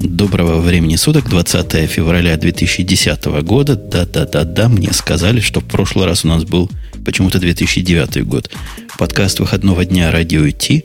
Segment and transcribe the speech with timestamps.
[0.00, 3.76] Доброго времени суток, 20 февраля 2010 года.
[3.76, 6.70] Да-да-да-да, мне сказали, что в прошлый раз у нас был
[7.04, 8.50] почему-то 2009 год.
[8.98, 10.82] Подкаст выходного дня радио Ти.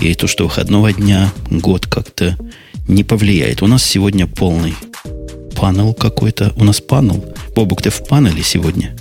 [0.00, 2.36] И то, что выходного дня год как-то
[2.88, 3.62] не повлияет.
[3.62, 4.74] У нас сегодня полный
[5.54, 6.52] панел какой-то.
[6.56, 7.24] У нас панел.
[7.54, 8.96] Бобук, ты в панеле сегодня?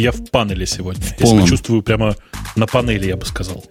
[0.00, 1.02] Я в панели сегодня.
[1.02, 1.40] В полном.
[1.40, 2.16] Я себя чувствую прямо
[2.56, 3.64] на панели, я бы сказал.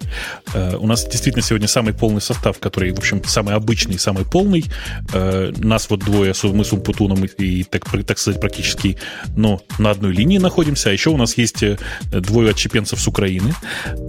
[0.54, 4.66] Э, у нас действительно сегодня самый полный состав, который, в общем, самый обычный, самый полный.
[5.14, 8.98] Э, нас вот двое, мы с Умпутуном и, так, так сказать, практически
[9.36, 10.90] ну, на одной линии находимся.
[10.90, 11.78] А еще у нас есть э,
[12.12, 13.53] двое отщепенцев с Украины.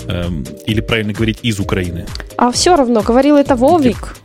[0.07, 0.31] Э,
[0.67, 2.07] или, правильно говорить, из Украины.
[2.37, 4.17] А все равно, говорил это Вовик,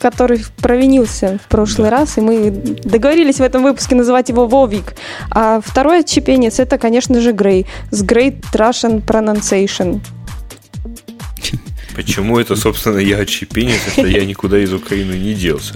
[0.00, 1.98] который провинился в прошлый да.
[1.98, 4.94] раз, и мы договорились в этом выпуске называть его Вовик.
[5.30, 10.00] А второй отщепенец это, конечно же, Грей с Great Russian Pronunciation.
[11.94, 15.74] Почему это, собственно, я отщепенец, если я никуда из Украины не делся?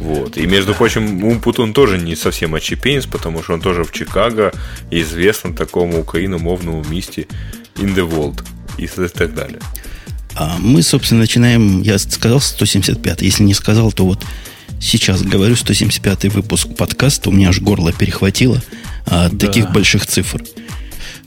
[0.00, 0.36] Вот.
[0.36, 4.52] И, между прочим, Умпутун тоже не совсем отщепенец, потому что он тоже в Чикаго
[4.90, 7.26] известен такому украиномовному месте
[7.76, 8.44] in the world
[8.76, 9.60] и так далее.
[10.36, 14.24] А мы, собственно, начинаем, я сказал 175, если не сказал, то вот
[14.80, 18.62] сейчас говорю 175 выпуск подкаста, у меня аж горло перехватило
[19.06, 19.46] от да.
[19.46, 20.42] таких больших цифр.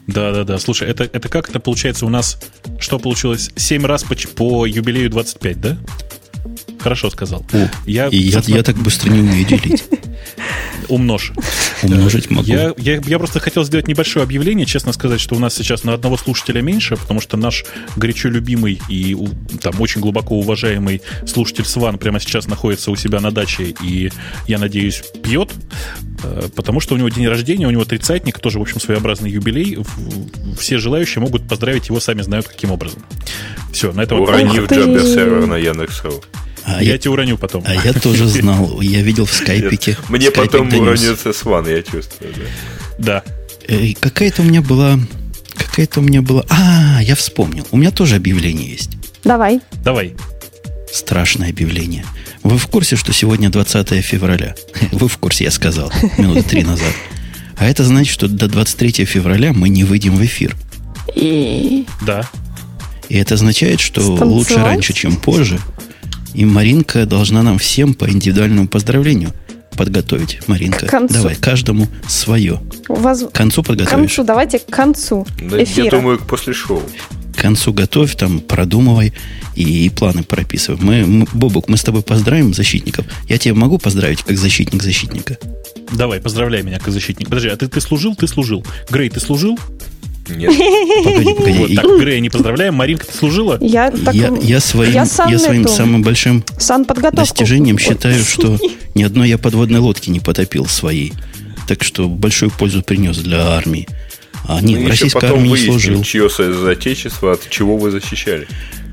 [0.08, 0.58] Да, да, да.
[0.58, 2.40] Слушай, это, это как это получается у нас?
[2.80, 3.52] Что получилось?
[3.56, 5.78] Семь раз по, по юбилею 25, да?
[6.80, 7.46] Хорошо сказал.
[7.52, 9.84] О, я, и я, я так быстро не умею делить.
[10.90, 11.32] Умножь.
[11.84, 12.48] Умножить могу.
[12.48, 15.94] Я, я, я просто хотел сделать небольшое объявление, честно сказать, что у нас сейчас на
[15.94, 19.16] одного слушателя меньше, потому что наш горячо любимый и
[19.62, 24.12] там очень глубоко уважаемый слушатель Сван прямо сейчас находится у себя на даче и,
[24.48, 25.52] я надеюсь, пьет,
[26.24, 29.78] э, потому что у него день рождения, у него тридцатник, тоже, в общем, своеобразный юбилей.
[30.58, 33.04] Все желающие могут поздравить его, сами знают, каким образом.
[33.72, 34.22] Все, на этом...
[34.22, 36.24] Уронив Джабер сервер на Яндекс.ру.
[36.68, 37.64] А я, я тебя уроню потом.
[37.66, 38.82] А я тоже знал.
[38.82, 39.98] Я видел в скайпике.
[40.10, 42.34] Мне потом уронится сван, я чувствую.
[43.00, 43.24] Да.
[43.68, 45.00] Э, какая-то у меня была...
[45.56, 46.44] Какая-то у меня была...
[46.50, 47.66] А, я вспомнил.
[47.72, 48.92] У меня тоже объявление есть.
[49.24, 49.62] Давай.
[49.84, 50.16] Давай.
[50.92, 52.04] Страшное объявление.
[52.44, 54.54] Вы в курсе, что сегодня 20 февраля?
[54.92, 56.94] Вы в курсе, я сказал, минуты три назад.
[57.56, 60.56] А это значит, что до 23 февраля мы не выйдем в эфир.
[61.16, 61.86] И...
[62.06, 62.30] Да.
[63.08, 64.30] И это означает, что Станцевать?
[64.30, 65.60] лучше раньше, чем позже
[66.34, 69.34] и Маринка должна нам всем по индивидуальному поздравлению
[69.78, 70.40] подготовить.
[70.48, 72.60] Маринка, давай, каждому свое.
[72.90, 73.22] У вас...
[73.22, 73.90] К концу подготовишь?
[73.90, 75.86] К концу, давайте к концу да, эфира.
[75.86, 76.82] Я думаю, после шоу.
[77.36, 79.14] К концу готовь, там, продумывай
[79.56, 80.80] и, и планы прописывай.
[80.82, 83.06] Мы, мы, Бобок, мы с тобой поздравим защитников.
[83.30, 85.38] Я тебя могу поздравить как защитник защитника?
[85.92, 87.30] Давай, поздравляй меня как защитник.
[87.30, 88.16] Подожди, а ты, ты служил?
[88.16, 88.66] Ты служил.
[88.90, 89.60] Грей, ты служил?
[90.30, 90.54] Нет.
[90.58, 91.58] Погоди, погоди.
[91.60, 92.74] Вот так, Грея, не поздравляем.
[92.76, 93.58] Маринка, ты служила?
[93.62, 96.44] Я, так, я, я своим, я я своим самым большим
[97.14, 98.58] достижением считаю, что
[98.96, 101.14] ни одной я подводной лодки не потопил своей.
[101.68, 103.88] Так что большую пользу принес для армии.
[104.48, 106.04] А нет, в российской армии не служил.
[106.04, 106.30] чье
[106.72, 108.48] отечество, от чего вы защищали.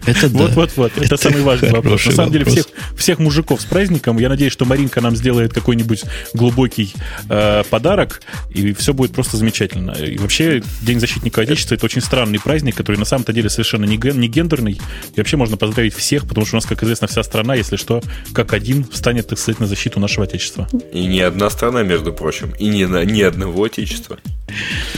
[0.06, 0.38] Это да.
[0.38, 0.92] Вот-вот-вот.
[0.96, 2.06] Это, это самый важный вопрос.
[2.06, 2.66] На самом деле, всех,
[2.96, 4.18] всех мужиков с праздником.
[4.18, 6.04] Я надеюсь, что Маринка нам сделает какой-нибудь
[6.34, 6.92] глубокий
[7.28, 9.92] э, подарок, и все будет просто замечательно.
[9.92, 13.96] И вообще, День защитника Отечества это очень странный праздник, который на самом-то деле совершенно не,
[13.96, 14.80] ген, не гендерный.
[15.14, 18.02] И вообще можно поздравить всех, потому что у нас, как известно, вся страна, если что,
[18.32, 20.68] как один встанет, так сказать, на защиту нашего Отечества.
[20.92, 22.52] И не одна страна, между прочим.
[22.58, 24.18] И не на, ни одного Отечества.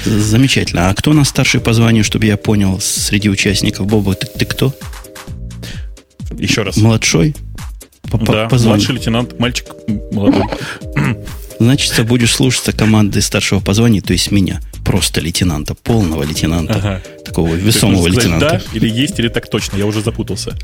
[0.04, 0.90] Замечательно.
[0.90, 3.86] А кто у нас старший по званию, чтобы я понял, среди участников?
[3.86, 4.74] Боба, ты, ты кто?
[6.32, 6.76] Еще раз.
[6.76, 7.34] Младшой?
[8.04, 9.66] Да, младший лейтенант, мальчик
[10.12, 10.44] молодой.
[11.58, 14.60] Значит, ты будешь слушаться команды старшего по званию, то есть меня.
[14.84, 16.74] Просто лейтенанта, полного лейтенанта.
[16.74, 17.02] Ага.
[17.24, 18.48] Такого весомого сказать, лейтенанта.
[18.48, 20.54] Да, или есть, или так точно, я уже запутался.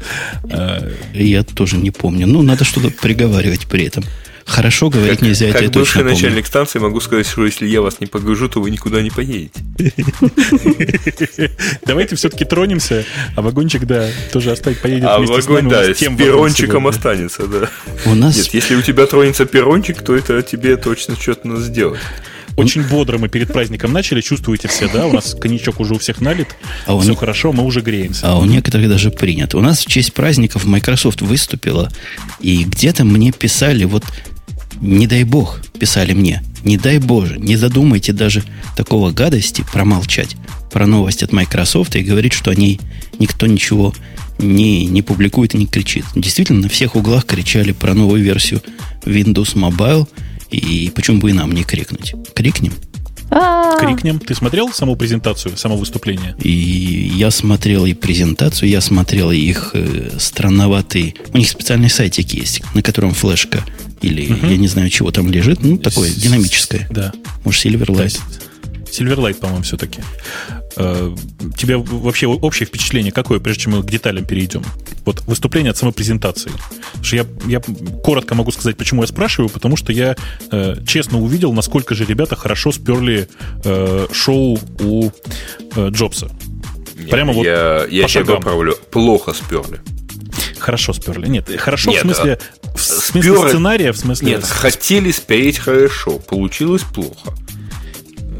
[1.14, 2.26] Я тоже не помню.
[2.26, 4.04] Ну, надо что-то приговаривать при этом.
[4.52, 7.80] Хорошо говорить как, нельзя, как это бывший я начальник станции могу сказать, что если я
[7.80, 9.62] вас не погружу, то вы никуда не поедете.
[11.86, 17.46] Давайте все-таки тронемся, а вагончик, да, тоже оставить поедет А вагон, да, с перрончиком останется,
[17.46, 17.70] да.
[18.04, 18.36] У нас...
[18.36, 22.00] Нет, если у тебя тронется перрончик, то это тебе точно что-то надо сделать.
[22.56, 25.06] Очень бодро мы перед праздником начали, чувствуете все, да?
[25.06, 26.48] У нас коньячок уже у всех налит,
[26.86, 27.16] а все не...
[27.16, 28.28] хорошо, мы уже греемся.
[28.28, 29.56] А у некоторых даже принято.
[29.56, 31.90] У нас в честь праздников Microsoft выступила,
[32.40, 34.04] и где-то мне писали, вот
[34.82, 38.42] не дай бог, писали мне, не дай боже, не задумайте даже
[38.76, 40.36] такого гадости промолчать
[40.72, 42.80] про новость от Microsoft и говорить, что о ней
[43.18, 43.94] никто ничего
[44.38, 46.04] не, не публикует и не кричит.
[46.16, 48.60] Действительно, на всех углах кричали про новую версию
[49.04, 50.08] Windows Mobile,
[50.50, 52.14] и почему бы и нам не крикнуть?
[52.34, 52.72] Крикнем.
[53.78, 54.18] Крикнем.
[54.18, 56.34] Ты смотрел саму презентацию, само выступление?
[56.42, 56.50] И
[57.16, 61.14] я смотрел и презентацию, я смотрел их э, странноватый...
[61.32, 63.64] У них специальный сайтик есть, на котором флешка
[64.02, 64.46] или угу.
[64.46, 66.86] я не знаю, чего там лежит, ну, такое С- динамическое.
[66.90, 67.12] Да.
[67.44, 68.20] Может, Silverlight.
[68.92, 70.00] Silverlight, по-моему, все-таки.
[70.76, 71.14] Э,
[71.56, 74.62] тебе вообще общее впечатление какое, прежде чем мы к деталям перейдем?
[75.04, 76.50] Вот выступление от самой презентации.
[76.50, 77.60] Потому что я, я
[78.02, 80.16] коротко могу сказать, почему я спрашиваю, потому что я
[80.50, 83.28] э, честно увидел, насколько же ребята хорошо сперли
[83.64, 85.10] э, шоу у
[85.76, 86.30] э, Джобса.
[86.96, 88.76] Нет, Прямо вот я, я тебя поправлю.
[88.90, 89.80] Плохо сперли.
[90.62, 91.26] Хорошо сперли.
[91.26, 92.38] Нет, хорошо Нет, в смысле,
[92.74, 93.48] в смысле спер...
[93.48, 94.28] сценария, в смысле...
[94.28, 97.34] Нет, хотели спереть хорошо, получилось плохо.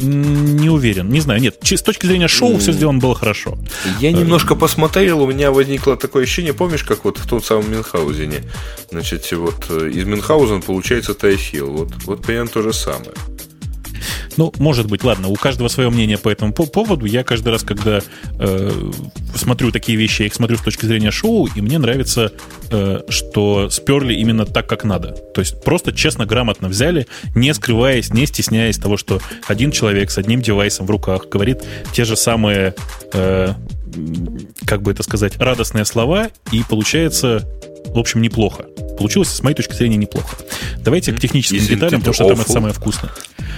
[0.01, 1.41] Не уверен, не знаю.
[1.41, 3.59] Нет, с точки зрения шоу все сделано было хорошо.
[4.01, 7.71] Я э, немножко посмотрел, у меня возникло такое ощущение, помнишь, как вот в том самом
[7.71, 8.45] Мюнхгаузене?
[8.91, 11.71] Значит, вот э, из Мюнхгаузена получается Тайфил.
[11.71, 13.13] Вот, вот примерно то же самое.
[14.37, 17.07] Ну, может быть, ладно, у каждого свое мнение по этому поводу.
[17.07, 18.01] Я каждый раз, когда
[18.39, 18.91] э,
[19.35, 22.33] смотрю такие вещи, я их смотрю с точки зрения шоу, и мне нравится,
[22.71, 25.17] э, что сперли именно так, как надо.
[25.35, 30.19] То есть просто честно, грамотно взяли, не скрываясь, не стесняясь того, что один человек с
[30.19, 31.63] одним девайсом в руках говорит
[31.93, 32.75] те же самые,
[33.13, 33.55] э,
[34.67, 37.49] как бы это сказать, радостные слова, и получается
[37.87, 38.65] в общем, неплохо.
[38.97, 40.37] Получилось, с моей точки зрения, неплохо.
[40.79, 43.11] Давайте к техническим Если деталям, потому что там это самое вкусное.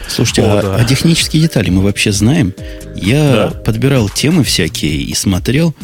[0.09, 0.77] Слушайте, О, а, да.
[0.77, 2.55] а технические детали мы вообще знаем?
[2.97, 3.51] Я да.
[3.51, 5.75] подбирал темы всякие и смотрел,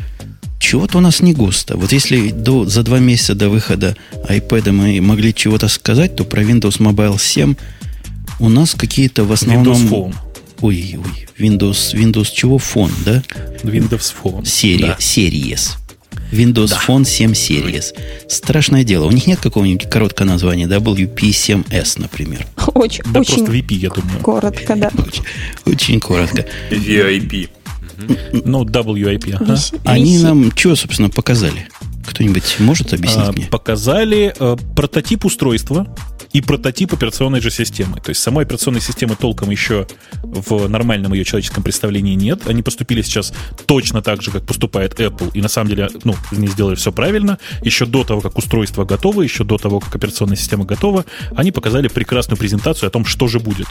[0.58, 1.76] чего-то у нас не густо.
[1.76, 3.96] Вот если до, за два месяца до выхода
[4.28, 7.54] iPad мы могли чего-то сказать, то про Windows Mobile 7
[8.40, 9.74] у нас какие-то в основном...
[9.74, 10.14] Windows Phone.
[10.60, 12.58] Ой, ой, Windows, Windows чего?
[12.58, 13.22] Фон, да?
[13.62, 14.44] Windows Phone.
[14.44, 14.96] Серия, да.
[14.98, 15.76] Series.
[16.32, 16.80] Windows да.
[16.86, 17.94] Phone 7 Series.
[18.28, 19.06] Страшное дело.
[19.06, 22.46] У них нет какого-нибудь короткого названия WP7S, например.
[22.74, 24.20] Очень, да очень просто VP, я думаю.
[24.20, 24.90] Коротко, да.
[24.96, 25.24] Очень,
[25.66, 26.46] очень коротко.
[26.70, 27.48] VIP.
[28.44, 29.36] Ну, WIP.
[29.40, 29.58] Ага.
[29.84, 31.68] Они нам что, собственно, показали?
[32.06, 33.46] Кто-нибудь может объяснить а, мне?
[33.46, 35.86] Показали э, прототип устройства,
[36.32, 38.00] и прототип операционной же системы.
[38.00, 39.86] То есть самой операционной системы толком еще
[40.22, 42.46] в нормальном ее человеческом представлении нет.
[42.46, 43.32] Они поступили сейчас
[43.66, 47.38] точно так же, как поступает Apple, и на самом деле, ну, они сделали все правильно.
[47.62, 51.04] Еще до того, как устройство готово, еще до того, как операционная система готова,
[51.34, 53.66] они показали прекрасную презентацию о том, что же будет.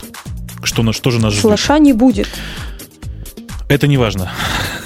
[0.64, 1.44] Что, что же нас ждет.
[1.44, 2.28] Флеша не будет.
[3.70, 4.32] Это не важно.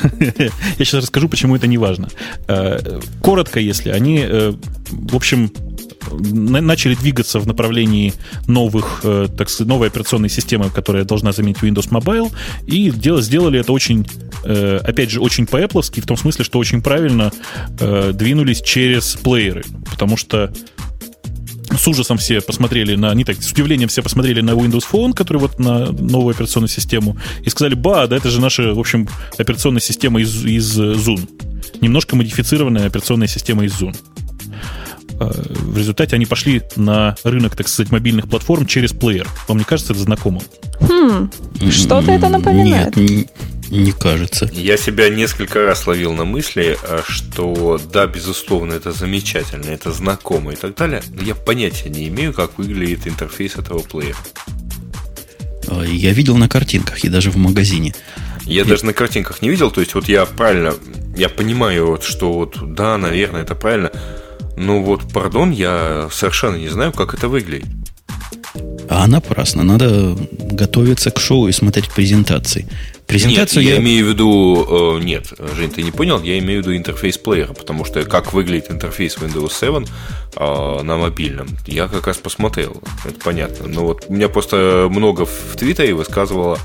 [0.20, 2.10] Я сейчас расскажу, почему это не важно.
[2.48, 4.54] Э, коротко, если они, э,
[4.92, 5.52] в общем,
[6.12, 8.14] начали двигаться в направлении
[8.48, 12.30] новых, э, так сказать, новой операционной системы, которая должна заменить Windows Mobile,
[12.68, 14.06] и сделали это очень,
[14.44, 17.32] опять же, очень по-apple, в том смысле, что очень правильно
[18.14, 20.52] двинулись через плееры, потому что
[21.78, 25.38] с ужасом все посмотрели на, не так, с удивлением все посмотрели на Windows Phone, который
[25.38, 29.82] вот на новую операционную систему, и сказали, ба, да это же наша, в общем, операционная
[29.82, 31.28] система из, из Zoom.
[31.82, 33.96] Немножко модифицированная операционная система из Zoom.
[35.20, 39.28] Э, в результате они пошли на рынок, так сказать, мобильных платформ через плеер.
[39.48, 40.44] Вам не кажется это знакомым?
[40.80, 41.30] Хм,
[41.72, 42.96] что-то это напоминает.
[42.96, 43.28] Нет,
[43.70, 44.50] не, кажется.
[44.54, 50.54] Я себя несколько раз ловил на мысли, э, что да, безусловно, это замечательно, это знакомо
[50.54, 54.18] и так далее, но я понятия не имею, как выглядит интерфейс этого плеера.
[55.68, 57.94] Э, я видел на картинках и даже в магазине.
[58.44, 58.66] Я и...
[58.66, 60.76] даже на картинках не видел, то есть вот я правильно,
[61.16, 63.92] я понимаю, вот, что вот да, наверное, это правильно,
[64.58, 67.68] ну вот, пардон, я совершенно не знаю, как это выглядит.
[68.90, 69.64] А напрасно.
[69.64, 70.16] Надо
[70.52, 72.68] готовиться к шоу и смотреть презентации.
[73.14, 73.76] Презентацию нет, я...
[73.76, 74.98] я имею в виду...
[74.98, 78.34] Э, нет, Жень, ты не понял, я имею в виду интерфейс плеера, потому что как
[78.34, 79.86] выглядит интерфейс Windows 7
[80.36, 83.68] э, на мобильном, я как раз посмотрел, это понятно.
[83.68, 86.58] Но вот у меня просто много в Твиттере высказывало,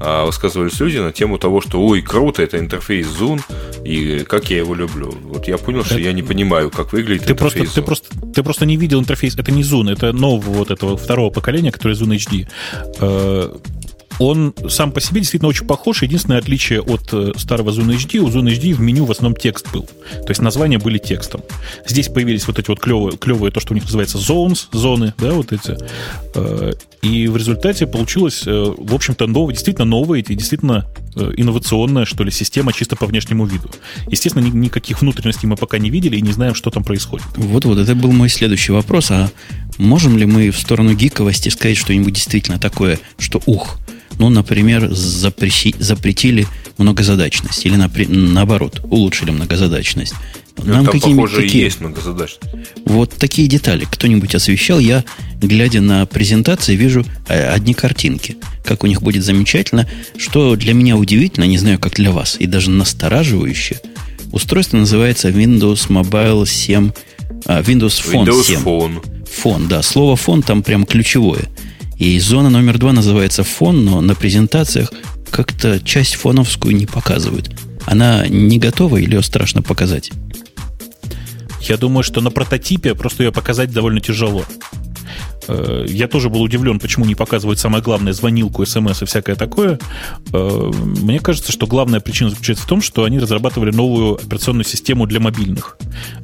[0.00, 3.42] э, высказывались люди на тему того, что ой, круто, это интерфейс Zoom,
[3.84, 5.14] и как я его люблю.
[5.24, 6.04] Вот я понял, что это...
[6.04, 7.74] я не понимаю, как выглядит ты интерфейс просто, Zoom.
[7.74, 11.28] Ты просто, ты просто не видел интерфейс, это не Zoom, это нового вот этого второго
[11.28, 13.60] поколения, который Zoom HD
[14.18, 16.02] он сам по себе действительно очень похож.
[16.02, 19.72] Единственное отличие от э, старого Zone HD, у Zone HD в меню в основном текст
[19.72, 19.82] был.
[19.82, 21.42] То есть названия были текстом.
[21.86, 25.32] Здесь появились вот эти вот клевые, клевые то, что у них называется zones, зоны, да,
[25.32, 25.76] вот эти.
[26.34, 32.24] Э, и в результате получилось, э, в общем-то, новое, действительно новое и действительно инновационная, что
[32.24, 33.68] ли, система чисто по внешнему виду.
[34.08, 37.26] Естественно, никаких внутренностей мы пока не видели и не знаем, что там происходит.
[37.36, 39.10] Вот-вот, это был мой следующий вопрос.
[39.10, 39.30] А
[39.78, 43.78] можем ли мы в сторону гиковости сказать что-нибудь действительно такое, что ух,
[44.22, 46.46] ну, например, запреси, запретили
[46.78, 47.66] многозадачность.
[47.66, 50.14] Или, напри, наоборот, улучшили многозадачность.
[50.62, 52.54] Нам там, похоже, какие, есть многозадачность.
[52.84, 54.78] Вот такие детали кто-нибудь освещал.
[54.78, 55.02] Я,
[55.40, 58.36] глядя на презентации, вижу э, одни картинки.
[58.64, 59.88] Как у них будет замечательно.
[60.16, 63.80] Что для меня удивительно, не знаю, как для вас, и даже настораживающе.
[64.30, 66.92] Устройство называется Windows Mobile 7,
[67.46, 68.60] а, Windows Phone Windows 7.
[68.60, 69.26] Phone.
[69.26, 69.82] Фон, да.
[69.82, 71.48] Слово фон там прям ключевое.
[72.02, 74.92] И зона номер два называется фон, но на презентациях
[75.30, 77.52] как-то часть фоновскую не показывают.
[77.86, 80.10] Она не готова или ее страшно показать?
[81.60, 84.44] Я думаю, что на прототипе просто ее показать довольно тяжело.
[85.48, 89.78] Э, я тоже был удивлен, почему не показывают самое главное звонилку, смс и всякое такое.
[90.32, 95.06] Э, мне кажется, что главная причина заключается в том, что они разрабатывали новую операционную систему
[95.06, 95.76] для мобильных.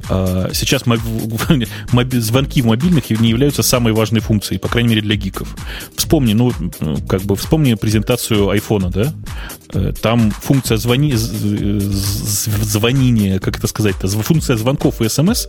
[0.09, 0.83] Э, сейчас
[2.11, 5.55] звонки в мобильных не являются самой важной функцией, по крайней мере для гиков.
[5.95, 6.51] Вспомни, ну,
[7.07, 9.13] как бы вспомни презентацию айфона, да?
[10.01, 15.47] Там функция звони, звонения, как это сказать, функция звонков и смс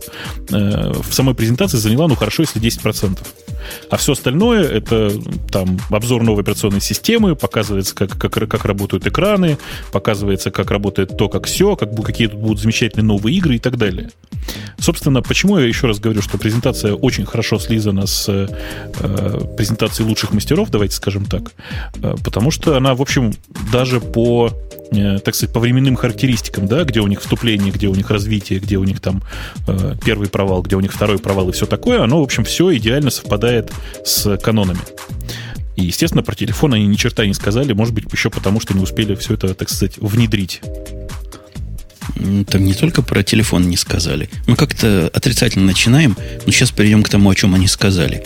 [0.49, 3.17] в самой презентации заняла, ну, хорошо, если 10%.
[3.89, 5.11] А все остальное это
[5.51, 9.57] там обзор новой операционной системы, показывается, как, как, как работают экраны,
[9.91, 13.77] показывается, как работает то, как все, как, какие тут будут замечательные новые игры и так
[13.77, 14.11] далее.
[14.79, 18.47] Собственно, почему я еще раз говорю, что презентация очень хорошо слизана с э,
[19.57, 21.51] презентацией лучших мастеров, давайте скажем так,
[22.01, 23.33] э, потому что она, в общем,
[23.71, 24.51] даже по
[24.93, 28.59] Э, так сказать, по временным характеристикам, да, где у них вступление, где у них развитие,
[28.59, 29.23] где у них там
[29.65, 32.75] э, первый провал, где у них второй провал и все такое, оно, в общем, все
[32.75, 33.50] идеально совпадает
[34.03, 34.79] с канонами.
[35.75, 38.81] И, естественно, про телефон они ни черта не сказали, может быть, еще потому, что не
[38.81, 40.61] успели все это, так сказать, внедрить.
[42.47, 44.29] Там не только про телефон не сказали.
[44.47, 48.23] Мы как-то отрицательно начинаем, но сейчас перейдем к тому, о чем они сказали.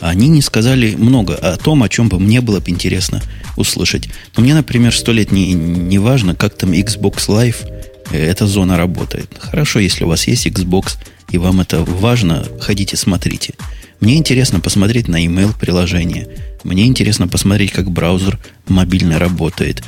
[0.00, 3.22] Они не сказали много о том, о чем бы мне было бы интересно
[3.56, 4.08] услышать.
[4.36, 7.68] Но мне, например, сто лет не, не важно, как там Xbox Live
[8.10, 9.30] э, эта зона работает.
[9.40, 10.98] Хорошо, если у вас есть Xbox,
[11.30, 13.54] и вам это важно, ходите, смотрите.
[14.00, 16.28] Мне интересно посмотреть на email приложение.
[16.64, 19.82] Мне интересно посмотреть, как браузер мобильный работает.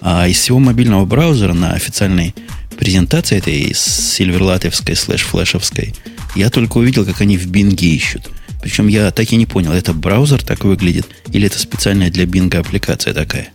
[0.00, 2.34] А из всего мобильного браузера на официальной
[2.78, 5.94] презентации этой сильверлатовской слэш-флешевской
[6.34, 8.30] я только увидел, как они в бинге ищут–
[8.64, 12.60] причем я так и не понял, это браузер так выглядит, или это специальная для Бинга
[12.60, 13.48] аппликация такая?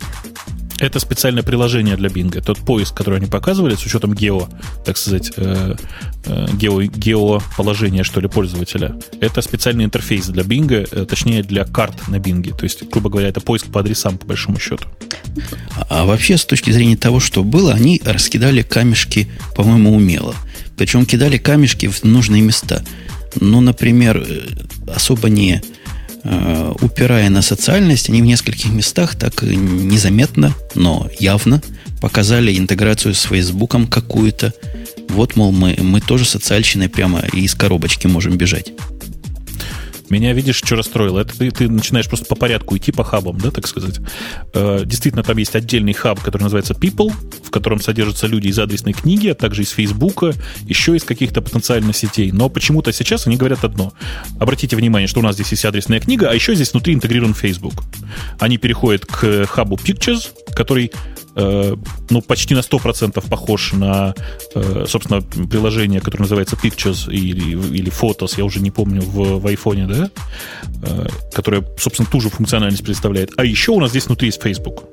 [0.79, 2.41] Это специальное приложение для Бинга.
[2.41, 4.47] Тот поиск, который они показывали, с учетом гео,
[4.85, 5.75] так сказать, э,
[6.25, 8.95] э, гео, геоположения, что ли, пользователя.
[9.19, 12.53] Это специальный интерфейс для Бинга, э, точнее, для карт на Бинге.
[12.53, 14.85] То есть, грубо говоря, это поиск по адресам, по большому счету.
[15.89, 20.35] А, вообще, с точки зрения того, что было, они раскидали камешки, по-моему, умело.
[20.77, 22.83] Причем кидали камешки в нужные места–
[23.39, 24.25] ну, например,
[24.87, 25.61] особо не
[26.81, 31.61] упирая на социальность, они в нескольких местах так незаметно, но явно
[32.01, 34.53] показали интеграцию с Фейсбуком какую-то.
[35.09, 38.71] Вот, мол, мы, мы тоже социальщиной прямо из коробочки можем бежать.
[40.09, 41.19] Меня, видишь, что расстроило?
[41.19, 43.99] Это ты, ты начинаешь просто по порядку идти по хабам, да, так сказать.
[44.53, 47.11] Э, действительно, там есть отдельный хаб, который называется People,
[47.43, 50.33] в котором содержатся люди из адресной книги, а также из Фейсбука,
[50.65, 52.31] еще из каких-то потенциальных сетей.
[52.31, 53.93] Но почему-то сейчас они говорят одно.
[54.39, 57.83] Обратите внимание, что у нас здесь есть адресная книга, а еще здесь внутри интегрирован Facebook.
[58.39, 60.91] Они переходят к хабу Pictures, который
[61.39, 61.75] Э,
[62.09, 64.13] ну, почти на 100% похож на,
[64.55, 69.45] э, собственно, приложение, которое называется Pictures или, или Photos, я уже не помню, в, в
[69.45, 70.11] iPhone, да,
[70.83, 73.31] э, которое, собственно, ту же функциональность представляет.
[73.37, 74.83] А еще у нас здесь внутри есть Facebook.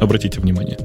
[0.00, 0.78] Обратите внимание.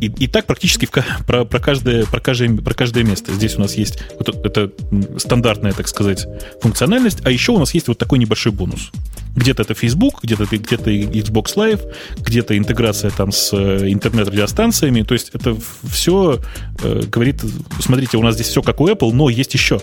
[0.00, 0.90] И, и так практически в,
[1.26, 3.32] про, про, каждое, про, каждое, про каждое место.
[3.32, 4.70] Здесь у нас есть вот это
[5.18, 6.26] стандартная, так сказать,
[6.60, 8.90] функциональность, а еще у нас есть вот такой небольшой бонус.
[9.34, 11.80] Где-то это Facebook, где-то где Xbox Live,
[12.18, 15.02] где-то интеграция там с э, интернет-радиостанциями.
[15.02, 15.56] То есть это
[15.88, 16.40] все
[16.82, 17.42] э, говорит,
[17.80, 19.80] смотрите, у нас здесь все как у Apple, но есть еще.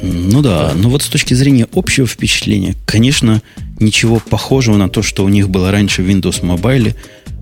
[0.00, 3.42] Ну да, но вот с точки зрения общего впечатления, конечно,
[3.78, 6.94] ничего похожего на то, что у них было раньше в Windows Mobile,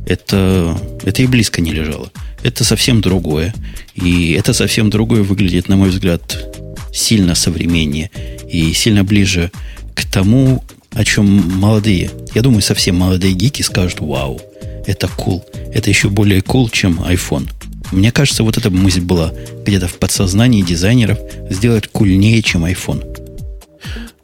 [0.06, 2.10] это, это и близко не лежало.
[2.42, 3.54] Это совсем другое.
[3.94, 6.44] И это совсем другое выглядит, на мой взгляд,
[6.92, 8.10] сильно современнее
[8.48, 9.52] и сильно ближе
[9.94, 11.26] к тому, о чем
[11.60, 14.40] молодые, я думаю, совсем молодые гики скажут, вау,
[14.86, 15.42] это cool.
[15.72, 17.48] Это еще более cool, чем iPhone.
[17.92, 19.32] Мне кажется, вот эта мысль была
[19.64, 21.18] где-то в подсознании дизайнеров
[21.50, 23.04] сделать кульнее, чем iPhone.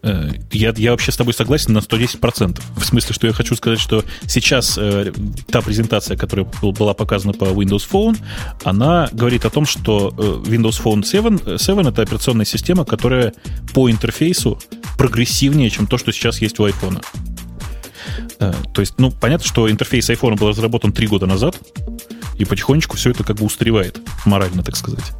[0.02, 2.60] Э, я, я вообще с тобой согласен на 110%.
[2.76, 5.12] В смысле, что я хочу сказать, что сейчас э,
[5.50, 8.16] та презентация, которая была показана по Windows Phone,
[8.62, 13.34] она говорит о том, что э, Windows Phone 7, 7 это операционная система, которая
[13.74, 14.60] по интерфейсу
[14.96, 17.04] прогрессивнее, чем то, что сейчас есть у iPhone.
[18.38, 21.58] Э, то есть, ну, понятно, что интерфейс iPhone был разработан три года назад,
[22.38, 25.12] и потихонечку все это как бы устаревает, морально, так сказать.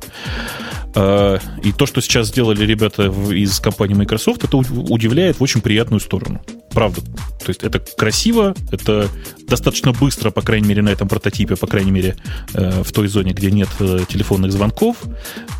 [0.94, 6.00] А, и то, что сейчас сделали ребята из компании Microsoft, это удивляет в очень приятную
[6.00, 6.40] сторону.
[6.70, 7.02] Правда.
[7.02, 9.08] То есть это красиво, это
[9.46, 12.16] достаточно быстро, по крайней мере, на этом прототипе, по крайней мере,
[12.54, 14.96] э, в той зоне, где нет э, телефонных звонков.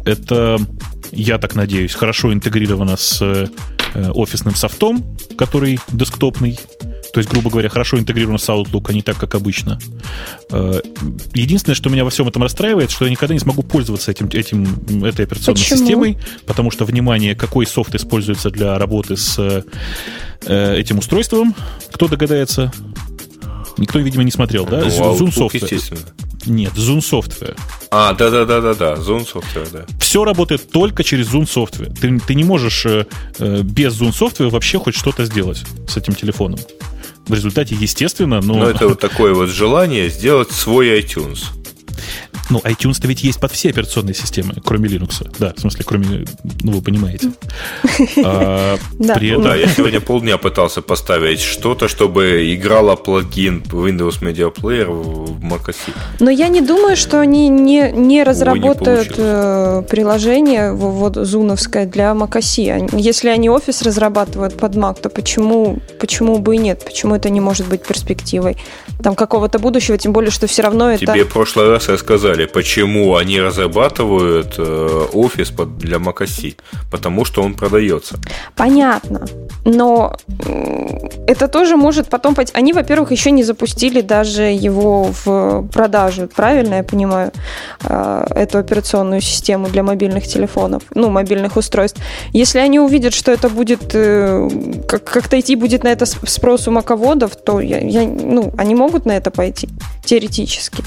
[0.05, 0.59] Это,
[1.13, 3.47] я так надеюсь, хорошо интегрировано с э,
[4.15, 5.05] офисным софтом,
[5.37, 6.59] который десктопный,
[7.13, 9.79] то есть, грубо говоря, хорошо интегрирован с Outlook, а не так, как обычно.
[10.51, 10.81] Э,
[11.35, 15.05] единственное, что меня во всем этом расстраивает, что я никогда не смогу пользоваться этим, этим,
[15.05, 15.79] этой операционной Почему?
[15.79, 21.55] системой, потому что, внимание, какой софт используется для работы с э, этим устройством,
[21.93, 22.73] кто догадается?
[23.79, 24.81] Никто, видимо, не смотрел, да?
[24.81, 25.63] Ну, Zoom Outlook, Software.
[25.63, 26.01] естественно.
[26.47, 27.57] Нет, Zoom Software.
[27.91, 29.85] А, да-да-да-да-да, Zone Software, да.
[29.99, 31.93] Все работает только через Zoom Software.
[31.99, 33.07] Ты, ты не можешь э,
[33.39, 36.59] э, без Zoom Software вообще хоть что-то сделать с этим телефоном.
[37.27, 38.55] В результате, естественно, но...
[38.55, 41.45] Но это вот такое вот желание сделать свой iTunes.
[42.51, 45.27] Ну, iTunes-то ведь есть под все операционные системы, кроме Linux.
[45.39, 46.25] Да, в смысле, кроме...
[46.63, 47.31] Ну, вы понимаете.
[48.25, 49.15] А, Да.
[49.15, 49.43] При этом...
[49.45, 55.77] Да, я сегодня полдня пытался поставить что-то, чтобы играла плагин Windows Media Player в macOS.
[56.21, 62.71] Но я не думаю, что они не, не разработают э, приложение вот зуновское для macOS.
[62.71, 66.85] Они- Если они офис разрабатывают под Mac, то почему, почему бы и нет?
[66.85, 68.57] Почему это не может быть перспективой
[69.03, 69.99] там какого-то будущего?
[69.99, 71.07] Тем более, что все равно это...
[71.07, 71.89] Тебе в прошлый раз
[72.37, 76.55] рассказали, почему они разрабатывают э, офис для macOS.
[76.91, 78.17] Потому что он продается.
[78.55, 79.27] Понятно.
[79.65, 80.15] Но
[81.27, 82.53] это тоже может потом пойти.
[82.55, 87.31] Они, во-первых, еще не запустили даже его в продажу, правильно я понимаю,
[87.85, 92.01] э, эту операционную систему для мобильных телефонов, ну, мобильных устройств.
[92.35, 94.49] Если они увидят, что это будет э,
[94.89, 99.07] как- как-то идти будет на это спрос у маководов, то я, я- ну, они могут
[99.07, 99.69] на это пойти,
[100.05, 100.85] теоретически.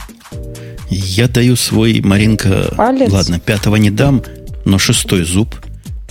[0.89, 3.11] Я даю свой, Маринка, Палец.
[3.11, 4.23] ладно, пятого не дам,
[4.65, 5.55] но шестой зуб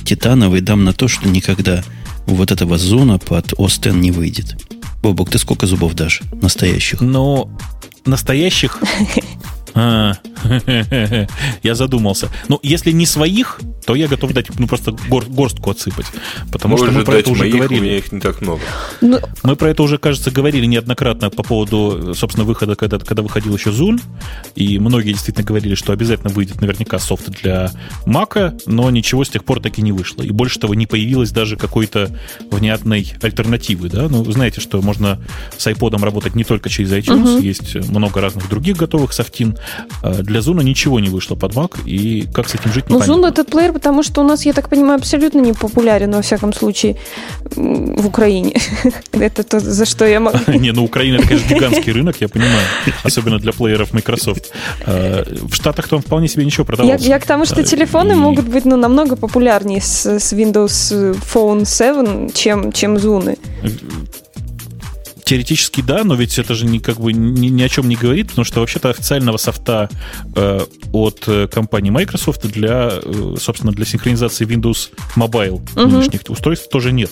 [0.05, 1.85] титановый дам на то, что никогда
[2.27, 4.57] вот этого зона под ОСТен не выйдет.
[5.03, 6.23] Бобок, ты сколько зубов дашь?
[6.41, 7.01] Настоящих?
[7.01, 7.51] Но
[8.07, 8.79] настоящих...
[9.75, 10.15] А,
[11.63, 12.29] Я задумался.
[12.49, 16.07] Ну, если не своих, то я готов дать ну, просто гор- горстку отсыпать.
[16.53, 17.81] Потому что Можешь мы про дать это уже моих, у говорили.
[17.81, 18.61] меня их не так много.
[19.01, 23.55] Ну, Мы про это уже, кажется, говорили неоднократно по поводу, собственно, выхода, когда, когда выходил
[23.57, 24.01] еще Zoom,
[24.55, 27.71] и многие действительно говорили, что обязательно выйдет наверняка софт для
[28.07, 30.23] Mac, но ничего с тех пор таки не вышло.
[30.23, 32.11] И больше того, не появилось даже какой-то
[32.51, 33.89] внятной альтернативы.
[33.89, 34.09] Да?
[34.09, 35.19] Ну, вы знаете, что можно
[35.57, 37.41] с iPod работать не только через iTunes, Мгм.
[37.43, 39.57] есть много разных других готовых софтин.
[40.03, 43.13] А Для Zoom ничего не вышло под Mac, и как с этим жить, Ну, непонятно.
[43.27, 46.53] Zoom этот плеер, потому что у нас, я так понимаю, абсолютно не популярен, во всяком
[46.53, 46.97] случае,
[47.57, 48.55] в Украине.
[49.13, 50.39] Это то, за что я могу...
[50.59, 52.63] Не, ну Украина это, конечно, гигантский рынок, я понимаю.
[53.05, 54.51] Особенно для плееров Microsoft.
[54.87, 57.05] А, В Штатах-то он вполне себе ничего продавался.
[57.09, 61.17] я к тому, что А, телефоны и- могут быть ну, намного популярнее с, с Windows
[61.35, 63.37] Phone 7, чем, чем зуны.
[65.29, 68.29] Теоретически да, но ведь это же ни, как бы ни, ни о чем не говорит,
[68.29, 69.91] потому что вообще-то официального софта
[70.35, 70.61] э,
[70.91, 75.99] от э, компании Microsoft для, э, собственно, для синхронизации Windows Mobile Мгм.
[75.99, 77.11] нынешних устройств тоже нет.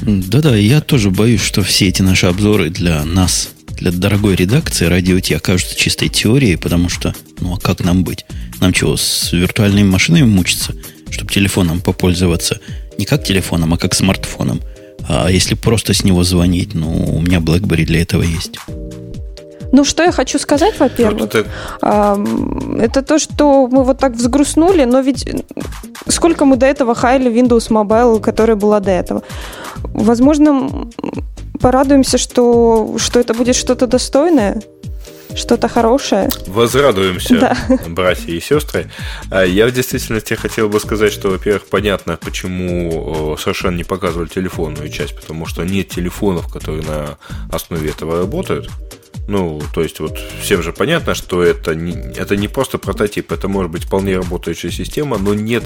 [0.00, 5.20] Да-да, я тоже боюсь, что все эти наши обзоры для нас, для дорогой редакции радио
[5.20, 8.24] Ти окажутся чистой теорией, потому что, ну а как нам быть?
[8.60, 10.74] Нам чего, с виртуальными машинами мучиться,
[11.10, 12.58] чтобы телефоном попользоваться
[12.98, 14.60] не как телефоном, а как смартфоном?
[15.08, 18.58] А если просто с него звонить, ну, у меня BlackBerry для этого есть.
[19.72, 21.46] Ну, что я хочу сказать, во-первых, это-
[22.78, 25.28] это то, что мы вот так взгрустнули, но ведь
[26.08, 29.22] сколько мы до этого хайли Windows Mobile, которая была до этого.
[29.82, 30.70] Возможно,
[31.60, 34.62] порадуемся, что, что это будет что-то достойное,
[35.36, 36.28] что-то хорошее.
[36.46, 37.56] Возрадуемся, Да.
[37.88, 38.90] братья и сестры.
[39.30, 44.88] А Я в действительности хотел бы сказать, что, во-первых, понятно, почему совершенно не показывали телефонную
[44.88, 47.18] часть, потому что нет телефонов, которые на
[47.50, 48.70] основе этого работают.
[49.28, 53.48] Ну, то есть вот всем же понятно, что это не, это не просто прототип, это
[53.48, 55.64] может быть вполне работающая система, но нет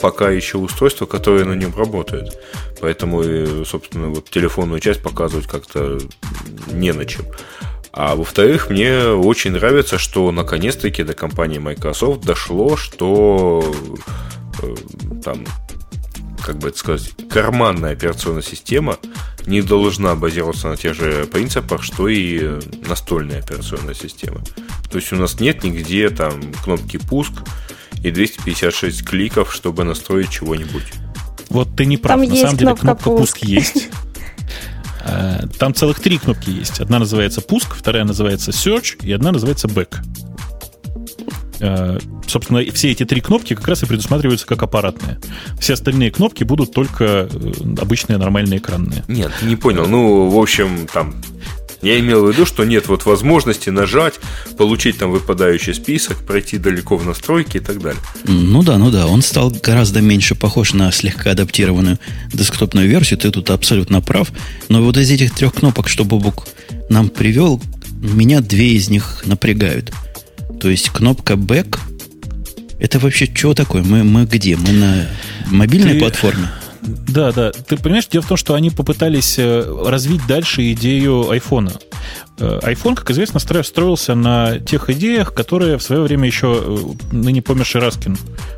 [0.00, 2.38] пока еще устройства, которое на нем работает.
[2.80, 3.22] Поэтому,
[3.66, 5.98] собственно, вот телефонную часть показывать как-то
[6.72, 7.26] не на чем.
[7.96, 13.74] А во-вторых, мне очень нравится, что наконец-таки до компании Microsoft дошло, что
[14.62, 14.74] э,
[15.24, 15.46] там,
[16.44, 18.98] как бы это сказать, карманная операционная система
[19.46, 24.42] не должна базироваться на тех же принципах, что и настольная операционная система.
[24.90, 27.32] То есть у нас нет нигде там кнопки пуск
[28.04, 30.84] и 256 кликов, чтобы настроить чего-нибудь.
[31.48, 32.20] Вот ты не прав.
[32.20, 33.48] Там На есть самом деле кнопка кнопка пуск «Пуск».
[33.48, 33.88] есть.
[35.06, 36.80] А, Там целых три кнопки есть.
[36.80, 39.96] Одна называется пуск, вторая называется search и одна называется back.
[41.60, 45.18] А, Собственно, все эти три кнопки как раз и предусматриваются как аппаратные.
[45.60, 47.28] Все остальные кнопки будут только э,
[47.80, 49.04] обычные нормальные экранные.
[49.06, 49.86] Нет, не понял.
[49.86, 51.14] Ну, в общем, там
[51.86, 54.14] Я имел в виду, что нет вот возможности нажать,
[54.58, 58.02] получить там выпадающий список, пройти далеко в настройки и так далее.
[58.24, 62.00] Ну да, ну да, он стал гораздо меньше похож на слегка адаптированную
[62.32, 64.32] десктопную версию, ты тут абсолютно прав.
[64.68, 66.48] Но вот из этих трех кнопок, что Бобук
[66.88, 67.62] нам привел,
[68.00, 69.92] меня две из них напрягают.
[70.60, 71.78] То есть кнопка Back,
[72.80, 73.84] это вообще что такое?
[73.84, 74.56] Мы, мы где?
[74.56, 75.08] Мы на
[75.52, 75.98] мобильной ты...
[76.00, 76.48] платформе?
[76.86, 77.50] Да, да.
[77.50, 81.72] Ты понимаешь, дело в том, что они попытались э, развить дальше идею айфона.
[82.38, 87.42] Э, iPhone, как известно, строился на тех идеях, которые в свое время еще э, ныне
[87.42, 88.16] померший Раскин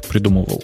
[0.09, 0.63] придумывал.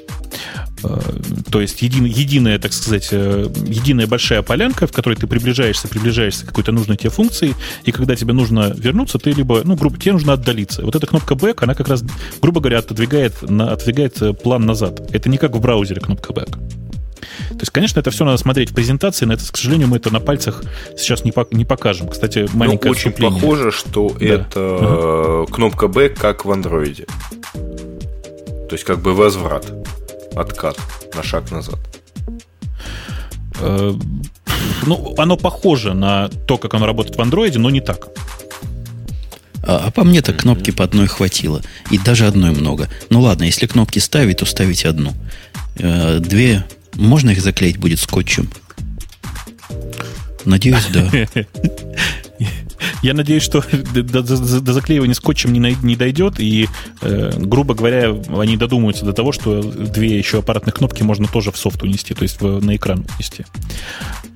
[1.51, 6.49] То есть един, единая, так сказать, единая большая полянка, в которой ты приближаешься, приближаешься к
[6.49, 10.35] какой-то нужной тебе функции, и когда тебе нужно вернуться, ты либо, ну, грубо, тебе нужно
[10.35, 10.83] отдалиться.
[10.85, 12.05] Вот эта кнопка Back, она как раз,
[12.43, 15.01] грубо говоря, отодвигает, отодвигает план назад.
[15.11, 16.59] Это не как в браузере кнопка Back.
[17.51, 20.13] То есть, конечно, это все надо смотреть в презентации, но это, к сожалению, мы это
[20.13, 20.63] на пальцах
[20.97, 22.09] сейчас не, по, не покажем.
[22.09, 24.27] Кстати, ну, маленькое ну, очень похоже, что да.
[24.27, 25.53] это угу.
[25.53, 27.07] кнопка B, как в андроиде.
[27.53, 29.71] То есть, как бы возврат,
[30.35, 30.79] откат
[31.15, 31.79] на шаг назад.
[33.61, 33.93] Э,
[34.87, 38.09] ну, оно похоже на то, как оно работает в андроиде, но не так.
[39.67, 41.63] А, а по мне-то кнопки по одной хватило.
[41.91, 42.89] И даже одной много.
[43.11, 45.13] Ну ладно, если кнопки ставить, то ставить одну.
[45.77, 46.65] Э, две
[46.97, 48.51] можно их заклеить будет скотчем?
[50.45, 51.11] Надеюсь, да.
[53.03, 53.63] Я надеюсь, что
[53.95, 56.69] до, до, до заклеивания скотчем не, не дойдет, и,
[57.01, 61.57] э, грубо говоря, они додумаются до того, что две еще аппаратных кнопки можно тоже в
[61.57, 63.45] софт унести, то есть в, на экран унести.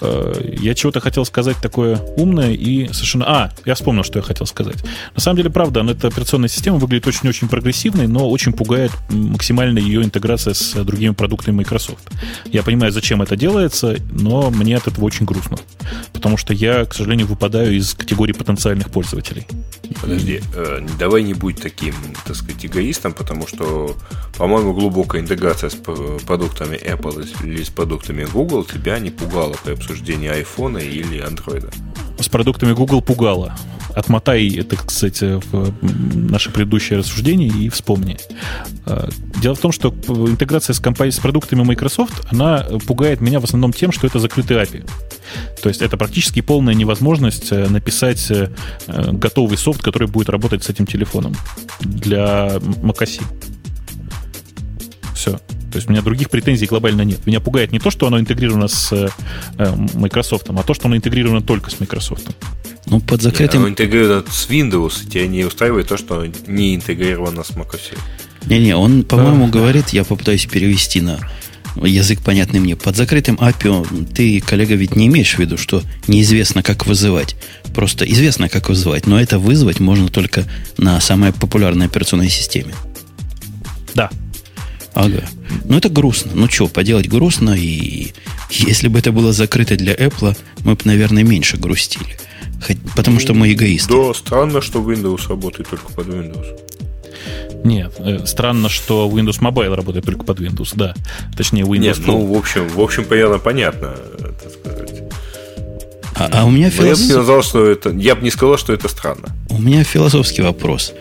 [0.01, 3.25] Э, я чего-то хотел сказать такое умное и совершенно...
[3.27, 4.77] А, я вспомнил, что я хотел сказать.
[5.15, 10.03] На самом деле, правда, эта операционная система выглядит очень-очень прогрессивной, но очень пугает максимально ее
[10.03, 12.09] интеграция с другими продуктами Microsoft.
[12.47, 15.59] Я понимаю, зачем это делается, но мне от этого очень грустно.
[16.13, 19.46] Потому что я, к сожалению, выпадаю из категории потенциальных пользователей.
[20.01, 23.96] Подожди, э, давай не будь таким, так сказать, эгоистом, потому что,
[24.37, 30.31] по-моему, глубокая интеграция с продуктами Apple или с продуктами Google тебя не пугала при обсуждении
[30.31, 31.72] iPhone или Android.
[32.20, 33.57] С продуктами Google пугала.
[33.94, 35.74] Отмотай это, кстати, в
[36.14, 38.18] наше предыдущее рассуждение и вспомни.
[39.38, 43.44] Э, дело в том, что интеграция с, компанией, с продуктами Microsoft, она пугает меня в
[43.44, 44.88] основном тем, что это закрытый API.
[45.62, 48.51] То есть это практически полная невозможность э, написать э,
[48.87, 51.35] готовый софт, который будет работать с этим телефоном
[51.81, 53.22] для macOS.
[55.14, 55.38] Все.
[55.70, 57.27] То есть у меня других претензий глобально нет.
[57.27, 59.09] Меня пугает не то, что оно интегрировано с э,
[59.94, 62.29] Microsoft, а то, что оно интегрировано только с Microsoft.
[62.87, 63.61] Ну, под закрытым...
[63.61, 67.98] Оно интегрировано с Windows, тебя не устраивает то, что не интегрировано с macOS.
[68.49, 69.59] Не-не, он, по-моему, да.
[69.59, 71.21] говорит, я попытаюсь перевести на
[71.77, 72.77] язык понятный мне.
[72.77, 77.37] Под закрытым API ты, коллега, ведь не имеешь в виду, что неизвестно, как вызывать.
[77.75, 80.45] Просто известно, как вызывать, но это вызвать можно только
[80.77, 82.75] на самой популярной операционной системе.
[83.95, 84.11] Да.
[84.95, 85.25] Ага.
[85.65, 86.33] Ну, это грустно.
[86.35, 88.13] Ну, что, поделать грустно, и
[88.51, 92.19] если бы это было закрыто для Apple, мы бы, наверное, меньше грустили.
[92.67, 93.93] Хоть, потому что мы эгоисты.
[93.93, 96.68] Да, странно, что Windows работает только под Windows.
[97.64, 100.95] Нет, э, странно, что Windows Mobile работает только под Windows, да.
[101.37, 105.03] Точнее, Windows Нет, ну, в общем, в общем, понятно, понятно, так сказать.
[106.14, 106.85] А, а у меня философ...
[106.85, 107.91] Я бы не сказал, что это.
[107.91, 109.29] Я бы не сказал, что это странно.
[109.51, 110.93] У меня философский вопрос.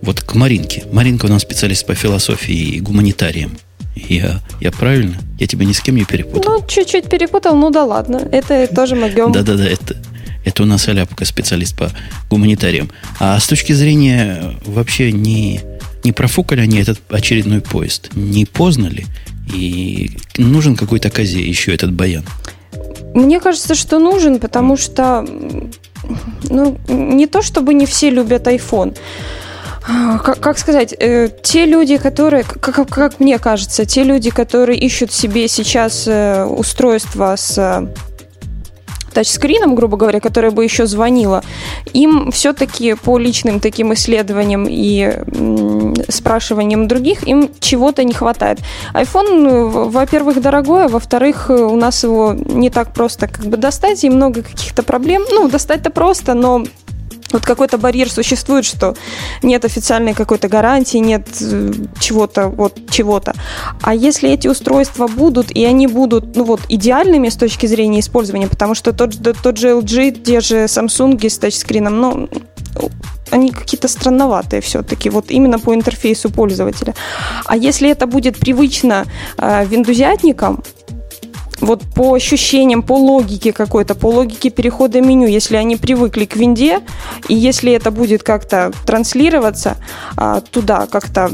[0.00, 0.84] Вот к Маринке.
[0.90, 3.56] Маринка у нас специалист по философии и гуманитариям.
[3.94, 5.18] Я, я правильно?
[5.38, 6.60] Я тебя ни с кем не перепутал.
[6.60, 8.26] Ну, чуть-чуть перепутал, ну да ладно.
[8.32, 9.32] Это тоже могем.
[9.32, 9.96] Да-да-да, это,
[10.44, 11.90] это у нас Аляпка, специалист по
[12.30, 12.90] гуманитариям.
[13.20, 15.60] А с точки зрения вообще не,
[16.04, 18.10] не профукали они этот очередной поезд?
[18.14, 19.06] Не поздно ли?
[19.52, 22.24] И нужен какой-то козе еще этот баян?
[23.14, 25.26] Мне кажется, что нужен, потому что
[26.48, 28.96] ну, не то чтобы не все любят iPhone.
[29.84, 35.12] Как, как сказать, э, те люди, которые, как, как мне кажется, те люди, которые ищут
[35.12, 37.88] себе сейчас э, устройство с
[39.12, 41.42] тачскрином, грубо говоря, которая бы еще звонила,
[41.92, 45.12] им все-таки по личным таким исследованиям и
[46.08, 48.58] спрашиваниям других им чего-то не хватает.
[48.94, 54.10] iPhone, во-первых, дорогой, а во-вторых, у нас его не так просто как бы достать, и
[54.10, 55.22] много каких-то проблем.
[55.30, 56.64] Ну, достать-то просто, но
[57.32, 58.94] вот какой-то барьер существует, что
[59.42, 63.34] нет официальной какой-то гарантии, нет э, чего-то, вот чего-то.
[63.80, 68.48] А если эти устройства будут, и они будут, ну вот, идеальными с точки зрения использования,
[68.48, 72.28] потому что тот, тот же LG, те же Samsung с тачскрином, ну,
[73.30, 76.94] они какие-то странноватые все-таки, вот именно по интерфейсу пользователя.
[77.46, 79.06] А если это будет привычно
[79.38, 80.62] э, виндузятникам,
[81.62, 86.80] вот по ощущениям, по логике какой-то, по логике перехода меню, если они привыкли к винде,
[87.28, 89.76] и если это будет как-то транслироваться
[90.16, 91.30] а, туда, как-то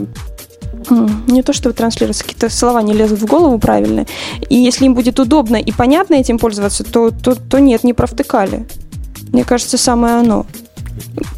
[1.26, 4.06] не то, что транслироваться, какие-то слова не лезут в голову правильно.
[4.48, 8.66] И если им будет удобно и понятно этим пользоваться, то, то, то нет, не провтыкали.
[9.32, 10.46] Мне кажется, самое оно.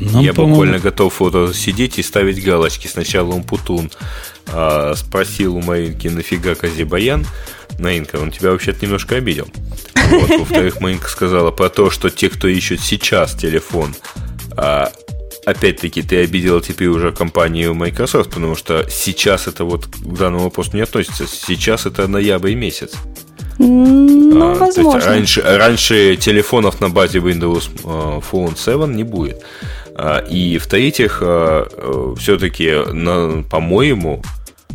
[0.01, 2.87] Нам, Я буквально готов вот сидеть и ставить галочки.
[2.87, 3.91] Сначала он Путун
[4.47, 7.27] а, спросил у Маринки, нафига Казибаян?
[7.81, 9.49] Наинка, он тебя вообще-то немножко обидел.
[9.95, 10.31] Вот.
[10.31, 13.95] Во-вторых, Маринка сказала про то, что те, кто ищет сейчас телефон,
[14.57, 14.93] а,
[15.47, 20.71] опять-таки, ты обидела теперь уже компанию Microsoft, потому что сейчас это вот к данному вопросу
[20.75, 21.27] не относится.
[21.27, 22.93] Сейчас это ноябрь месяц.
[23.59, 25.07] Ну, а, возможно.
[25.07, 29.43] раньше, раньше телефонов на базе Windows а, Phone 7 не будет.
[29.95, 32.73] А, и в-третьих, а, э, все-таки,
[33.51, 34.23] по-моему,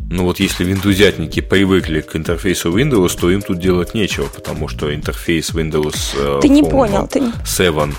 [0.10, 4.94] ну вот если виндузятники привыкли к интерфейсу Windows, то им тут делать нечего, потому что
[4.94, 7.24] интерфейс Windows э, ты Phone не понял, ты...
[7.46, 7.94] 7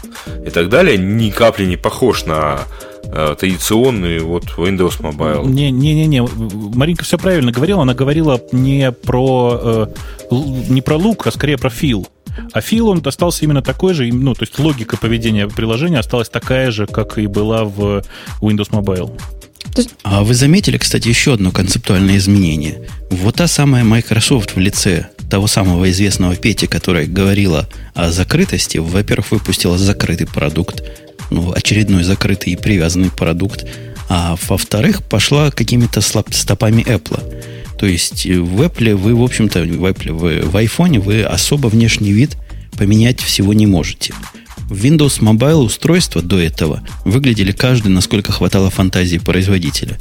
[0.47, 2.61] и так далее ни капли не похож на
[3.05, 5.47] э, традиционный вот Windows Mobile.
[5.47, 6.23] Не-не-не,
[6.77, 9.87] Маринка все правильно говорила, она говорила не про, э,
[10.31, 12.07] не про лук, а скорее про фил.
[12.53, 16.70] А фил он остался именно такой же, ну, то есть логика поведения приложения осталась такая
[16.70, 18.03] же, как и была в
[18.40, 19.18] Windows Mobile.
[20.03, 22.88] А вы заметили, кстати, еще одно концептуальное изменение?
[23.11, 29.33] Вот та самая Microsoft в лице того самого известного Пети, которая говорила о закрытости, во-первых,
[29.33, 30.83] выпустила закрытый продукт,
[31.31, 33.66] ну, очередной закрытый и привязанный продукт,
[34.09, 37.20] а во-вторых, пошла какими-то стопами Apple.
[37.79, 42.12] То есть в Apple вы, в общем-то, в Apple, вы, в iPhone вы особо внешний
[42.12, 42.37] вид
[42.77, 44.15] поменять всего не можете.
[44.69, 49.99] Windows Mobile устройства до этого выглядели каждый, насколько хватало фантазии производителя.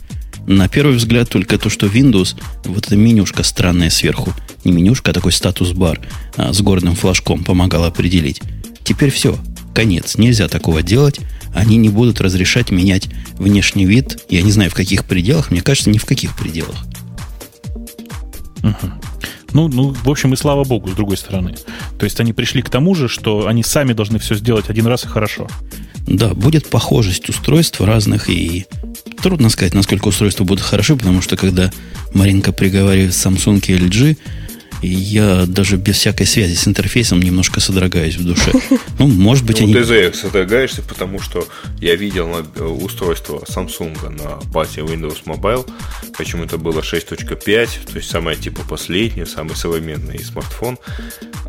[0.47, 2.35] На первый взгляд только то, что Windows,
[2.65, 4.33] вот эта менюшка странная сверху,
[4.63, 5.99] не менюшка, а такой статус-бар
[6.37, 8.41] а, с горным флажком помогала определить.
[8.83, 9.37] Теперь все,
[9.73, 11.19] конец, нельзя такого делать.
[11.53, 14.19] Они не будут разрешать менять внешний вид.
[14.29, 16.85] Я не знаю, в каких пределах, мне кажется, ни в каких пределах.
[19.53, 21.55] Ну, ну, в общем, и слава богу, с другой стороны.
[21.97, 25.05] То есть они пришли к тому же, что они сами должны все сделать один раз
[25.05, 25.47] и хорошо.
[26.07, 28.65] Да, будет похожесть устройств разных, и
[29.23, 31.71] трудно сказать, насколько устройства будут хороши, потому что когда
[32.13, 34.17] Маринка приговаривает Samsung и LG,
[34.81, 38.51] и я даже без всякой связи с интерфейсом немножко содрогаюсь в душе.
[38.97, 39.73] Ну, может быть, ну, они...
[39.73, 41.47] Ты содрогаешься, потому что
[41.81, 45.69] я видел э, устройство Samsung на базе Windows Mobile,
[46.17, 47.35] причем это было 6.5,
[47.91, 50.77] то есть самое типа последнее, самый современный смартфон.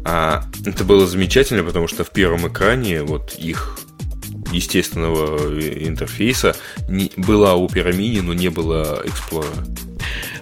[0.05, 3.79] А это было замечательно, потому что в первом экране вот их
[4.53, 6.57] естественного э, интерфейса
[6.89, 9.86] не, была Opera Mini, но не было Explorer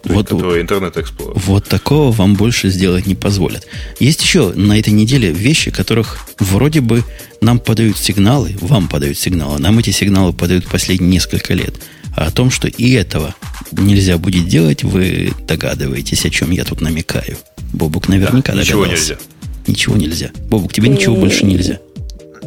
[0.04, 1.32] вот, который интернет Explorer.
[1.46, 3.66] Вот такого вам больше сделать не позволят.
[4.00, 7.02] Есть еще на этой неделе вещи, которых вроде бы
[7.40, 11.74] нам подают сигналы, вам подают сигналы, нам эти сигналы подают последние несколько лет.
[12.16, 13.34] А о том, что и этого
[13.72, 17.36] нельзя будет делать, вы догадываетесь, о чем я тут намекаю.
[17.72, 19.14] Бобук наверняка да, ничего догадался.
[19.14, 19.24] нельзя.
[19.66, 20.30] Ничего нельзя.
[20.48, 21.80] Бобук, тебе ничего больше нельзя.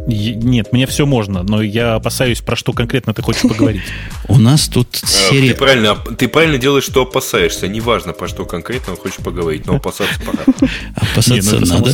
[0.07, 3.81] Нет, мне все можно, но я опасаюсь, про что конкретно ты хочешь поговорить.
[4.29, 5.49] У нас тут э, серия...
[5.49, 7.67] Ты правильно, ты правильно делаешь, что опасаешься.
[7.67, 10.45] Неважно, про что конкретно хочешь поговорить, но опасаться пора.
[10.95, 11.93] Опасаться ну, надо.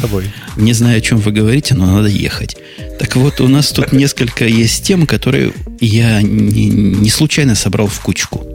[0.58, 2.56] Не знаю, о чем вы говорите, но надо ехать.
[3.00, 8.46] Так вот, у нас тут несколько есть тем, которые я не случайно собрал в кучку.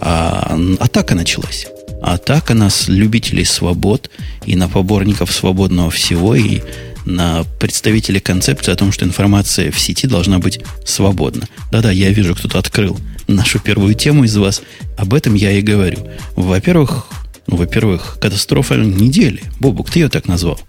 [0.00, 1.66] А атака началась.
[2.02, 4.10] Атака нас, любителей свобод,
[4.44, 6.60] и на поборников свободного всего, и
[7.04, 11.48] на представителей концепции о том, что информация в сети должна быть свободна.
[11.70, 14.62] Да-да, я вижу, кто-то открыл нашу первую тему из вас.
[14.96, 15.98] Об этом я и говорю.
[16.36, 17.06] Во-первых,
[17.46, 19.42] ну, во-первых, катастрофа недели.
[19.60, 20.60] Бобук, ты ее так назвал?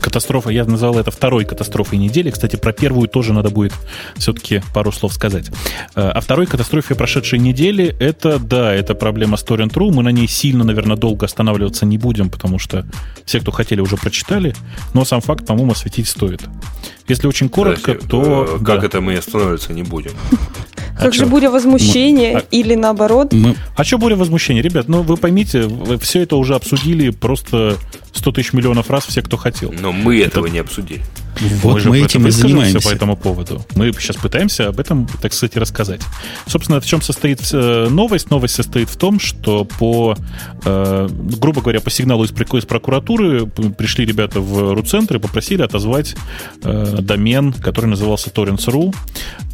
[0.00, 2.30] Катастрофа, я назвал это второй катастрофой недели.
[2.30, 3.72] Кстати, про первую тоже надо будет
[4.16, 5.50] все-таки пару слов сказать.
[5.94, 9.92] О второй катастрофе прошедшей недели, это, да, это проблема Story.ru.
[9.92, 12.86] Мы на ней сильно, наверное, долго останавливаться не будем, потому что
[13.24, 14.54] все, кто хотели, уже прочитали.
[14.94, 16.42] Но сам факт, по-моему, осветить стоит.
[17.08, 18.44] Если очень коротко, Подожди, то...
[18.60, 18.86] Э, как да.
[18.86, 20.12] это мы останавливаться не будем?
[20.96, 22.42] А как же буря возмущения мы...
[22.50, 23.32] или наоборот?
[23.32, 23.54] Мы...
[23.76, 24.62] А что буря возмущения?
[24.62, 27.76] Ребят, ну вы поймите, вы все это уже обсудили просто
[28.12, 29.72] 100 тысяч миллионов раз все, кто хотел.
[29.72, 30.28] Но мы это...
[30.28, 31.02] этого не обсудили.
[31.40, 32.86] Вот мы, мы этим и занимаемся.
[32.86, 33.64] по этому поводу.
[33.74, 36.00] Мы сейчас пытаемся об этом, так сказать, рассказать.
[36.46, 38.30] Собственно, в чем состоит э, новость?
[38.30, 40.16] Новость состоит в том, что по,
[40.64, 42.32] э, грубо говоря, по сигналу из,
[42.64, 46.14] прокуратуры пришли ребята в РУ-центр и попросили отозвать
[46.62, 48.94] э, домен, который назывался Torrents.ru.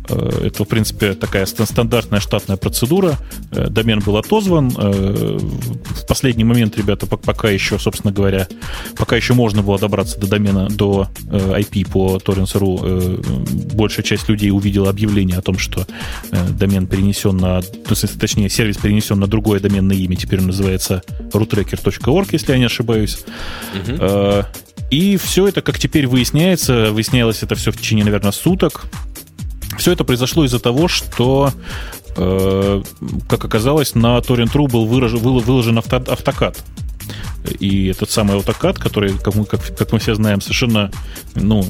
[0.09, 3.19] Это, в принципе, такая стандартная штатная процедура.
[3.51, 4.71] Домен был отозван.
[4.71, 8.47] В последний момент ребята пока еще, собственно говоря,
[8.97, 14.91] пока еще можно было добраться до домена, до IP по torrents.ru, большая часть людей увидела
[14.91, 15.87] объявление о том, что
[16.51, 17.61] домен перенесен на,
[18.19, 20.17] точнее, сервис перенесен на другое доменное имя.
[20.17, 23.25] Теперь он называется routracker.org, если я не ошибаюсь.
[23.75, 24.45] Угу.
[24.91, 28.87] И все это, как теперь выясняется, выяснялось это все в течение, наверное, суток.
[29.79, 31.53] Все это произошло из-за того, что
[32.17, 32.83] э,
[33.29, 36.63] как оказалось, на Torrent.ru был выложен авто, автокад.
[37.59, 40.91] И этот самый автокад, который, как мы, как, как мы все знаем, совершенно
[41.35, 41.65] ну,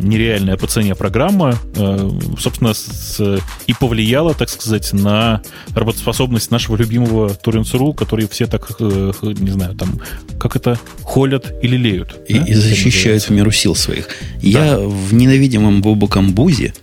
[0.00, 5.42] нереальная по цене программа, э, собственно, с, и повлияла, так сказать, на
[5.74, 10.00] работоспособность нашего любимого Torrents.ru, который все так, э, не знаю, там,
[10.38, 12.16] как это, холят или леют.
[12.28, 12.44] И, да?
[12.44, 14.08] и защищают в меру сил своих.
[14.42, 14.48] Да.
[14.48, 16.74] Я в ненавидимом Бобуком Бузе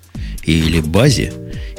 [0.44, 1.34] или базе,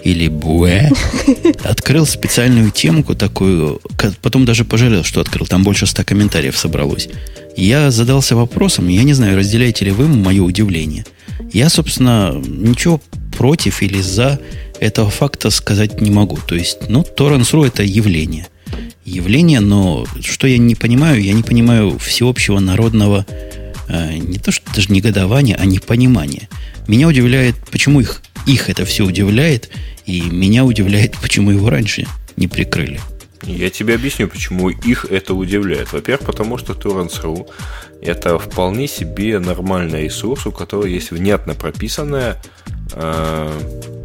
[0.07, 0.91] или буэ,
[1.65, 3.81] открыл специальную темку такую,
[4.23, 7.09] потом даже пожалел, что открыл, там больше ста комментариев собралось.
[7.57, 11.05] Я задался вопросом, я не знаю, разделяете ли вы мое удивление.
[11.53, 13.01] Я, собственно, ничего
[13.37, 14.39] против или за
[14.79, 16.39] этого факта сказать не могу.
[16.47, 18.47] То есть, ну, Torrents.ru это явление.
[19.05, 23.27] Явление, но что я не понимаю, я не понимаю всеобщего народного
[23.89, 26.49] э, не то что даже негодования, а непонимания.
[26.87, 29.69] Меня удивляет, почему их их это все удивляет,
[30.07, 33.01] и меня удивляет, почему его раньше не прикрыли.
[33.43, 35.93] Я тебе объясню, почему их это удивляет.
[35.93, 37.49] Во-первых, потому что Torrents.ru
[38.01, 42.43] это вполне себе нормальный ресурс, у которого есть внятно прописанная
[42.93, 43.61] э,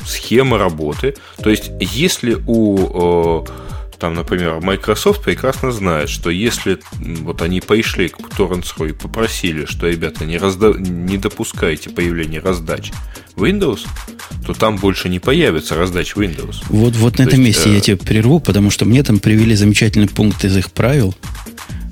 [0.06, 1.16] схема работы.
[1.42, 3.52] То есть, если у э,
[4.02, 6.80] там, например, Microsoft прекрасно знает, что если
[7.22, 10.74] вот они пришли к Torrents.ru и попросили, что, ребята, не, разда...
[10.74, 12.92] не допускайте появления раздач
[13.36, 13.82] Windows,
[14.44, 16.64] то там больше не появится раздач Windows.
[16.70, 17.74] Вот, вот на этом есть, месте э...
[17.76, 21.14] я тебя прерву, потому что мне там привели замечательный пункт из их правил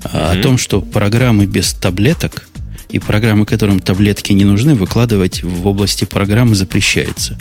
[0.02, 0.40] mm-hmm.
[0.40, 2.48] о том, что программы без таблеток
[2.88, 7.38] и программы, которым таблетки не нужны, выкладывать в области программы запрещается.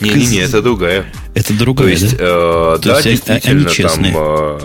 [0.00, 1.12] Не-не-не, это другая.
[1.34, 2.24] Это другая, То есть, да?
[2.24, 4.16] Э, да, есть действительно, они там...
[4.16, 4.60] Э,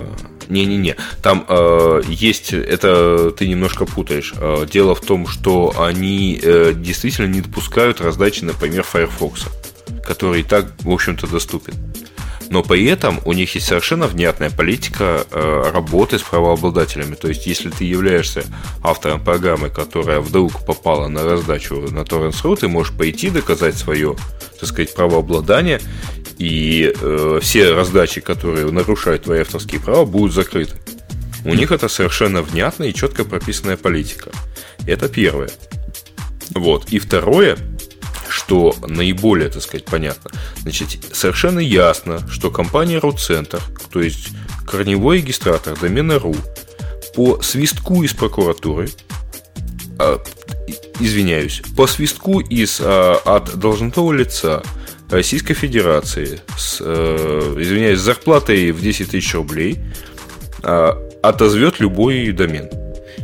[0.49, 4.33] не-не-не, там э, есть, это ты немножко путаешь.
[4.37, 9.45] Э, дело в том, что они э, действительно не допускают раздачи, например, Firefox,
[10.03, 11.73] который и так, в общем-то, доступен
[12.51, 17.15] но при этом у них есть совершенно внятная политика э, работы с правообладателями.
[17.15, 18.43] То есть, если ты являешься
[18.83, 24.17] автором программы, которая вдруг попала на раздачу на Torrents.ru, ты можешь пойти доказать свое,
[24.59, 25.79] так сказать, правообладание,
[26.37, 30.75] и э, все раздачи, которые нарушают твои авторские права, будут закрыты.
[31.45, 34.29] У них это совершенно внятная и четко прописанная политика.
[34.85, 35.49] Это первое.
[36.53, 36.89] Вот.
[36.89, 37.57] И второе,
[38.31, 40.31] что наиболее, так сказать, понятно.
[40.61, 44.29] Значит, совершенно ясно, что компания RootCenter, то есть
[44.65, 46.35] корневой регистратор домена .ru,
[47.15, 48.89] по свистку из прокуратуры,
[49.99, 50.21] а,
[50.99, 54.63] извиняюсь, по свистку из, а, от должностного лица
[55.09, 59.79] Российской Федерации с, а, извиняюсь, с зарплатой в 10 тысяч рублей
[60.63, 62.69] а, отозвет любой домен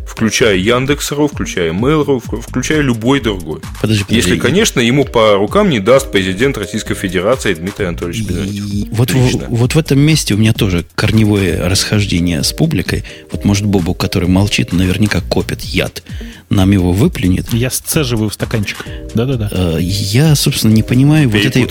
[0.07, 3.59] включая Яндекс.ру, включая Mail.ru, включая любой другой.
[3.81, 4.15] Подожди, подожди.
[4.15, 8.87] Если, конечно, ему по рукам не даст президент Российской Федерации Дмитрий Анатольевич Медведев.
[8.91, 13.03] Вот, в, вот в этом месте у меня тоже корневое расхождение с публикой.
[13.31, 16.03] Вот, может, Бобу, который молчит, наверняка копит яд.
[16.49, 17.53] Нам его выплюнет.
[17.53, 18.85] Я сцеживаю в стаканчик.
[19.13, 19.49] Да-да-да.
[19.51, 21.67] Э, я, собственно, не понимаю вот этой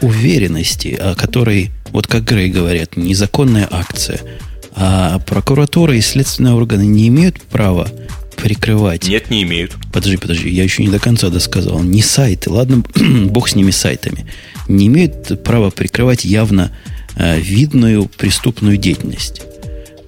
[0.00, 4.20] уверенности, о которой, вот как Грей говорят, незаконная акция–
[4.76, 7.88] а прокуратура и следственные органы не имеют права
[8.36, 9.08] прикрывать.
[9.08, 9.74] Нет, не имеют.
[9.90, 11.82] Подожди, подожди, я еще не до конца досказал.
[11.82, 12.84] Не сайты, ладно,
[13.24, 14.26] бог с ними сайтами.
[14.68, 16.72] Не имеют права прикрывать явно
[17.16, 19.40] э, видную преступную деятельность.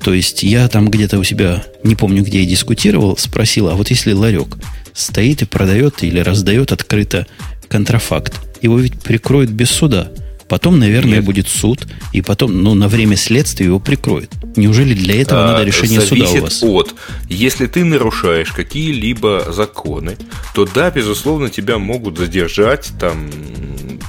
[0.02, 3.88] То есть я там где-то у себя, не помню, где я дискутировал, спросил, а вот
[3.88, 4.58] если ларек
[4.92, 7.26] стоит и продает или раздает открыто
[7.68, 10.12] контрафакт, его ведь прикроют без суда–
[10.48, 11.24] Потом, наверное, Нет.
[11.24, 14.30] будет суд, и потом, ну, на время следствия его прикроют.
[14.56, 16.62] Неужели для этого а, надо решение суда у вас?
[16.62, 16.94] от.
[17.28, 20.16] Если ты нарушаешь какие-либо законы,
[20.54, 23.30] то да, безусловно, тебя могут задержать там,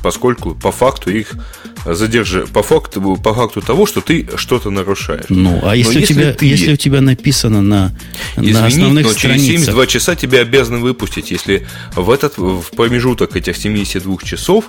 [0.01, 1.35] поскольку по факту их
[1.85, 5.25] задержи по факту, по факту того, что ты что-то нарушаешь.
[5.29, 6.45] Ну, а если, у, тебя, ты...
[6.45, 7.95] если у тебя написано на,
[8.35, 9.65] Извини, на основных но через страницах...
[9.65, 14.65] 72 часа тебя обязаны выпустить, если в этот в промежуток этих 72 часов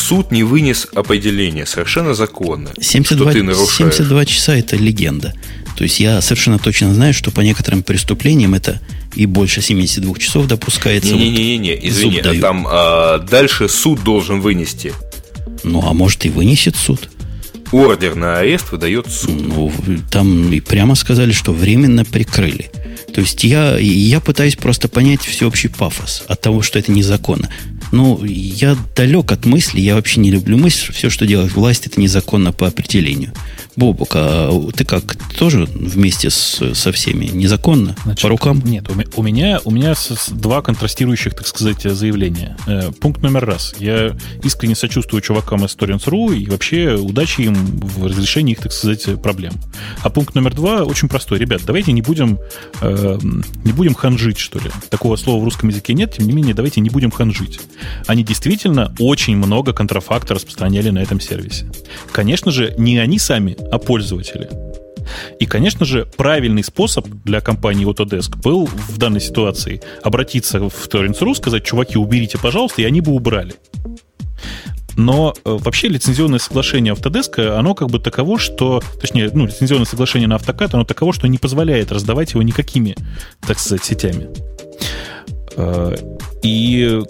[0.00, 3.94] суд не вынес определение, совершенно законно, 72, что ты нарушаешь.
[3.94, 5.34] 72 часа– это легенда.
[5.76, 8.80] То есть я совершенно точно знаю, что по некоторым преступлениям это
[9.14, 11.14] и больше 72 часов допускается.
[11.14, 14.92] Не-не-не, вот извини, а там а, дальше суд должен вынести.
[15.62, 17.08] Ну, а может и вынесет суд.
[17.72, 19.40] Ордер на арест выдает суд.
[19.46, 19.72] Ну,
[20.10, 22.70] там и прямо сказали, что временно прикрыли.
[23.14, 27.48] То есть я, я пытаюсь просто понять всеобщий пафос от того, что это незаконно.
[27.92, 32.00] Ну, я далек от мысли, я вообще не люблю мысль, все, что делает власть, это
[32.00, 33.32] незаконно по определению.
[33.76, 37.96] Бобук, а ты как, тоже вместе с, со всеми незаконно?
[38.04, 38.60] Значит, по рукам?
[38.64, 39.94] Нет, у, меня, у меня
[40.28, 42.56] два контрастирующих, так сказать, заявления.
[42.66, 43.74] Э, пункт номер раз.
[43.78, 49.20] Я искренне сочувствую чувакам из Torrents.ru и вообще удачи им в разрешении их, так сказать,
[49.22, 49.54] проблем.
[50.02, 51.38] А пункт номер два очень простой.
[51.38, 52.38] Ребят, давайте не будем,
[52.82, 53.18] э,
[53.64, 54.70] не будем ханжить, что ли.
[54.90, 57.60] Такого слова в русском языке нет, тем не менее, давайте не будем ханжить.
[58.06, 61.70] Они действительно очень много контрафакта распространяли на этом сервисе.
[62.12, 64.48] Конечно же, не они сами, а пользователи.
[65.38, 71.34] И, конечно же, правильный способ для компании Autodesk был в данной ситуации обратиться в Torrents.ru,
[71.34, 73.54] сказать, чуваки, уберите, пожалуйста, и они бы убрали.
[74.96, 78.82] Но э, вообще лицензионное соглашение Autodesk, оно как бы таково, что...
[79.00, 82.96] Точнее, ну, лицензионное соглашение на автокад, оно таково, что не позволяет раздавать его никакими,
[83.46, 84.28] так сказать, сетями.
[86.42, 87.02] Э, и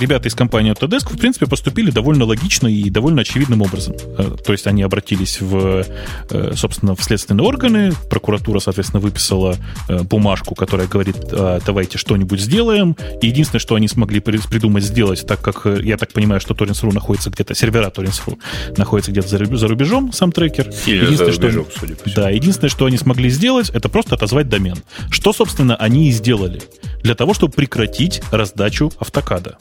[0.00, 3.94] ребята из компании Autodesk, в принципе, поступили довольно логично и довольно очевидным образом.
[4.18, 5.84] Э, то есть они обратились в,
[6.30, 9.56] э, собственно, в следственные органы, прокуратура, соответственно, выписала
[9.88, 12.96] бумажку, которая говорит, «А, давайте что-нибудь сделаем.
[13.22, 17.30] И единственное, что они смогли придумать сделать, так как, я так понимаю, что Torrents.ru находится
[17.30, 18.38] где-то, сервера Torrents.ru
[18.76, 20.72] находится где-то за рубежом, сам трекер.
[20.72, 22.22] Сильно за рубежом, что, судя по всему.
[22.22, 24.76] Да, единственное, что они смогли сделать, это просто отозвать домен.
[25.10, 26.62] Что, собственно, они и сделали.
[27.02, 28.22] Для того, чтобы прекратить запретить
[28.78, 29.56] раздачу автокада.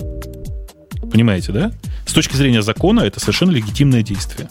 [1.11, 1.72] Понимаете, да?
[2.05, 4.49] С точки зрения закона это совершенно легитимное действие.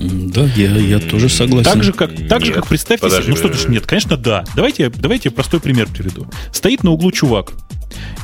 [0.00, 1.70] Да, я, я тоже согласен.
[1.70, 4.44] Так же, как, так же, как представьте подожди, себе, ну что ж, нет, конечно, да.
[4.54, 6.26] Давайте, давайте простой пример приведу.
[6.52, 7.52] Стоит на углу чувак,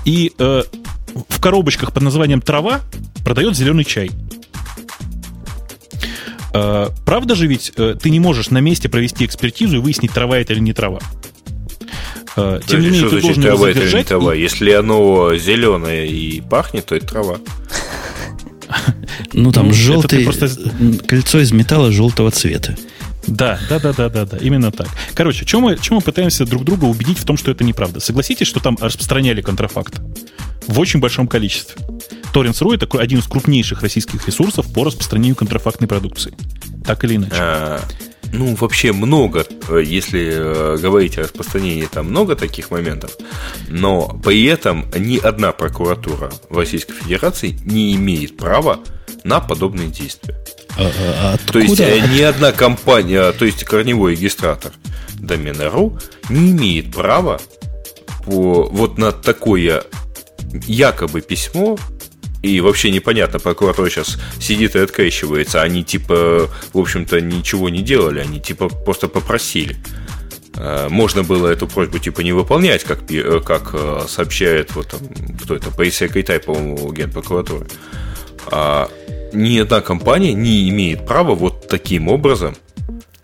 [0.05, 0.63] и э,
[1.29, 2.81] в коробочках под названием трава
[3.25, 4.11] продает зеленый чай.
[6.53, 10.39] Э, правда же ведь э, ты не можешь на месте провести экспертизу и выяснить, трава
[10.39, 11.01] это или не трава?
[12.37, 14.07] Э, тем не менее, ты должен трава его задержать.
[14.07, 14.35] Это не трава?
[14.35, 14.41] И...
[14.41, 17.39] Если оно зеленое и пахнет, то это трава.
[19.35, 20.49] Ну, там ну, желтый, просто...
[21.07, 22.77] кольцо из металла желтого цвета.
[23.27, 24.89] Да, да, да, да, да, да, именно так.
[25.15, 28.01] Короче, чем мы, чем мы пытаемся друг друга убедить в том, что это неправда?
[28.01, 30.01] Согласитесь, что там распространяли контрафакт
[30.67, 31.77] в очень большом количестве.
[32.35, 36.35] Torrents.ru это один из крупнейших российских ресурсов по распространению контрафактной продукции.
[36.85, 37.81] Так или иначе.
[38.33, 43.17] Ну, вообще много, э, если э, говорить о распространении, там много таких моментов,
[43.69, 48.81] но при этом ни одна прокуратура в Российской Федерации не имеет права
[49.23, 50.37] на подобные действия.
[50.79, 50.91] А,
[51.35, 54.73] а, то есть э, ни одна компания, то есть корневой регистратор
[55.15, 55.99] домена .ру
[56.31, 57.39] не имеет права
[58.25, 59.85] по, вот на такое
[60.67, 61.79] якобы письмо
[62.43, 65.63] и вообще непонятно, прокуратура сейчас сидит и открещивается.
[65.63, 69.77] Они типа, в общем-то, ничего не делали, они типа просто попросили.
[70.57, 75.01] А, можно было эту просьбу типа не выполнять, как, э, как э, сообщает вот там,
[75.43, 77.67] кто это, Кайтай, по-моему, генпрокуратуры.
[78.47, 78.91] А
[79.33, 82.57] ни одна компания не имеет права вот таким образом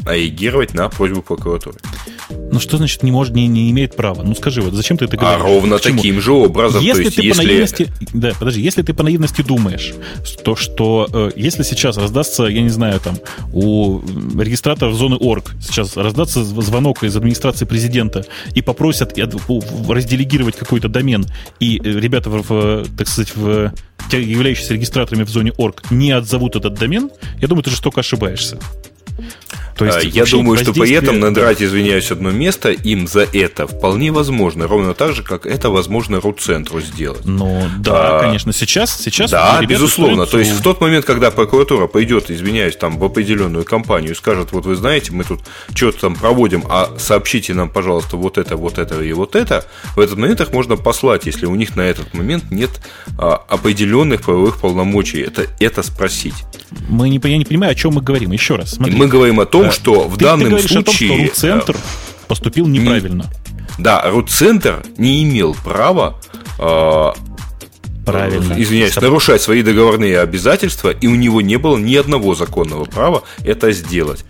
[0.07, 1.79] реагировать на просьбу прокуратуры.
[2.51, 4.23] Ну что значит не может, не, не имеет права?
[4.23, 5.41] Ну скажи, вот зачем ты это говоришь?
[5.41, 6.83] А ровно таким же образом.
[6.83, 7.41] Если есть, ты если...
[7.41, 9.95] по наивности, да, подожди, если ты по наивности думаешь,
[10.45, 13.17] то что э, если сейчас раздастся, я не знаю, там
[13.53, 14.01] у
[14.39, 18.25] регистратора зоны орг сейчас раздастся звонок из администрации президента
[18.55, 21.27] и попросят разделегировать какой-то домен,
[21.61, 23.73] и э, ребята, в, в, так сказать, в
[24.11, 28.59] являющиеся регистраторами в зоне орг не отзовут этот домен, я думаю, ты жестоко ошибаешься.
[29.79, 33.69] То есть, а, я думаю, что при этом надрать, извиняюсь, одно место им за это
[33.69, 37.25] вполне возможно, ровно так же, как это возможно ру-центру сделать.
[37.25, 39.31] Ну, да, а, конечно, сейчас, сейчас.
[39.31, 40.27] Да, безусловно.
[40.27, 44.51] То есть в тот момент, когда прокуратура пойдет, извиняюсь, там в определенную компанию и скажет,
[44.51, 45.41] вот вы знаете, мы тут
[45.73, 49.65] что-то там проводим, а сообщите нам, пожалуйста, вот это, вот это и вот это,
[49.95, 52.71] в этот момент их можно послать, если у них на этот момент нет
[53.17, 55.21] а, определенных правовых полномочий.
[55.21, 56.35] Это, это спросить.
[56.89, 58.33] Мы не, я не понимаю, о чем мы говорим.
[58.33, 58.73] Еще раз.
[58.73, 58.97] Смотри.
[58.97, 60.81] Мы говорим о том, том, что в ты, данном ты случае...
[60.81, 61.77] О том, что Руцентр
[62.27, 63.25] поступил неправильно.
[63.25, 66.21] Не, да, Руцентр не имел права
[66.59, 67.13] э,
[68.05, 68.55] Правильно.
[68.57, 69.05] извиняюсь, Стоп.
[69.05, 74.25] нарушать свои договорные обязательства, и у него не было ни одного законного права это сделать.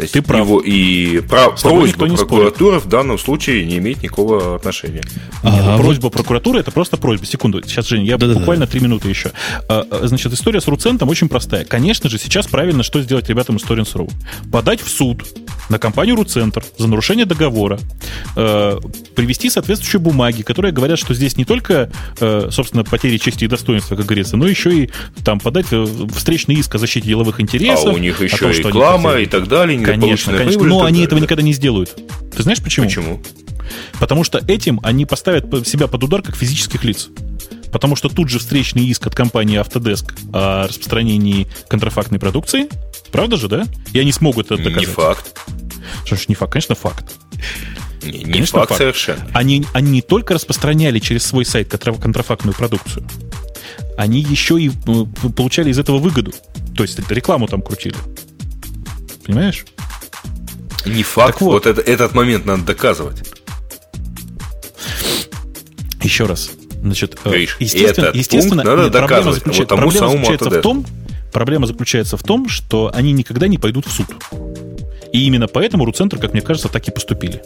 [0.00, 0.40] То есть Ты прав.
[0.46, 2.18] Его и прав, просьба не спорит.
[2.18, 5.02] прокуратуры в данном случае не имеет никакого отношения.
[5.42, 7.26] Не, ну, А вот- просьба прокуратуры это просто просьба.
[7.26, 8.38] Секунду, сейчас, Жень, я Да-да-да.
[8.38, 9.32] буквально три минуты еще.
[9.68, 11.64] А, а, Значит, история с Руцентом очень простая.
[11.64, 14.08] Конечно же, сейчас правильно что сделать ребятам из Торренс.ру?
[14.50, 15.22] Подать в суд
[15.68, 17.78] на компанию Руцентр за нарушение договора,
[18.36, 18.78] э,
[19.14, 23.96] привести соответствующие бумаги, которые говорят, что здесь не только, э, собственно, потери чести и достоинства,
[23.96, 24.90] как говорится, но еще и
[25.24, 25.86] там подать э,
[26.16, 27.86] встречный иск о защите деловых интересов.
[27.86, 29.78] а у них о еще том, что они реклама и так далее.
[29.92, 30.62] Конечно, конечно.
[30.64, 31.96] Но они этого никогда не сделают.
[32.34, 32.86] Ты знаешь почему?
[32.86, 33.22] Почему?
[33.98, 37.08] Потому что этим они поставят по- себя под удар как физических лиц.
[37.70, 42.68] Потому что тут же встречный иск от компании Autodesk о распространении контрафактной продукции.
[43.12, 43.64] Правда же, да?
[43.92, 44.88] И они смогут это доказать.
[44.88, 45.38] Не факт.
[46.04, 47.04] Что ж, не факт, конечно, факт.
[48.02, 48.78] Не, не Конечно, факт, факт.
[48.78, 49.28] совершенно.
[49.34, 53.06] Они, они не только распространяли через свой сайт контра- контрафактную продукцию,
[53.96, 55.04] они еще и э,
[55.36, 56.32] получали из этого выгоду.
[56.76, 57.96] То есть рекламу там крутили.
[59.24, 59.64] Понимаешь?
[60.86, 61.32] Не факт.
[61.34, 61.52] Так вот.
[61.52, 63.22] вот это- этот момент надо доказывать.
[66.02, 66.50] Еще раз.
[66.82, 70.08] Значит, э, Гриш, естественно, этот естественно пункт надо нет, проблема, доказывать заключа- вот тому проблема
[70.10, 70.86] заключается в том,
[71.32, 74.06] проблема заключается в том, что они никогда не пойдут в суд.
[75.12, 77.42] И именно поэтому Руцентр, как мне кажется, так и поступили.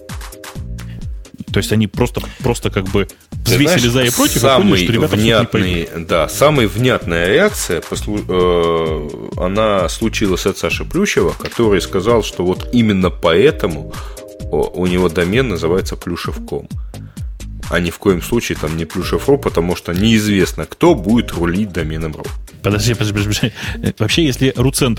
[1.55, 4.85] То есть они просто, просто как бы взвесили знаешь, за и против, и самый поняли,
[4.85, 11.81] что ребята внятный, да, самая внятная реакция, послу- э, она случилась от Саши Плющева, который
[11.81, 13.93] сказал, что вот именно поэтому
[14.51, 16.69] у него домен называется Плюшев.ком.
[17.71, 22.17] А ни в коем случае там не Плюшев.ру, потому что неизвестно, кто будет рулить доменом
[22.17, 22.25] .ру.
[22.65, 23.53] Подожди, подожди, подожди.
[23.83, 24.53] Э, Вообще, если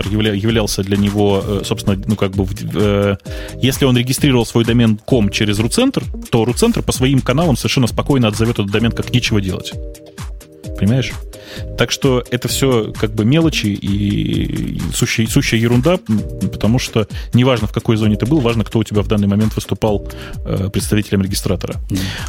[0.05, 2.45] явля- являлся для него, э, собственно, ну как бы,
[2.76, 3.16] э,
[3.61, 8.28] если он регистрировал свой домен ком через Руцентр, то Руцентр по своим каналам совершенно спокойно
[8.28, 9.74] отзовет этот домен как нечего делать.
[10.78, 11.11] Понимаешь?
[11.77, 15.99] Так что это все как бы мелочи и, сущая, сущая ерунда,
[16.51, 19.55] потому что неважно, в какой зоне ты был, важно, кто у тебя в данный момент
[19.55, 20.07] выступал
[20.45, 21.75] э, представителем регистратора.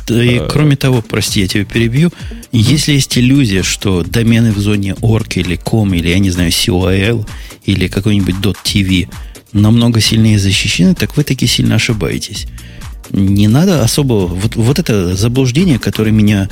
[0.06, 2.10] Да и Э, кроме того, прости, я тебя перебью.
[2.52, 7.26] Если есть иллюзия, что домены в зоне org или com, или, я не знаю, COIL,
[7.64, 9.08] или какой-нибудь .tv
[9.52, 12.46] намного сильнее защищены, так вы таки сильно ошибаетесь.
[13.10, 14.26] Не надо особо...
[14.26, 16.48] Вот, вот это заблуждение, которое меня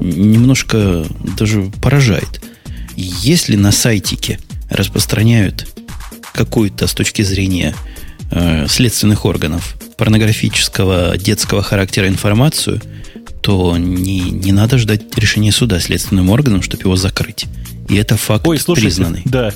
[0.00, 2.40] немножко даже поражает.
[2.96, 4.38] Если на сайтике
[4.70, 5.66] распространяют
[6.32, 7.74] какую-то с точки зрения
[8.30, 12.80] э, следственных органов порнографического детского характера информацию,
[13.40, 17.46] то не, не надо ждать решения суда следственным органам, чтобы его закрыть.
[17.88, 19.22] И это факт Ой, слушайте, признанный.
[19.24, 19.52] да.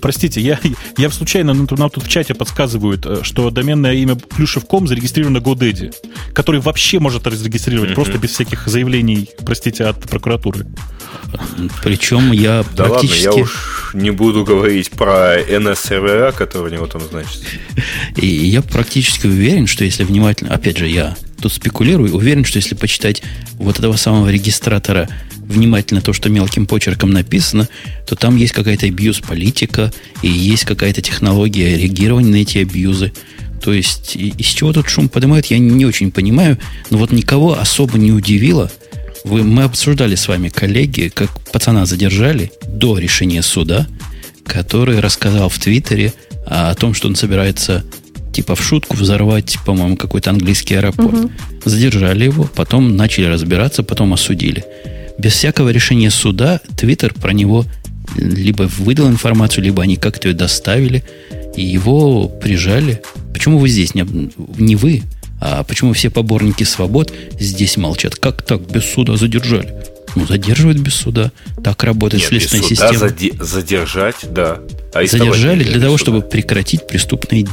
[0.00, 0.58] Простите, я,
[0.96, 5.94] я случайно, нам тут- в чате подсказывают, э, что доменное имя Плюшев.ком зарегистрировано GoDaddy,
[6.32, 10.66] который вообще может зарегистрировать просто без всяких заявлений, простите, от прокуратуры.
[11.82, 13.24] Причем я Да ладно, практически...
[13.24, 17.44] я уж не буду говорить про NS-сервера, которые у него там значится.
[18.16, 22.74] И я практически уверен, что если внимательно, опять же, я тут спекулирую, уверен, что если
[22.74, 23.22] почитать
[23.54, 27.68] вот этого самого регистратора внимательно то, что мелким почерком написано,
[28.06, 33.12] то там есть какая-то абьюз-политика и есть какая-то технология реагирования на эти абьюзы.
[33.62, 36.58] То есть из чего тут шум поднимают, я не очень понимаю,
[36.90, 38.70] но вот никого особо не удивило.
[39.24, 43.86] Вы, мы обсуждали с вами, коллеги, как пацана задержали до решения суда,
[44.46, 46.12] который рассказал в Твиттере
[46.46, 47.84] о том, что он собирается
[48.34, 51.30] типа в шутку взорвать, по-моему, какой-то английский аэропорт.
[51.64, 54.64] Задержали его, потом начали разбираться, потом осудили.
[55.18, 57.64] Без всякого решения суда Твиттер про него
[58.16, 61.04] либо выдал информацию, либо они как-то ее доставили,
[61.56, 63.00] и его прижали.
[63.32, 63.94] Почему вы здесь?
[63.94, 64.04] Не,
[64.58, 65.02] не вы,
[65.40, 68.16] а почему все поборники свобод здесь молчат?
[68.16, 69.74] Как так без суда задержали?
[70.14, 71.32] Ну, задерживают без суда.
[71.62, 73.08] Так работает Нет, без следственная суда система.
[73.08, 74.60] заде- задержать, да.
[74.92, 76.02] Арестовать Задержали для без того, суда.
[76.12, 77.46] чтобы прекратить преступные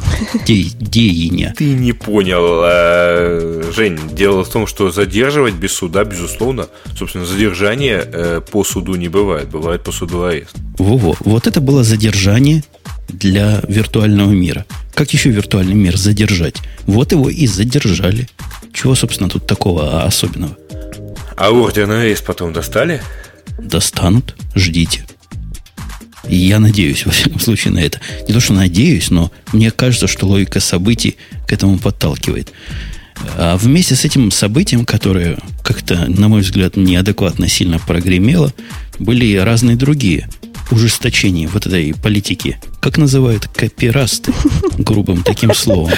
[0.46, 1.56] де- деяния.
[1.58, 3.98] Ты не понял, э, Жень.
[4.14, 9.50] Дело в том, что задерживать без суда, безусловно, собственно, задержание э, по суду не бывает.
[9.50, 10.52] Бывает по суду арест.
[10.78, 11.16] Во-во.
[11.22, 12.64] Вот это было задержание
[13.10, 14.66] для виртуального мира.
[14.94, 16.58] Как еще виртуальный мир задержать?
[16.86, 18.28] Вот его и задержали.
[18.74, 20.56] Чего, собственно, тут такого особенного?
[21.44, 21.50] А
[21.88, 23.02] на арест потом достали?
[23.58, 25.04] Достанут, ждите.
[26.30, 28.00] Я надеюсь, во всяком случае, на это.
[28.28, 31.18] Не то, что надеюсь, но мне кажется, что логика событий
[31.48, 32.54] к этому подталкивает.
[33.38, 38.54] А вместе с этим событием, которое как-то, на мой взгляд, неадекватно сильно прогремело,
[39.00, 40.30] были разные другие
[40.70, 42.60] ужесточения вот этой политики.
[42.80, 44.32] Как называют копирасты,
[44.78, 45.94] грубым таким словом.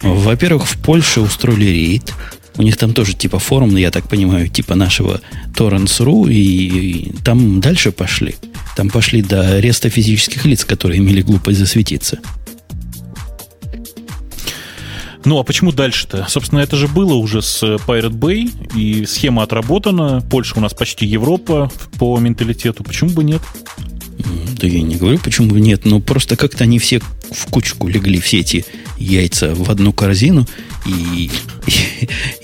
[0.00, 2.14] Во-первых, в Польше устроили рейд,
[2.56, 5.20] У них там тоже типа форум, я так понимаю, типа нашего
[5.56, 8.36] Torrents.ru, и, и там дальше пошли.
[8.76, 12.18] Там пошли до ареста физических лиц, которые имели глупость засветиться.
[15.24, 16.26] Ну, а почему дальше-то?
[16.28, 20.22] Собственно, это же было уже с Pirate Bay, и схема отработана.
[20.30, 22.84] Польша у нас почти Европа по менталитету.
[22.84, 23.40] Почему бы нет?
[24.58, 28.20] Да я не говорю, почему бы нет, но просто как-то они все в кучку легли,
[28.20, 28.64] все эти
[28.98, 30.46] яйца в одну корзину,
[30.86, 31.30] и,
[31.66, 31.72] и,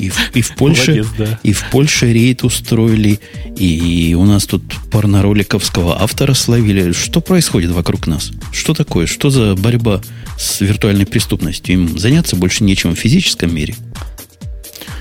[0.07, 1.41] и, и в Польше Молодец, да.
[1.43, 3.20] и в Польше рейд устроили,
[3.57, 6.93] и у нас тут порнороликовского автора словили.
[6.93, 8.30] Что происходит вокруг нас?
[8.53, 9.07] Что такое?
[9.07, 10.01] Что за борьба
[10.38, 11.74] с виртуальной преступностью?
[11.74, 13.74] Им заняться больше нечем в физическом мире?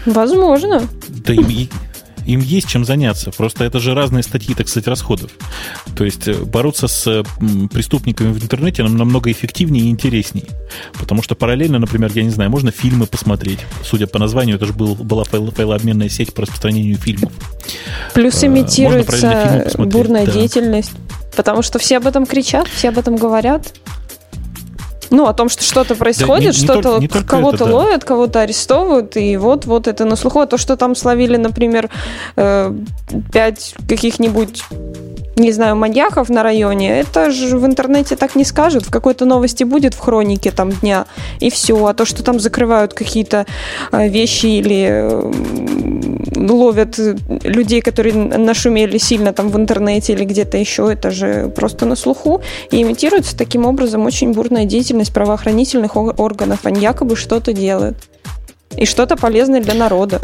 [0.06, 0.88] Возможно.
[1.26, 1.70] Да им,
[2.34, 3.32] им есть чем заняться.
[3.32, 5.32] Просто это же разные статьи, так сказать, расходов.
[5.96, 7.24] То есть э, бороться с
[7.72, 10.46] преступниками в интернете нам намного эффективнее и интереснее.
[10.94, 13.60] Потому что параллельно, например, я не знаю, можно фильмы посмотреть.
[13.84, 17.32] Судя по названию, это же был, была файл, файлообменная сеть по распространению фильмов.
[18.14, 20.32] Плюс а, имитируется бурная да.
[20.32, 20.92] деятельность.
[21.36, 23.74] Потому что все об этом кричат, все об этом говорят.
[25.10, 27.74] Ну, о том, что что-то происходит, да, что-то кого-то да.
[27.74, 30.40] ловят, кого-то арестовывают, и вот-вот это на слуху.
[30.40, 31.90] А то, что там словили, например,
[32.36, 32.74] э,
[33.32, 34.64] пять каких-нибудь
[35.40, 38.86] не знаю, маньяков на районе, это же в интернете так не скажут.
[38.86, 41.06] В какой-то новости будет в хронике там дня,
[41.40, 41.86] и все.
[41.86, 43.46] А то, что там закрывают какие-то
[43.92, 45.10] э, вещи или
[46.36, 47.00] ловят
[47.44, 52.42] людей, которые нашумели сильно там в интернете или где-то еще, это же просто на слуху.
[52.72, 56.60] И имитируется таким образом очень бурная деятельность правоохранительных органов.
[56.64, 57.98] Они якобы что-то делают.
[58.78, 60.22] И что-то полезное для народа.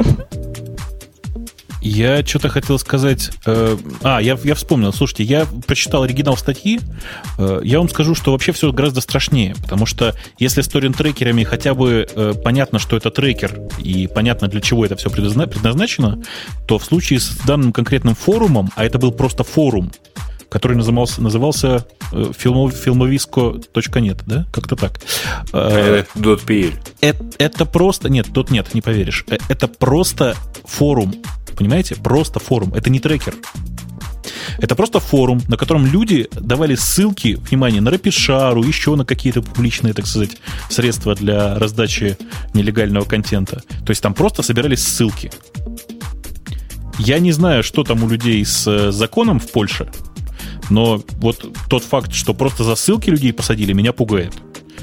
[1.85, 3.29] Я что-то хотел сказать.
[3.45, 4.91] Э, а, я, я вспомнил.
[4.91, 6.79] Слушайте, я прочитал оригинал статьи.
[7.37, 9.53] Э, я вам скажу, что вообще все гораздо страшнее.
[9.61, 14.61] Потому что если с торрент-трекерами хотя бы э, понятно, что это трекер, и понятно, для
[14.61, 16.23] чего это все предназначено,
[16.67, 19.91] то в случае с данным конкретным форумом, а это был просто форум,
[20.55, 24.47] который назывался, назывался э, filmovisco.net, да?
[24.53, 25.01] Как-то так.
[25.51, 26.73] Э, .pl.
[27.01, 28.07] Это, это просто...
[28.07, 29.25] Нет, тут нет, не поверишь.
[29.27, 30.33] Э, это просто
[30.63, 31.13] форум
[31.57, 31.95] Понимаете?
[31.95, 32.73] Просто форум.
[32.73, 33.35] Это не трекер.
[34.59, 39.93] Это просто форум, на котором люди давали ссылки, внимание, на Рапишару, еще на какие-то публичные,
[39.93, 40.37] так сказать,
[40.69, 42.17] средства для раздачи
[42.53, 43.61] нелегального контента.
[43.85, 45.31] То есть там просто собирались ссылки.
[46.97, 49.91] Я не знаю, что там у людей с э, законом в Польше,
[50.69, 54.33] но вот тот факт, что просто за ссылки людей посадили, меня пугает.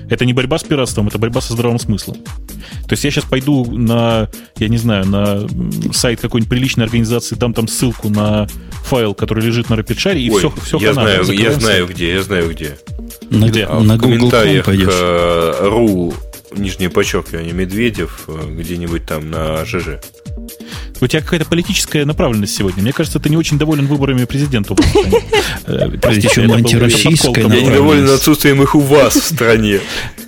[0.08, 2.16] Это не борьба с пиратством, это борьба со здравым смыслом.
[2.16, 4.28] То есть я сейчас пойду на,
[4.58, 5.46] я не знаю, на
[5.92, 8.46] сайт какой-нибудь приличной организации, дам там ссылку на
[8.84, 12.22] файл, который лежит на RapidShare, и Ой, все, все я знаю, я знаю где, я
[12.22, 12.76] знаю где.
[13.30, 13.64] На, где?
[13.64, 16.12] А на в комментариях э, ру
[16.56, 20.00] нижнее подчеркивание Медведев э, где-нибудь там на ЖЖ.
[21.00, 22.82] У тебя какая-то политическая направленность сегодня.
[22.82, 24.74] Мне кажется, ты не очень доволен выборами президента.
[25.64, 29.80] Э, Причем антироссийская Я недоволен отсутствием их у вас в стране.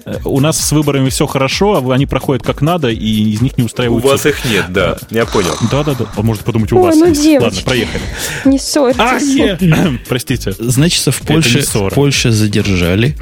[0.05, 3.57] Э, у нас с выборами все хорошо, а они проходят как надо, и из них
[3.57, 4.05] не устраивают.
[4.05, 4.97] У вас их нет, да.
[5.11, 5.57] Я понял.
[5.71, 6.07] Да-да-да.
[6.15, 7.43] А может подумать, у вас ну есть.
[7.43, 8.03] Ладно, проехали.
[8.45, 9.01] Не ссорьтесь.
[9.01, 10.53] А, Простите.
[10.59, 13.17] Значит, в Польше, в Польше задержали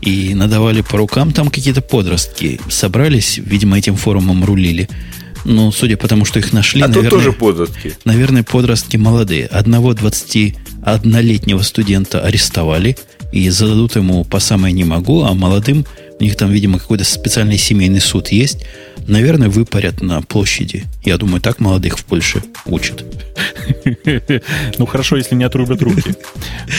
[0.00, 1.32] и надавали по рукам.
[1.32, 4.88] Там какие-то подростки собрались, видимо, этим форумом рулили.
[5.44, 7.96] Ну, судя по тому, что их нашли, а наверное, тоже подростки.
[8.04, 9.46] Наверное, подростки молодые.
[9.46, 12.96] Одного 21-летнего студента арестовали
[13.32, 15.84] и зададут ему по самое не могу, а молодым
[16.18, 18.64] у них там, видимо, какой-то специальный семейный суд есть
[19.06, 20.84] наверное, выпарят на площади.
[21.04, 23.04] Я думаю, так молодых в Польше учат.
[24.78, 26.14] Ну, хорошо, если не отрубят руки.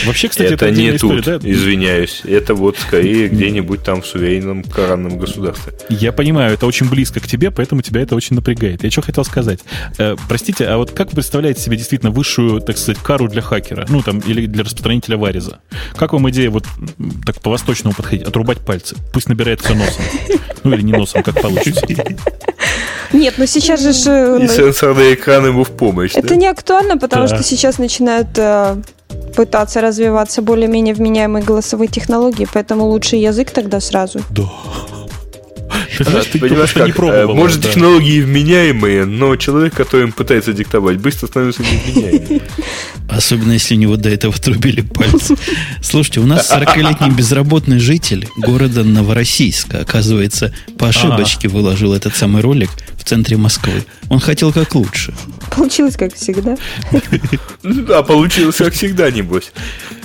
[0.05, 2.21] Вообще, кстати, это не тут, извиняюсь.
[2.23, 5.73] Это вот скорее где-нибудь там в суверенном коранном государстве.
[5.89, 8.83] Я понимаю, это очень близко к тебе, поэтому тебя это очень напрягает.
[8.83, 9.59] Я что хотел сказать.
[9.97, 13.85] Э, простите, а вот как вы представляете себе действительно высшую, так сказать, кару для хакера?
[13.89, 15.59] Ну, там, или для распространителя вариза?
[15.95, 16.65] Как вам идея вот
[17.25, 18.27] так по-восточному подходить?
[18.27, 18.95] Отрубать пальцы.
[19.13, 20.03] Пусть набирает все носом.
[20.63, 21.85] Ну, или не носом, как получится.
[23.13, 23.89] Нет, но сейчас же...
[24.09, 26.15] И ну, сенсорный экран ему в помощь.
[26.15, 28.75] Это не актуально, потому что сейчас начинают э,
[29.35, 34.19] пытаться развиваться более-менее вменяемые голосовые технологии, поэтому лучший язык тогда сразу.
[34.31, 34.43] Да.
[35.97, 40.53] Ты, знаешь, ты понимаешь, не пробовал, э, может, технологии вменяемые, но человек, который им пытается
[40.53, 42.41] диктовать, быстро становится невменяемым.
[43.09, 45.35] Особенно, если у него до этого трубили пальцы.
[45.81, 52.69] Слушайте, у нас 40-летний безработный житель города Новороссийска, оказывается, по ошибочке выложил этот самый ролик
[52.97, 53.85] в центре Москвы.
[54.09, 55.13] Он хотел как лучше.
[55.55, 56.57] Получилось, как всегда.
[57.63, 59.51] Да, получилось, как всегда, небось.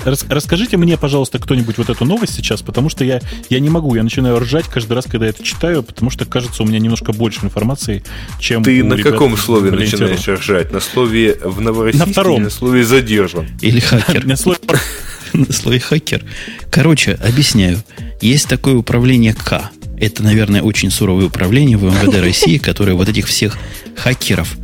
[0.04, 3.94] Рас- расскажите мне, пожалуйста, кто-нибудь вот эту новость сейчас, потому что я, я не могу,
[3.94, 7.12] я начинаю ржать каждый раз, когда я это читаю, потому что, кажется, у меня немножко
[7.12, 8.02] больше информации,
[8.38, 10.72] чем Ты у на ребят каком слове начинаешь ржать?
[10.72, 12.42] На слове в Новороссийске На втором.
[12.42, 13.46] на слове задержан?
[13.60, 14.24] Или хакер.
[14.26, 14.58] На слове-
[15.32, 16.24] на слове хакер.
[16.70, 17.82] Короче, объясняю.
[18.20, 19.70] Есть такое управление К.
[19.98, 23.56] Это, наверное, очень суровое управление в МВД России, которое вот этих всех
[23.96, 24.56] хакеров,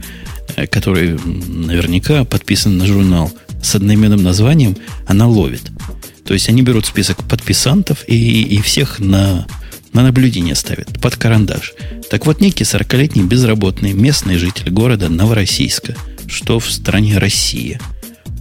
[0.56, 3.32] э, которые наверняка подписаны на журнал
[3.62, 4.76] с одноименным названием,
[5.06, 5.62] она ловит.
[6.24, 9.46] То есть они берут список подписантов и, и всех на,
[9.96, 11.72] на наблюдение ставят, под карандаш.
[12.10, 15.96] Так вот, некий 40-летний безработный местный житель города Новороссийска,
[16.28, 17.80] что в стране Россия,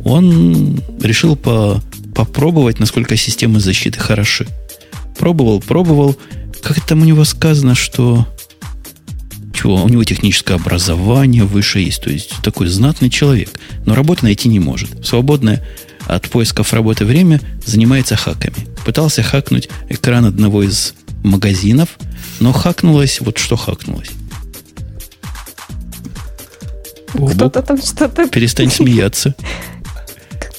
[0.04, 1.82] он решил по,
[2.14, 4.48] попробовать, насколько системы защиты хороши.
[5.18, 6.18] Пробовал, пробовал.
[6.62, 8.28] Как там у него сказано, что...
[9.54, 9.82] Чего?
[9.82, 12.02] У него техническое образование выше есть.
[12.02, 13.50] То есть такой знатный человек.
[13.86, 15.08] Но работы найти не может.
[15.08, 15.66] Свободное
[16.06, 18.68] от поисков работы время занимается хаками.
[18.86, 20.94] Пытался хакнуть экран одного из
[21.26, 21.90] магазинов,
[22.40, 23.20] но хакнулось...
[23.22, 24.12] Вот что хакнулось?
[27.14, 28.28] Кто-то там что-то...
[28.28, 29.36] перестань смеяться.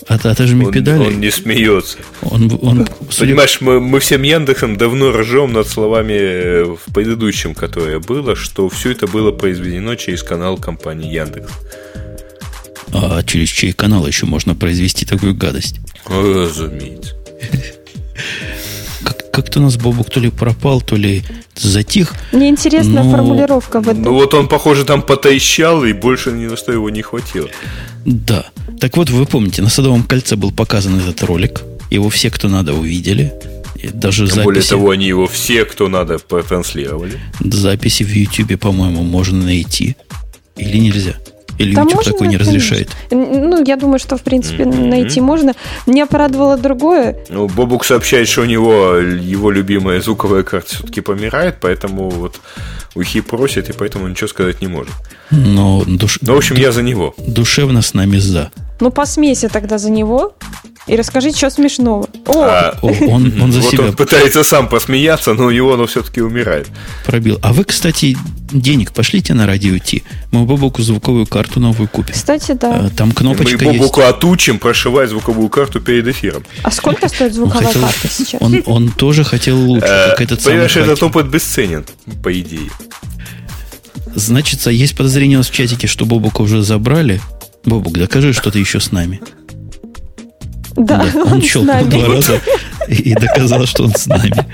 [0.09, 1.07] От, отожми Он, педали.
[1.07, 1.99] он не смеется.
[2.23, 2.87] Он, он,
[3.19, 8.69] Понимаешь, мы, мы всем Яндексом давно ржем над словами э, в предыдущем, которое было, что
[8.69, 11.51] все это было произведено через канал компании Яндекс.
[12.93, 15.81] А через чей канал еще можно произвести такую гадость?
[16.07, 17.15] Разумеется.
[19.37, 21.23] Как, как-то у нас Бобук то ли пропал, то ли
[21.55, 22.15] затих.
[22.33, 24.15] Мне интересна Ну, формулировка в Ну этом.
[24.15, 27.49] вот он, похоже, там потаищал, и больше ни на что его не хватило.
[28.07, 28.47] Да.
[28.81, 31.61] Так вот, вы помните, на Садовом кольце был показан этот ролик.
[31.91, 33.35] Его все, кто надо, увидели.
[33.83, 37.21] И даже Тем более записи, того, они его все, кто надо, протранслировали.
[37.41, 39.97] записи в Ютубе, по-моему, можно найти.
[40.57, 41.15] Или нельзя?
[41.59, 42.91] Или Да YouTube можно, такой не разрешает?
[43.11, 44.89] Ну, я думаю, что, в принципе, Мгм.
[44.91, 45.55] найти можно.
[45.87, 47.17] Меня порадовало другое.
[47.29, 52.41] Ну, Бобук сообщает, что у него его любимая звуковая карта все-таки помирает, поэтому вот
[52.95, 54.93] Ухи просит, и поэтому ничего сказать не может.
[55.31, 57.15] Но душ- Ну, в общем, я за него.
[57.27, 58.51] душевно с нами за.
[58.81, 60.35] Ну, посмейся тогда за него
[60.87, 62.09] и расскажи, что смешного.
[62.27, 65.87] О, А, О, он, он за вот себя он пытается сам посмеяться, но его оно
[65.87, 66.69] все-таки умирает.
[67.07, 67.39] пробил.
[67.43, 68.17] А вы, кстати,
[68.53, 70.03] денег пошлите на радио Ти.
[70.31, 72.13] Мы Бобуку звуковую карту новую купим.
[72.15, 72.87] кстати, да.
[72.87, 73.79] А, Там кнопочка Мы есть.
[73.81, 76.45] Бобуку отучим прошивать звуковую карту перед эфиром.
[76.63, 78.43] А сколько стоит Он, звуковая хотел, карта сейчас?
[78.43, 81.85] он, он тоже хотел лучше, Э, как этот самый Понимаешь, этот опыт бесценен,
[82.23, 82.71] по идее.
[84.17, 87.21] Значит, есть подозрение у нас в чатике, что Бобука уже забрали.
[87.67, 89.21] Бобук, докажи, что ты еще с нами.
[90.75, 92.41] Да, он он с щелкнул два раза
[92.89, 94.47] и доказал, что он с нами.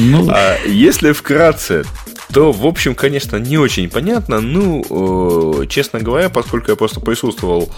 [0.00, 1.84] Ну, А если вкратце,
[2.36, 4.42] то, в общем, конечно, не очень понятно.
[4.42, 4.84] Ну,
[5.62, 7.70] э, честно говоря, поскольку я просто присутствовал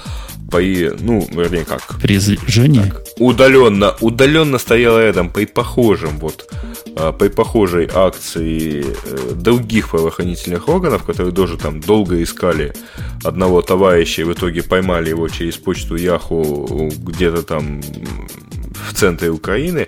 [0.51, 6.53] по, и- ну, вернее, как, при излежении удаленно, удаленно стоял рядом при похожем вот
[6.97, 12.73] а, при похожей акции э, других правоохранительных органов, которые тоже там долго искали
[13.23, 17.81] одного товарища и в итоге поймали его через почту Яху где-то там
[18.91, 19.79] в центре Украины.
[19.79, 19.87] Э,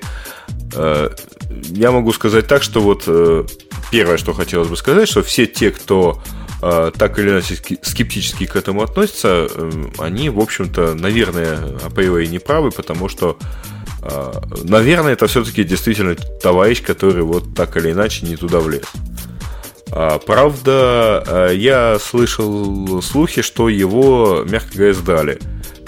[0.72, 3.44] Я могу сказать так, что вот э,
[3.90, 6.22] первое, что хотелось бы сказать, что все те, кто
[6.62, 12.26] э, так или иначе ски- скептически к этому относятся, э, они, в общем-то, наверное, априори
[12.26, 13.36] не правы, потому что,
[14.02, 18.84] э, наверное, это все-таки действительно товарищ, который вот так или иначе не туда влез.
[19.92, 25.38] А, Правда, э, я слышал слухи, что его, мягко говоря, сдали.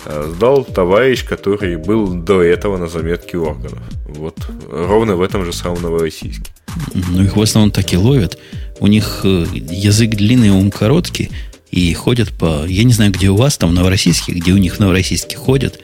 [0.04, 3.78] Э, Сдал товарищ, который был до этого на заметке органов.
[4.06, 4.36] Вот
[4.70, 6.50] ровно в этом же самом Новороссийске.
[6.94, 8.38] Ну, их в основном так и ловят.
[8.80, 11.30] У них э, язык длинный, ум короткий.
[11.70, 12.66] И ходят по...
[12.66, 15.80] Я не знаю, где у вас, там в Новороссийске, где у них в Новороссийске ходят.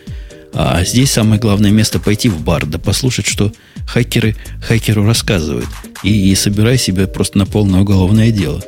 [0.53, 3.53] А здесь самое главное место пойти в бар, да послушать, что
[3.87, 5.69] хакеры хакеру рассказывают.
[6.03, 8.63] И, и собирай себе просто на полное уголовное дело.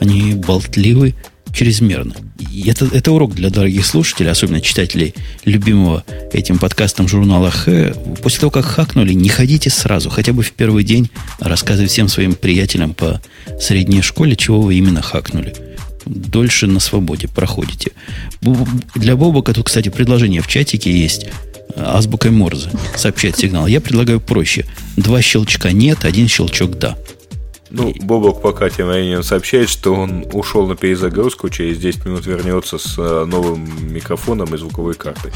[0.00, 1.14] Они болтливы
[1.56, 2.14] чрезмерно.
[2.52, 5.14] И это, это урок для дорогих слушателей, особенно читателей
[5.46, 7.94] любимого этим подкастом журнала Х.
[8.22, 12.34] После того, как хакнули, не ходите сразу, хотя бы в первый день рассказывать всем своим
[12.34, 13.22] приятелям по
[13.58, 15.54] средней школе, чего вы именно хакнули.
[16.04, 17.92] Дольше на свободе проходите.
[18.94, 21.26] Для Бобока тут, кстати, предложение в чатике есть
[21.74, 23.66] азбукой Морзе сообщать сигнал.
[23.66, 24.66] Я предлагаю проще.
[24.96, 26.96] Два щелчка нет, один щелчок да.
[27.76, 32.78] Ну, Бобок пока тем временем сообщает, что он ушел на перезагрузку, через 10 минут вернется
[32.78, 35.30] с э, новым микрофоном и звуковой картой.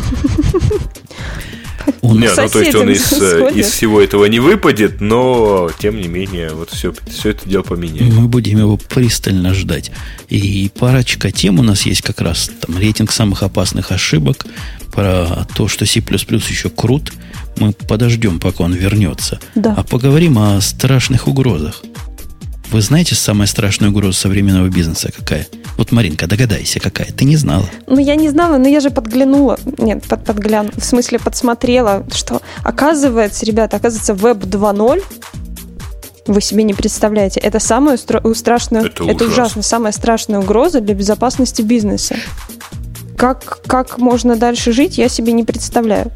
[2.03, 6.01] Он Нет, ну то есть он из, э, из всего этого не выпадет, но тем
[6.01, 8.13] не менее вот все, все это дело поменяет.
[8.13, 9.91] Мы будем его пристально ждать.
[10.29, 14.47] И парочка тем у нас есть как раз там рейтинг самых опасных ошибок,
[14.93, 17.13] про то, что C++ еще крут.
[17.57, 19.39] Мы подождем, пока он вернется.
[19.55, 19.75] Да.
[19.77, 21.83] А поговорим о страшных угрозах.
[22.71, 25.47] Вы знаете самая страшная угроза современного бизнеса какая?
[25.77, 27.09] Вот, Маринка, догадайся, какая.
[27.11, 27.69] Ты не знала.
[27.87, 29.59] Ну, я не знала, но я же подглянула.
[29.79, 30.73] Нет, под, подглянула.
[30.77, 35.03] В смысле, подсмотрела, что оказывается, ребята, оказывается, веб 2.0
[36.27, 37.41] вы себе не представляете.
[37.41, 42.17] Это самая стра- страшная, это, это ужасно, самая страшная угроза для безопасности бизнеса.
[43.17, 46.13] Как, как можно дальше жить, я себе не представляю.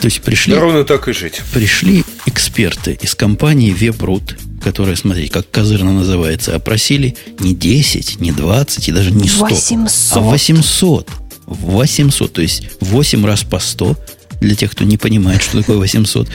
[0.00, 0.54] То есть пришли...
[0.54, 1.42] Да ровно так и жить.
[1.52, 8.88] Пришли эксперты из компании WebRoot, которая, смотрите, как козырно называется, опросили не 10, не 20
[8.88, 10.16] и даже не 100, 800.
[10.16, 11.08] а 800.
[11.46, 13.96] 800, то есть 8 раз по 100,
[14.40, 16.28] для тех, кто не понимает, что такое 800,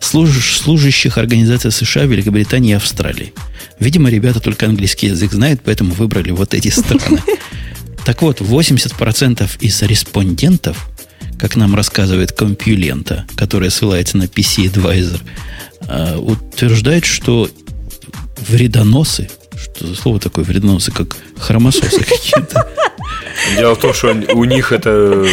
[0.00, 3.32] служ, служащих организаций США, Великобритании и Австралии.
[3.78, 7.22] Видимо, ребята только английский язык знают, поэтому выбрали вот эти страны.
[8.04, 10.88] Так вот, 80% из респондентов,
[11.38, 15.20] как нам рассказывает компьюлента, которая ссылается на PC Advisor,
[15.88, 17.48] э, утверждает, что
[18.48, 22.68] вредоносы, что за слово такое вредоносы, как хромососы какие-то.
[23.56, 25.24] Дело в том, что у них это,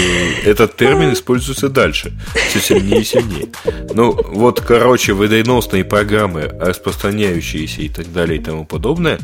[0.44, 2.14] этот термин используется дальше,
[2.50, 3.48] все сильнее и сильнее.
[3.94, 9.20] Ну, вот, короче, вредоносные программы, распространяющиеся и так далее и тому подобное,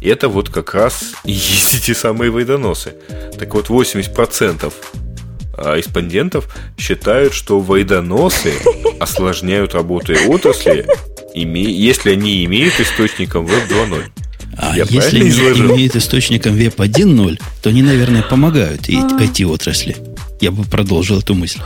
[0.00, 2.94] это вот как раз и есть эти самые вредоносы.
[3.38, 5.03] Так вот, 80% а
[5.58, 6.48] респондентов
[6.78, 8.52] считают, что вредоносы
[9.00, 10.86] осложняют работу отрасли,
[11.34, 14.02] если они имеют источником Web 2.0.
[14.56, 19.96] А Я если они имеют источником Web 1.0, то они, наверное, помогают IT-отрасли.
[19.98, 20.14] А.
[20.40, 21.60] Я бы продолжил эту мысль.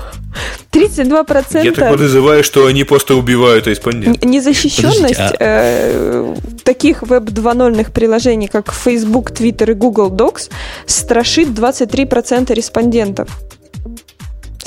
[0.72, 1.64] 32%.
[1.64, 4.22] Я так подозреваю, что они просто убивают респондентов.
[4.24, 5.34] Незащищенность а...
[5.38, 6.34] э,
[6.64, 10.50] таких веб 2.0 приложений, как Facebook, Twitter и Google Docs,
[10.86, 13.28] страшит 23% респондентов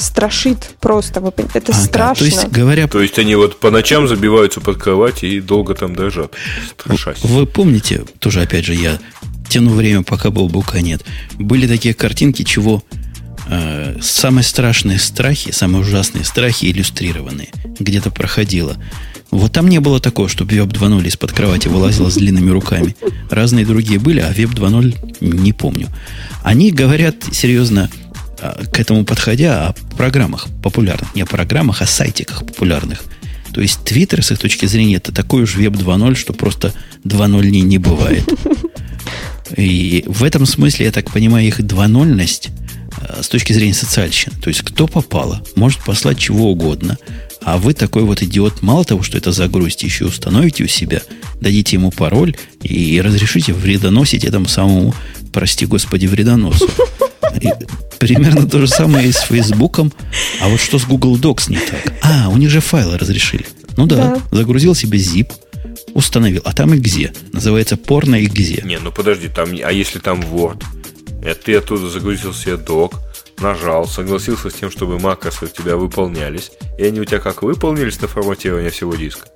[0.01, 1.19] страшит просто.
[1.53, 2.25] Это ага, страшно.
[2.25, 2.87] То есть, говоря...
[2.87, 6.33] то есть они вот по ночам забиваются под кровать и долго там дрожат,
[6.71, 7.23] страшась.
[7.23, 8.99] Вы, помните, тоже опять же я
[9.49, 12.83] тяну время, пока был бука нет, были такие картинки, чего
[13.47, 17.49] э, самые страшные страхи, самые ужасные страхи иллюстрированные,
[17.79, 18.77] где-то проходило.
[19.29, 22.95] Вот там не было такого, чтобы Web 2.0 из-под кровати вылазила с длинными руками.
[23.29, 25.87] Разные другие были, а Web 2.0 не помню.
[26.43, 28.00] Они говорят серьезно а,
[28.71, 31.13] к этому подходя о программах популярных.
[31.15, 33.03] Не о программах, а сайтиках популярных.
[33.53, 36.73] То есть Twitter, с их точки зрения, это такой уж веб 2.0, что просто
[37.03, 38.23] 2.0 не, не бывает.
[39.57, 42.49] И в этом смысле, я так понимаю, их 2.0ность
[42.97, 44.35] а, с точки зрения социальщины.
[44.41, 46.97] То есть кто попало, может послать чего угодно.
[47.43, 51.01] А вы такой вот идиот, мало того, что это загрузите, еще установите у себя,
[51.41, 54.93] дадите ему пароль и разрешите вредоносить этому самому,
[55.31, 56.69] прости господи, вредоносу.
[57.39, 57.49] И
[57.99, 59.93] примерно то же самое и с Фейсбуком.
[60.41, 61.93] А вот что с Google Docs не так?
[62.01, 63.45] А, у них же файлы разрешили.
[63.77, 64.37] Ну да, да.
[64.37, 65.31] загрузил себе zip,
[65.93, 66.41] установил.
[66.45, 67.13] А там где?
[67.31, 68.61] Называется порно где?
[68.65, 70.63] Не, ну подожди, там, а если там Word?
[71.23, 72.99] Это ты оттуда загрузил себе док,
[73.39, 78.01] нажал, согласился с тем, чтобы макросы у тебя выполнялись, и они у тебя как выполнились
[78.01, 79.27] на форматирование всего диска?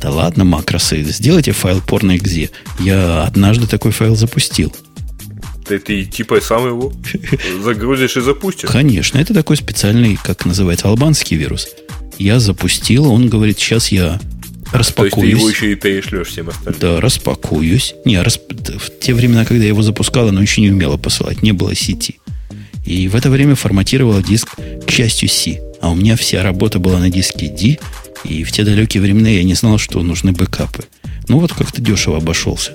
[0.00, 2.50] Да ладно, макросы, сделайте файл порно.exe.
[2.78, 4.74] Я однажды такой файл запустил.
[5.68, 6.92] Ты, ты типа сам его
[7.62, 8.68] загрузишь и запустишь?
[8.68, 11.68] Конечно, это такой специальный, как называется, албанский вирус.
[12.18, 14.20] Я запустил, он говорит, сейчас я
[14.72, 15.12] распакуюсь.
[15.12, 16.80] То есть ты его еще и перешлешь всем остальным?
[16.80, 17.94] Да, распакуюсь.
[18.04, 18.42] Не, расп...
[18.52, 22.18] в те времена, когда я его запускал, оно еще не умело посылать, не было сети.
[22.84, 24.56] И в это время форматировала диск,
[24.86, 25.60] к счастью, C.
[25.80, 27.78] А у меня вся работа была на диске D,
[28.24, 30.84] и в те далекие времена я не знал, что нужны бэкапы.
[31.28, 32.72] Ну вот как-то дешево обошелся.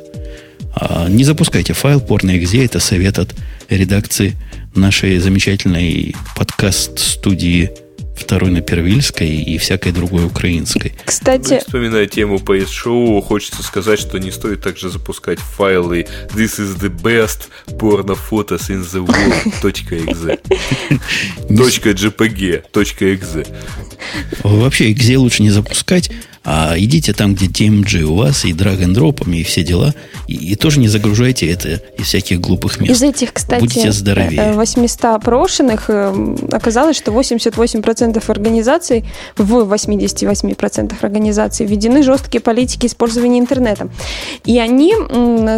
[0.73, 2.65] А, не запускайте файл porno.exe.
[2.65, 3.35] Это совет от
[3.69, 4.35] редакции
[4.75, 7.71] нашей замечательной подкаст-студии
[8.15, 10.93] второй на Первильской и всякой другой украинской.
[11.05, 11.59] Кстати...
[11.59, 17.49] Вспоминая тему PS-шоу, хочется сказать, что не стоит также запускать файлы This is the best
[17.79, 20.39] porno photos in the world.exe
[21.49, 23.47] .jpg.exe
[24.43, 26.11] Вообще, .exe лучше не запускать,
[26.43, 29.93] А идите там, где DMG у вас, и drag and дропами, и все дела,
[30.27, 32.91] и, и тоже не загружайте это из всяких глупых мест.
[32.91, 34.53] Из этих, кстати, Будете здоровее.
[34.53, 39.05] 800 опрошенных э, оказалось, что 88% организаций,
[39.37, 43.89] в 88% организаций введены жесткие политики использования интернета.
[44.43, 44.95] И они,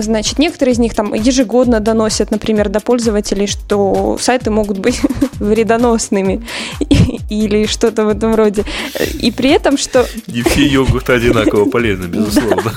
[0.02, 5.00] значит, некоторые из них там ежегодно доносят, например, до пользователей, что сайты могут быть
[5.40, 6.46] вредоносными
[7.30, 8.66] или что-то в этом роде.
[9.22, 12.74] И при этом, что Не все йогурты одинаково полезны, безусловно.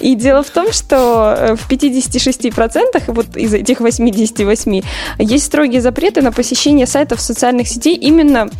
[0.00, 4.82] и дело в том, что э, в 56% вот из этих 88
[5.18, 8.50] есть строгие запреты на посещение сайтов социальных сетей именно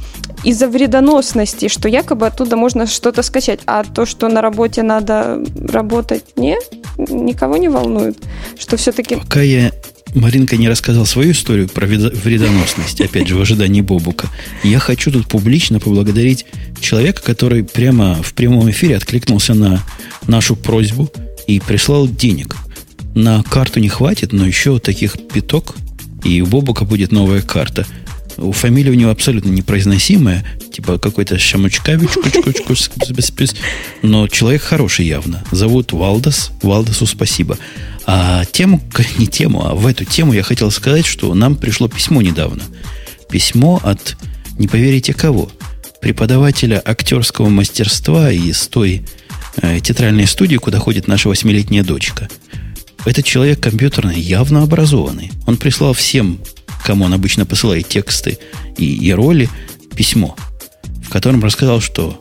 [0.44, 3.60] из-за вредоносности, что якобы оттуда можно что-то скачать.
[3.66, 6.58] А то, что на работе надо работать, не,
[6.96, 8.16] никого не волнует.
[8.58, 9.16] Что все-таки...
[9.16, 9.72] Пока я,
[10.14, 14.28] Маринка, не рассказал свою историю про вредо- вредоносность, опять же, в ожидании Бобука,
[14.62, 16.46] я хочу тут публично поблагодарить
[16.80, 19.82] человека, который прямо в прямом эфире откликнулся на
[20.26, 21.10] нашу просьбу
[21.46, 22.56] и прислал денег.
[23.14, 25.74] На карту не хватит, но еще таких пяток,
[26.24, 27.86] и у Бобука будет новая карта.
[28.40, 32.08] У фамилия у него абсолютно непроизносимая, типа какой-то Шамучкавич,
[34.02, 35.44] но человек хороший явно.
[35.50, 36.50] Зовут Валдас.
[36.62, 37.58] Валдасу спасибо.
[38.06, 38.80] А тему,
[39.18, 42.62] не тему, а в эту тему я хотел сказать, что нам пришло письмо недавно.
[43.30, 44.16] Письмо от,
[44.58, 45.50] не поверите кого,
[46.00, 49.04] преподавателя актерского мастерства из той
[49.60, 52.28] э, театральной студии, куда ходит наша восьмилетняя дочка.
[53.04, 55.30] Этот человек компьютерный, явно образованный.
[55.46, 56.40] Он прислал всем,
[56.82, 58.38] кому он обычно посылает тексты
[58.76, 59.48] и, и роли,
[59.94, 60.36] письмо,
[61.04, 62.18] в котором рассказал, что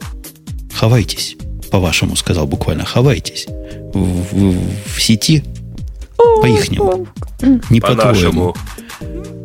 [0.74, 1.36] хавайтесь,
[1.72, 3.46] по-вашему сказал буквально, хавайтесь.
[3.94, 5.44] В, в- в сети
[6.42, 7.08] по-ихнему.
[7.70, 8.56] Не по-твоему.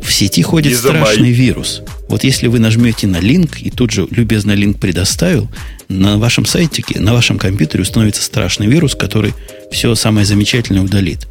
[0.02, 1.02] В сети ходит Не замай.
[1.02, 1.82] страшный вирус.
[2.08, 5.48] Вот если вы нажмете на линк, и тут же любезно линк предоставил,
[5.88, 9.32] на вашем сайтике, на вашем компьютере установится страшный вирус, который
[9.72, 11.26] все самое замечательное удалит.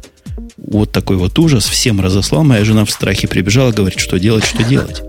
[0.56, 2.44] Вот такой вот ужас всем разослал.
[2.44, 5.02] Моя жена в страхе прибежала, говорит, что делать, что делать.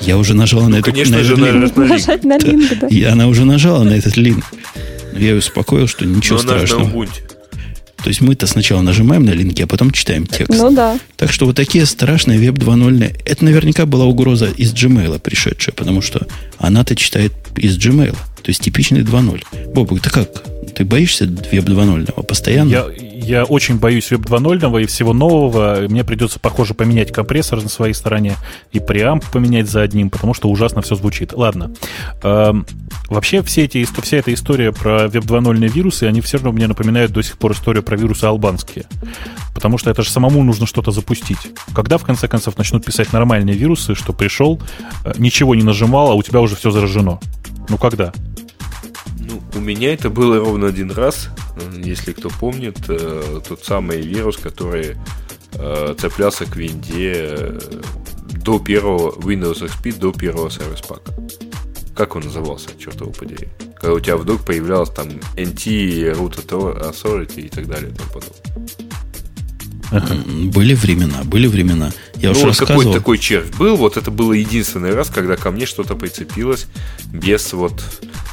[0.00, 1.76] Я уже нажала на эту конечно на же, этот линк.
[1.76, 2.86] Нажать на линк, да.
[2.86, 4.44] И она уже нажала на этот линк.
[5.14, 7.06] Я ее успокоил, что ничего Но на страшного.
[8.02, 10.56] То есть мы-то сначала нажимаем на линки, а потом читаем текст.
[10.56, 10.98] Ну да.
[11.16, 13.22] Так что вот такие страшные веб 2.0.
[13.24, 16.26] Это наверняка была угроза из Gmail пришедшая, потому что
[16.58, 18.12] она-то читает из Gmail.
[18.12, 19.72] То есть типичный 2.0.
[19.74, 20.44] Бобук, ты как?
[20.76, 22.70] Ты боишься веб 2.0 постоянно?
[22.70, 22.86] Я,
[23.28, 25.86] я очень боюсь веб 2.0 и всего нового.
[25.88, 28.36] Мне придется, похоже, поменять компрессор на своей стороне
[28.72, 31.34] и преамп поменять за одним, потому что ужасно все звучит.
[31.34, 31.70] Ладно.
[32.22, 32.64] Эм,
[33.08, 37.12] вообще, все эти, вся эта история про веб 2.0 вирусы, они все равно мне напоминают
[37.12, 38.86] до сих пор историю про вирусы албанские.
[39.54, 41.52] Потому что это же самому нужно что-то запустить.
[41.74, 44.58] Когда, в конце концов, начнут писать нормальные вирусы, что пришел,
[45.04, 47.20] э, ничего не нажимал, а у тебя уже все заражено?
[47.68, 48.12] Ну, когда?
[49.58, 51.30] У меня это было ровно один раз,
[51.82, 54.96] если кто помнит, э, тот самый вирус, который
[55.54, 57.60] э, цеплялся к винде э,
[58.44, 61.12] до первого Windows XP, до первого сервис пака.
[61.96, 63.48] Как он назывался, черт его подери?
[63.74, 68.37] Когда у тебя вдруг появлялось там NT, Root Authority и так далее и тому подобное.
[69.90, 71.92] М, Были времена, были времена.
[72.16, 72.78] Я ну, уж вот рассказывал.
[72.80, 76.66] какой-то такой червь был, вот это было единственный раз, когда ко мне что-то прицепилось
[77.12, 77.82] без вот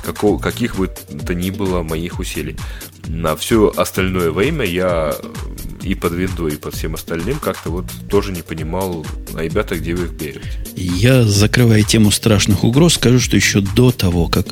[0.03, 2.56] какого, каких бы то ни было моих усилий.
[3.08, 5.16] На все остальное время я
[5.82, 9.93] и под винду, и под всем остальным как-то вот тоже не понимал, а ребята, где
[9.95, 10.41] вы их берете?
[10.76, 14.47] Я, закрывая тему страшных угроз, скажу, что еще до того, как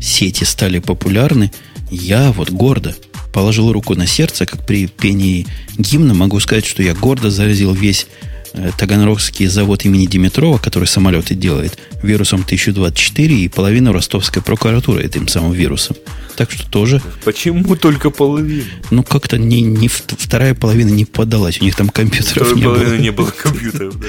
[0.00, 1.52] сети стали популярны,
[1.90, 2.94] я вот гордо
[3.32, 5.46] положил руку на сердце, как при пении
[5.78, 8.06] гимна, могу сказать, что я гордо заразил весь
[8.52, 15.28] э, Таганрогский завод имени Димитрова, который самолеты делает, вирусом 1024 и половину ростовской прокуратуры этим
[15.28, 15.96] самым вирусом.
[16.36, 18.64] Так что тоже, Почему только половину?
[18.90, 21.60] ну, как-то не, не вторая половина не поддалась.
[21.60, 22.74] У них там компьютеров Второй не было.
[22.74, 24.06] половины не было компьютеров, да.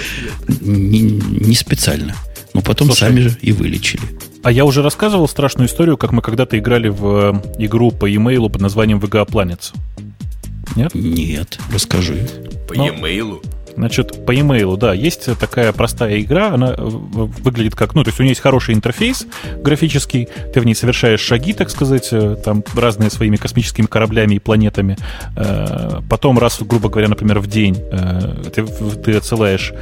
[0.61, 2.15] Не, не специально.
[2.53, 2.99] Но потом Слушай.
[2.99, 4.01] сами же и вылечили.
[4.43, 8.49] А я уже рассказывал страшную историю, как мы когда-то играли в э, игру по e-mail
[8.49, 9.73] под названием VGA Planets.
[10.75, 10.93] Нет?
[10.93, 12.27] Нет, расскажи.
[12.67, 13.41] По Но- e-mail.
[13.75, 18.19] Значит, по e-mail, да, есть такая простая игра, она э, выглядит как, ну, то есть
[18.19, 19.25] у нее есть хороший интерфейс
[19.63, 24.39] графический, ты в ней совершаешь шаги, так сказать, э, там разные своими космическими кораблями и
[24.39, 24.97] планетами.
[26.09, 27.75] Потом раз, грубо говоря, например, в день
[28.53, 29.73] ты, ты отсылаешь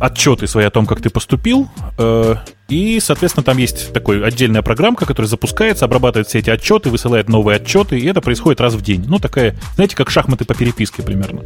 [0.00, 1.68] отчеты свои о том, как ты поступил,
[1.98, 2.34] э,
[2.68, 7.56] и, соответственно, там есть такой отдельная программка, которая запускается, обрабатывает все эти отчеты, высылает новые
[7.56, 9.04] отчеты, и это происходит раз в день.
[9.06, 11.42] Ну, такая, знаете, как шахматы по переписке примерно.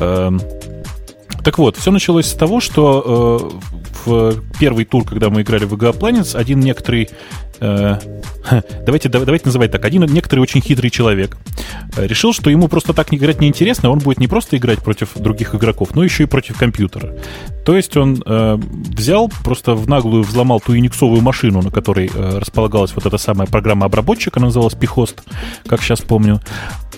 [0.00, 0.40] Эм,
[1.44, 5.72] Так вот, все началось с того, что э, в первый тур, когда мы играли в
[5.74, 7.08] VGA Planets, один некоторый
[8.86, 11.36] давайте, давайте называть так, один некоторый очень хитрый человек
[11.96, 15.54] э, решил, что ему просто так играть неинтересно, он будет не просто играть против других
[15.54, 17.14] игроков, но еще и против компьютера.
[17.64, 22.38] То есть он э, взял, просто в наглую взломал ту юниксовую машину, на которой э,
[22.38, 25.16] располагалась вот эта самая программа обработчика, она называлась Pihost,
[25.66, 26.40] как сейчас помню,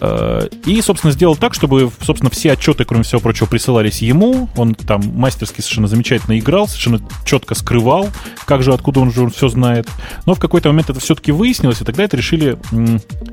[0.00, 4.48] Э, и, собственно, сделал так, чтобы, собственно, все отчеты, кроме всего прочего, присылались ему.
[4.56, 8.08] Он там мастерски совершенно замечательно играл, совершенно четко скрывал,
[8.46, 9.88] как же, откуда он же он все знает.
[10.26, 12.58] Но в какой-то момент это все-таки выяснилось, и тогда это решили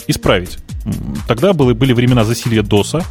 [0.05, 0.59] исправить.
[1.28, 3.03] Тогда были, были времена засилья ДОСа,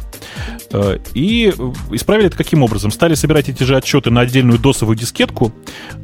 [0.71, 1.53] э, и
[1.91, 2.89] исправили это каким образом?
[2.89, 5.51] Стали собирать эти же отчеты на отдельную досовую дискетку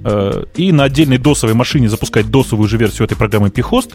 [0.03, 3.93] э, и на отдельной досовой машине запускать досовую же версию этой программы Pihost.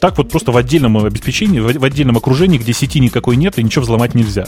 [0.00, 3.82] Так вот просто в отдельном обеспечении, в отдельном окружении, где сети никакой нет и ничего
[3.82, 4.46] взломать нельзя.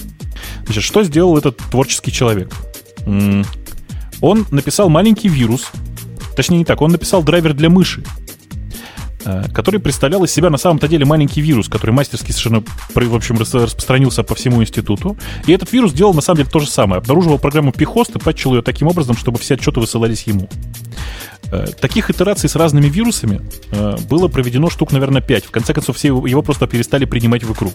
[0.65, 2.53] Значит, что сделал этот творческий человек?
[3.05, 5.73] Он написал маленький вирус,
[6.35, 8.03] точнее не так, он написал драйвер для мыши,
[9.25, 12.63] э, который представлял из себя на самом-то деле маленький вирус, который мастерски совершенно,
[12.95, 15.17] в общем, распространился по всему институту.
[15.47, 16.99] И этот вирус делал на самом деле то же самое.
[16.99, 20.49] Обнаруживал программу Pihost и патчил ее таким образом, чтобы все отчеты высылались ему.
[21.53, 25.45] Э, таких итераций с разными вирусами э, было проведено штук, наверное, 5.
[25.45, 27.73] В конце концов, все его просто перестали принимать в игру.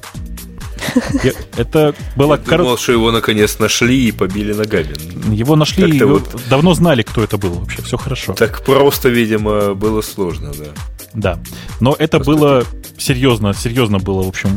[1.57, 2.39] Это было...
[2.49, 4.95] Я думал, что его наконец нашли и побили ногами.
[5.33, 6.23] Его нашли, и вот...
[6.49, 8.33] давно знали, кто это был вообще, все хорошо.
[8.33, 10.65] Так просто, видимо, было сложно, да.
[11.13, 11.39] Да,
[11.79, 12.63] но это просто было
[12.97, 14.49] серьезно, серьезно было, в общем,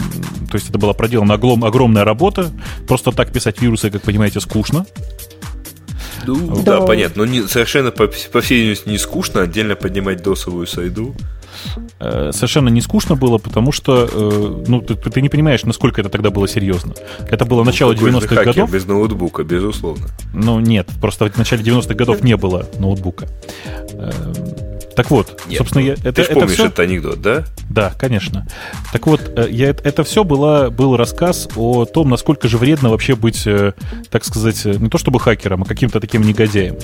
[0.51, 2.51] то есть это была проделана огромная работа.
[2.87, 4.87] Просто так писать вирусы, как понимаете, скучно.
[6.27, 7.25] Ну, да, да понятно.
[7.25, 11.15] Но не, совершенно, по, по всей видимости, не скучно отдельно поднимать досовую сайду.
[11.99, 16.11] Э, совершенно не скучно было, потому что э, ну, ты, ты не понимаешь, насколько это
[16.11, 16.95] тогда было серьезно.
[17.29, 18.71] Это было ну, начало 90-х годов.
[18.71, 20.07] без ноутбука, безусловно.
[20.33, 23.29] Ну, нет, просто в начале 90-х годов не было ноутбука.
[25.01, 26.67] Так вот, Нет, собственно, ну, я, это, ты это помнишь все...
[26.67, 27.47] этот анекдот, да?
[27.71, 28.47] Да, конечно.
[28.93, 33.17] Так вот, э, я, это все было, был рассказ о том, насколько же вредно вообще
[33.17, 33.73] быть, э,
[34.11, 36.77] так сказать, э, не то чтобы хакером, а каким-то таким негодяем.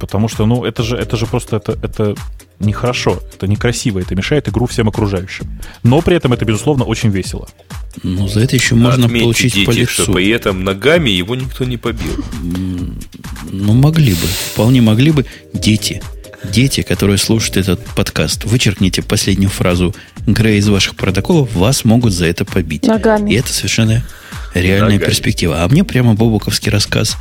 [0.00, 2.14] Потому что, ну, это же, это же просто это, это
[2.58, 5.60] нехорошо, это некрасиво, это мешает игру всем окружающим.
[5.82, 7.48] Но при этом это, безусловно, очень весело.
[8.02, 10.04] Ну, за это еще можно Отметьте, получить дети, по лицу.
[10.04, 12.24] что при этом ногами его никто не побил.
[13.52, 14.26] Ну, могли бы.
[14.54, 15.26] Вполне могли бы.
[15.52, 16.00] Дети.
[16.52, 19.94] Дети, которые слушают этот подкаст, вычеркните последнюю фразу
[20.26, 22.84] Грей из ваших протоколов, вас могут за это побить.
[22.84, 23.32] Ногами.
[23.32, 24.04] И это совершенно
[24.54, 25.08] реальная Ногами.
[25.08, 25.62] перспектива.
[25.62, 27.16] А мне прямо Бобуковский рассказ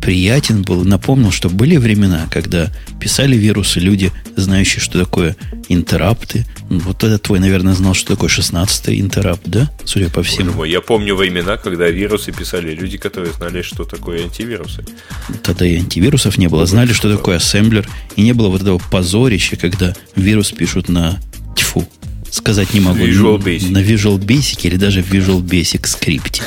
[0.00, 0.84] приятен был.
[0.84, 2.70] Напомнил, что были времена, когда
[3.00, 5.36] писали вирусы люди, знающие, что такое
[5.68, 6.46] интерапты.
[6.70, 9.70] Вот это твой, наверное, знал, что такое 16-й интерапт, да?
[9.84, 10.52] Судя по всему.
[10.52, 14.84] Мой, я помню времена, когда вирусы писали люди, которые знали, что такое антивирусы.
[15.42, 16.66] Тогда и антивирусов не было.
[16.66, 17.88] Знали, что такое ассемблер.
[18.16, 21.20] И не было вот этого позорища, когда вирус пишут на
[21.56, 21.86] тьфу,
[22.30, 23.00] сказать не могу.
[23.00, 23.70] Visual Basic.
[23.70, 26.42] На Visual Basic или даже в Visual Basic скрипте.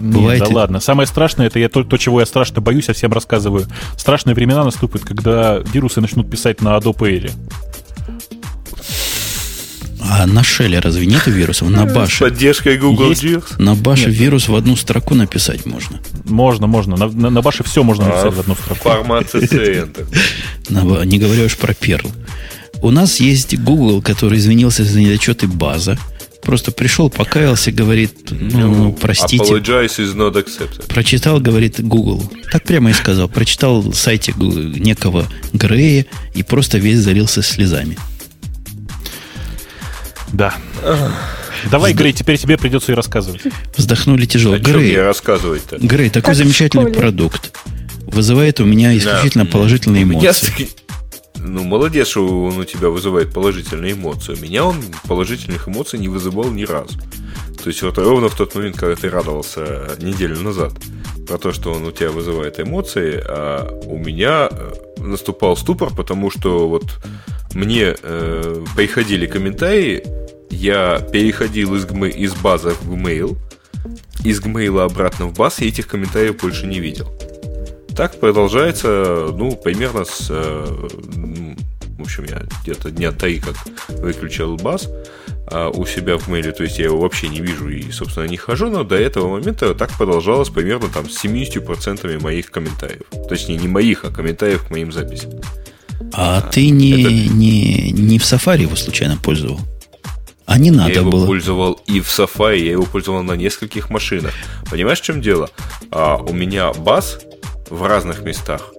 [0.00, 0.40] Бывает...
[0.40, 0.80] Нет, да ладно.
[0.80, 3.66] Самое страшное, это я то, то, чего я страшно боюсь, я всем рассказываю.
[3.96, 7.32] Страшные времена наступят, когда вирусы начнут писать на Adobe Air.
[10.02, 11.68] А на шеле разве нет вирусов?
[11.68, 12.16] На баше.
[12.16, 13.58] С поддержкой Google Есть?
[13.58, 14.18] На баше нет.
[14.18, 16.00] вирус в одну строку написать можно.
[16.24, 16.96] Можно, можно.
[16.96, 18.88] На, на, на баше все можно написать а, в одну строку.
[18.88, 21.04] Формат CCN.
[21.06, 22.10] Не говоря уж про Perl.
[22.82, 25.98] У нас есть Google, который извинился за недочеты база.
[26.42, 29.44] Просто пришел, покаялся, говорит, ну, ну простите.
[29.44, 30.86] Apologize is not accepted.
[30.86, 32.30] Прочитал, говорит, Google.
[32.50, 33.28] Так прямо и сказал.
[33.28, 37.96] Прочитал сайте некого Грея и просто весь залился слезами.
[40.32, 40.54] Да.
[41.70, 42.02] Давай, Вздох...
[42.02, 43.42] Грей, теперь тебе придется и рассказывать.
[43.76, 44.54] Вздохнули тяжело.
[44.54, 45.76] О Грей, рассказывать-то?
[45.78, 47.54] Грей, такой так замечательный продукт.
[48.06, 49.50] Вызывает у меня исключительно да.
[49.50, 50.68] положительные эмоции.
[51.42, 54.34] Ну, молодец, что он у тебя вызывает положительные эмоции.
[54.34, 54.76] У меня он
[55.08, 56.98] положительных эмоций не вызывал ни разу.
[57.62, 60.72] То есть вот ровно в тот момент, когда ты радовался неделю назад
[61.26, 66.30] про то, что он у тебя вызывает эмоции, а у меня э, наступал ступор, потому
[66.30, 66.84] что вот
[67.54, 70.02] мне э, приходили комментарии,
[70.50, 73.36] я переходил из, из базы в Gmail,
[74.24, 77.10] из Gmail обратно в баз, и этих комментариев больше не видел.
[77.96, 80.28] Так продолжается, ну, примерно с...
[80.30, 80.88] Э,
[81.98, 83.56] в общем, я где-то дня три как
[83.88, 84.88] выключил бас
[85.52, 88.36] а у себя в мейле, то есть я его вообще не вижу и, собственно, не
[88.36, 93.02] хожу, но до этого момента так продолжалось примерно там с 70% моих комментариев.
[93.28, 95.32] Точнее, не моих, а комментариев к моим записям.
[96.12, 97.12] А, а ты не, это...
[97.12, 99.60] не, не в Safari его случайно пользовал?
[100.46, 101.26] А не надо я его было.
[101.26, 104.32] пользовал и в Safari, я его пользовал на нескольких машинах.
[104.70, 105.50] Понимаешь, в чем дело?
[105.90, 107.20] А, у меня бас
[107.70, 108.72] в разных местах.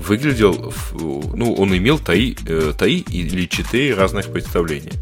[0.00, 4.92] выглядел, ну, он имел три, э, три или четыре разных представления.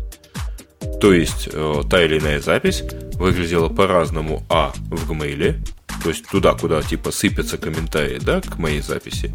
[1.01, 2.83] То есть э, та или иная запись
[3.15, 5.57] выглядела по-разному, а, в Gmail,
[6.03, 9.33] то есть туда, куда типа сыпятся комментарии, да, к моей записи,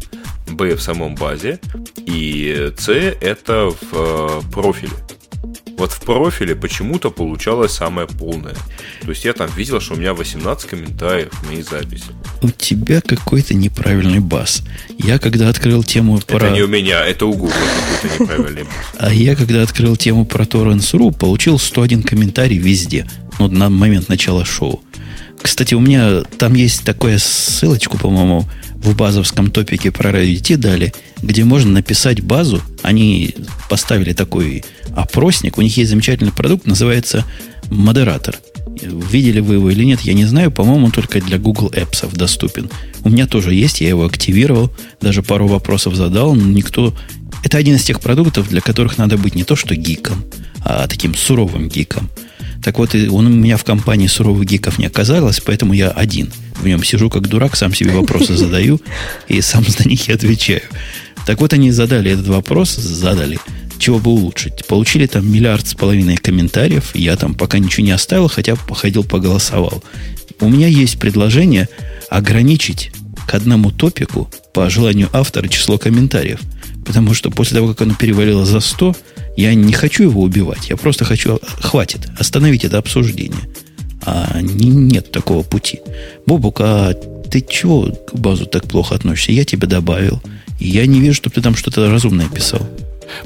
[0.48, 1.60] б, в самом базе,
[1.96, 4.92] и с, это в э, профиле.
[5.80, 8.54] Вот в профиле почему-то получалось самое полное.
[9.00, 12.04] То есть я там видел, что у меня 18 комментариев в моей записи.
[12.42, 14.62] У тебя какой-то неправильный бас.
[14.98, 16.36] Я когда открыл тему про...
[16.36, 17.54] Это не у меня, это у Google
[17.94, 18.74] какой-то неправильный бас.
[18.98, 23.06] А я когда открыл тему про Torrents.ru, получил 101 комментарий везде.
[23.38, 24.84] Ну, на момент начала шоу.
[25.40, 28.44] Кстати, у меня там есть такая ссылочку, по-моему,
[28.74, 32.62] в базовском топике про RDT дали, где можно написать базу.
[32.82, 33.34] Они
[33.68, 34.64] поставили такой
[34.94, 35.58] опросник.
[35.58, 37.24] У них есть замечательный продукт, называется
[37.70, 38.38] модератор.
[38.82, 40.50] Видели вы его или нет, я не знаю.
[40.50, 42.70] По-моему, только для Google Apps доступен.
[43.04, 46.94] У меня тоже есть, я его активировал, даже пару вопросов задал, но никто...
[47.42, 50.24] Это один из тех продуктов, для которых надо быть не то что гиком,
[50.62, 52.10] а таким суровым гиком.
[52.62, 56.30] Так вот, он у меня в компании суровых гиков не оказалось, поэтому я один.
[56.56, 58.80] В нем сижу как дурак, сам себе вопросы задаю
[59.28, 60.62] и сам за них и отвечаю.
[61.26, 63.38] Так вот, они задали этот вопрос, задали,
[63.78, 64.66] чего бы улучшить.
[64.66, 66.94] Получили там миллиард с половиной комментариев.
[66.94, 69.82] Я там пока ничего не оставил, хотя походил, поголосовал.
[70.40, 71.68] У меня есть предложение
[72.08, 72.92] ограничить
[73.26, 76.40] к одному топику по желанию автора число комментариев.
[76.84, 78.96] Потому что после того, как оно перевалило за 100,
[79.36, 80.70] я не хочу его убивать.
[80.70, 81.38] Я просто хочу...
[81.60, 82.08] Хватит.
[82.18, 83.40] Остановить это обсуждение.
[84.02, 85.80] А не, нет такого пути.
[86.26, 86.94] Бобук, а
[87.30, 89.32] ты чего к базу так плохо относишься?
[89.32, 90.20] Я тебя добавил.
[90.60, 92.60] И я не вижу, чтобы ты там что-то разумное писал.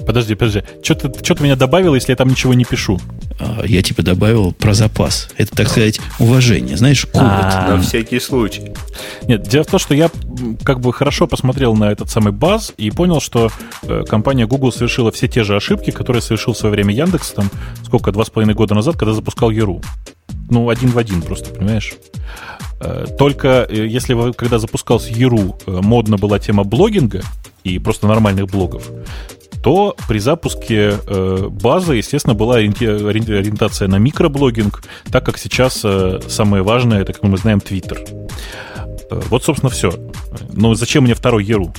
[0.06, 0.62] Подожди, подожди.
[0.82, 2.98] Что ты, что ты меня добавил, если я там ничего не пишу?
[3.38, 5.28] А, я тебе добавил про запас.
[5.36, 6.76] Это, так сказать, уважение.
[6.76, 7.22] Знаешь, кубок.
[7.22, 8.72] На всякий случай.
[9.26, 10.10] Нет, дело в том, что я
[10.64, 13.50] как бы хорошо посмотрел на этот самый баз и понял, что
[13.82, 17.50] э, компания Google совершила все те же ошибки, которые совершил в свое время Яндекс, там,
[17.84, 19.82] сколько, два с половиной года назад, когда запускал Яру.
[20.50, 21.94] Ну, один в один просто, понимаешь?
[22.80, 27.22] Э, только э, если когда запускался Яру, модна была тема блогинга
[27.62, 28.90] и просто нормальных блогов,
[29.64, 36.62] то при запуске э, базы, естественно, была ориентация на микроблогинг, так как сейчас э, самое
[36.62, 38.28] важное, это, как мы знаем, Twitter.
[39.10, 39.90] Э, вот, собственно, все.
[40.52, 41.72] Но зачем мне второй Еру?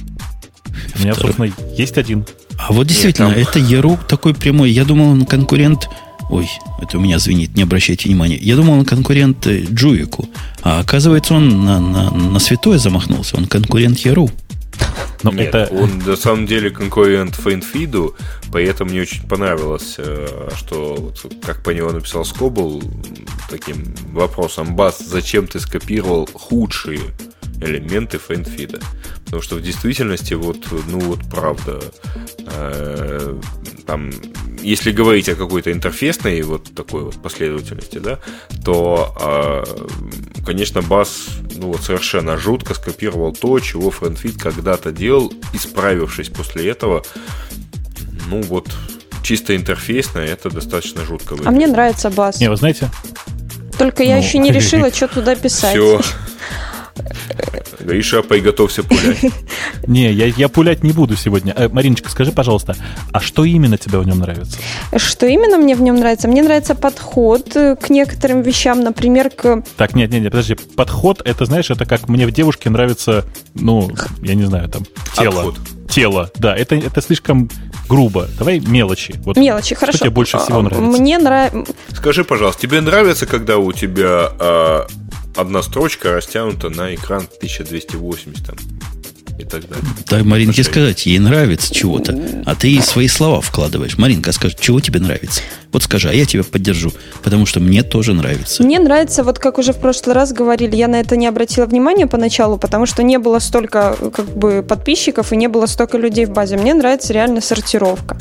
[0.96, 2.26] У меня, собственно, есть один.
[2.58, 3.38] А вот действительно, там...
[3.38, 4.72] это Еру такой прямой.
[4.72, 5.88] Я думал, он конкурент...
[6.30, 6.50] Ой,
[6.82, 8.38] это у меня звенит, не обращайте внимания.
[8.38, 10.28] Я думал, он конкурент э, Джуику.
[10.64, 13.38] А оказывается, он на, на, на святое замахнулся.
[13.38, 14.30] Он конкурент Яру.
[15.24, 15.74] Но Нет, это...
[15.74, 18.16] он на самом деле конкурент Фейнфиду,
[18.52, 22.84] поэтому мне очень понравилось, э, что, как по него написал Скобл,
[23.50, 27.00] таким вопросом, Бас, зачем ты скопировал худшие
[27.62, 28.80] элементы фейнфида?
[29.26, 31.80] Потому что в действительности, вот, ну вот правда,
[32.38, 33.40] э,
[33.88, 34.12] там,
[34.66, 38.20] если говорить о какой-то интерфейсной вот такой вот последовательности, да,
[38.64, 46.30] то, э, конечно, бас, ну вот совершенно жутко скопировал то, чего FriendFit когда-то делал, исправившись
[46.30, 47.04] после этого,
[48.28, 48.68] ну вот
[49.24, 51.48] чисто интерфейсно, это достаточно жутко выглядит.
[51.48, 52.40] А мне нравится бас.
[52.40, 52.90] Не, вы знаете?
[53.78, 55.76] Только я ну, еще не решила, что туда писать.
[55.76, 56.02] Все.
[57.80, 59.20] Гриша, приготовься пулять.
[59.88, 61.54] Не, я, я пулять не буду сегодня.
[61.56, 62.76] Э, Мариночка, скажи, пожалуйста,
[63.12, 64.58] а что именно тебе в нем нравится?
[64.96, 66.28] Что именно мне в нем нравится?
[66.28, 69.64] Мне нравится подход э, к некоторым вещам, например, к...
[69.78, 70.56] Так, нет, нет, нет, подожди.
[70.76, 73.92] Подход, это, знаешь, это как мне в девушке нравится, ну,
[74.22, 74.84] я не знаю, там,
[75.18, 75.42] тело.
[75.42, 75.56] Отход.
[75.90, 77.50] Тело, да, это, это слишком
[77.88, 78.28] грубо.
[78.38, 79.16] Давай мелочи.
[79.24, 79.98] Вот мелочи, хорошо.
[79.98, 81.00] Что тебе больше всего а, нравится?
[81.00, 81.74] Мне нравится...
[81.94, 84.88] Скажи, пожалуйста, тебе нравится, когда у тебя а,
[85.36, 88.56] одна строчка растянута на экран 1280 там,
[89.38, 89.86] и так далее.
[90.10, 93.98] Дай Маринке сказать, ей нравится чего-то, а ты свои слова вкладываешь.
[93.98, 95.42] Маринка, скажи, чего тебе нравится?
[95.72, 98.64] Вот скажи, а я тебя поддержу, потому что мне тоже нравится.
[98.64, 102.08] Мне нравится, вот как уже в прошлый раз говорили, я на это не обратила внимания
[102.08, 106.30] поначалу, потому что не было столько как бы подписчиков и не было столько людей в
[106.30, 106.56] базе.
[106.56, 108.18] Мне нравится реально сортировка.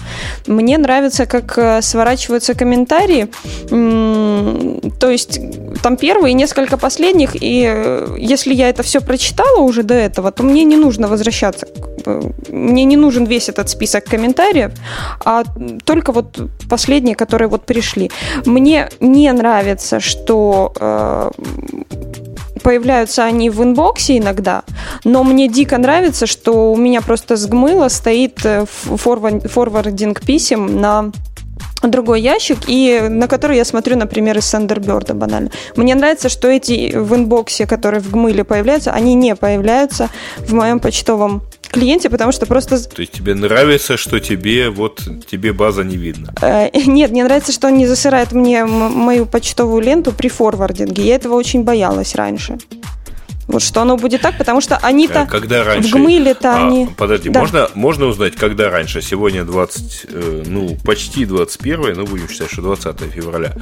[0.48, 3.28] Мне нравится, как э, сворачиваются комментарии,
[3.68, 5.40] то есть
[5.82, 10.32] там первые и несколько последних, и э, если я это все прочитала уже до этого,
[10.32, 11.66] то мне не нужно возвращаться.
[12.48, 14.72] Мне не нужен весь этот список комментариев,
[15.24, 15.44] а
[15.84, 18.10] только вот последние, которые вот пришли.
[18.44, 21.30] Мне не нравится, что э,
[22.62, 24.62] появляются они в инбоксе иногда,
[25.04, 30.80] но мне дико нравится, что у меня просто с Гмыла стоит э, форвард, форвардинг писем
[30.80, 31.10] на
[31.88, 35.50] другой ящик, и на который я смотрю, например, из Сандерберда банально.
[35.76, 40.80] Мне нравится, что эти в инбоксе, которые в Гмыле появляются, они не появляются в моем
[40.80, 41.42] почтовом
[41.74, 42.82] клиенте, потому что просто...
[42.88, 46.32] То есть тебе нравится, что тебе вот тебе база не видно?
[46.40, 51.02] Э, нет, мне нравится, что он не засырает мне мою почтовую ленту при форвардинге.
[51.02, 52.58] Я этого очень боялась раньше.
[53.46, 56.88] Вот что оно будет так, потому что они-то э, когда раньше, в гмыле-то а, они...
[56.96, 57.40] Подожди, да.
[57.40, 59.02] можно, можно узнать, когда раньше?
[59.02, 63.54] Сегодня 20, э, ну, почти 21, ну, будем считать, что 20 февраля.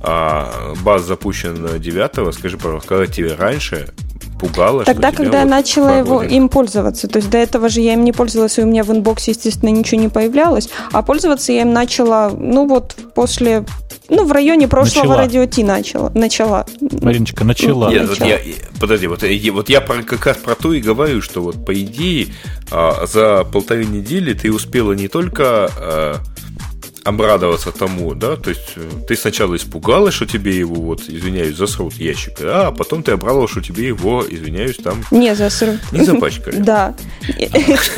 [0.00, 3.92] А баз запущен 9 Скажи, пожалуйста, когда тебе раньше
[4.38, 7.08] пугало, Тогда, когда я начала его, им пользоваться.
[7.08, 9.70] То есть до этого же я им не пользовалась, и у меня в инбоксе, естественно,
[9.70, 10.68] ничего не появлялось.
[10.92, 13.64] А пользоваться я им начала, ну вот, после
[14.08, 15.16] ну, в районе прошлого начала.
[15.18, 16.10] радио Ти начала.
[16.14, 16.66] начала.
[16.80, 17.90] Мариночка, начала.
[17.90, 18.38] Нет, вот я,
[18.80, 19.22] подожди, вот,
[19.52, 22.28] вот я про, как раз про то и говорю, что вот по идее
[22.70, 26.16] а, за полторы недели ты успела не только а,
[27.06, 31.94] обрадоваться тому, да, то есть э, ты сначала испугалась, что тебе его, вот, извиняюсь, засрут
[31.94, 35.04] ящик, а потом ты обрадовалась, что тебе его, извиняюсь, там...
[35.12, 35.80] Не засрут.
[35.92, 36.56] Не запачкали.
[36.56, 36.96] Да.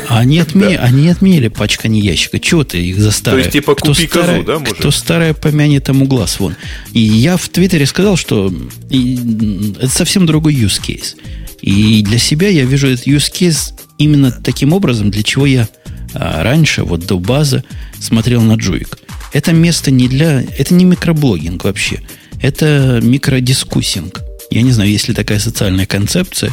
[0.09, 0.77] Они, отме...
[0.77, 2.39] Они отменили пачкание ящика.
[2.39, 3.37] Чего ты их заставил?
[3.37, 4.77] То есть, типа, купи козу, да, может?
[4.77, 6.55] Кто старое помянет, тому глаз вон.
[6.93, 8.53] И я в Твиттере сказал, что
[8.89, 11.15] это совсем другой use case.
[11.61, 15.67] И для себя я вижу этот use case именно таким образом, для чего я
[16.13, 17.63] а раньше, вот до базы,
[17.99, 18.99] смотрел на Джуик.
[19.33, 20.41] Это место не для...
[20.57, 22.01] Это не микроблогинг вообще.
[22.41, 24.21] Это микродискуссинг.
[24.49, 26.51] Я не знаю, есть ли такая социальная концепция.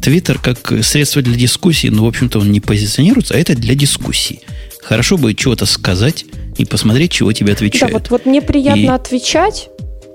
[0.00, 4.40] Твиттер как средство для дискуссии, но, в общем-то, он не позиционируется, а это для дискуссии.
[4.82, 6.24] Хорошо бы чего-то сказать
[6.56, 7.92] и посмотреть, чего тебе отвечают.
[7.92, 8.86] Да, вот, вот мне приятно и...
[8.86, 9.68] отвечать,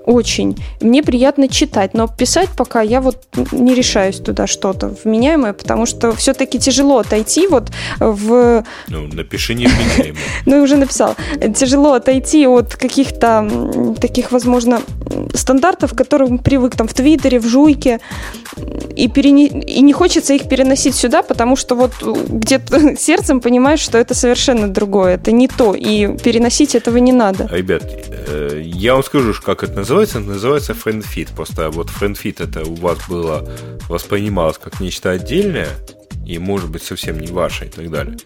[0.08, 0.56] очень.
[0.80, 6.12] Мне приятно читать, но писать пока я вот не решаюсь туда что-то вменяемое, потому что
[6.12, 7.70] все-таки тяжело отойти вот
[8.00, 8.64] в...
[8.88, 10.16] Ну, напиши невменяемое.
[10.46, 11.14] Ну, уже написал.
[11.54, 14.80] Тяжело отойти от каких-то таких, возможно,
[15.34, 18.00] стандартов, к которым привык там в Твиттере, в Жуйке,
[18.96, 19.46] и, перене...
[19.46, 24.68] и не хочется их переносить сюда, потому что вот где-то сердцем понимаешь, что это совершенно
[24.68, 27.48] другое, это не то, и переносить этого не надо.
[27.52, 27.82] Ребят,
[28.28, 30.38] э, я вам скажу, как это называется называется?
[30.38, 31.34] называется FriendFit.
[31.34, 33.48] Просто вот FriendFit это у вас было
[33.88, 35.68] воспринималось как нечто отдельное,
[36.26, 38.16] и может быть совсем не ваше и так далее.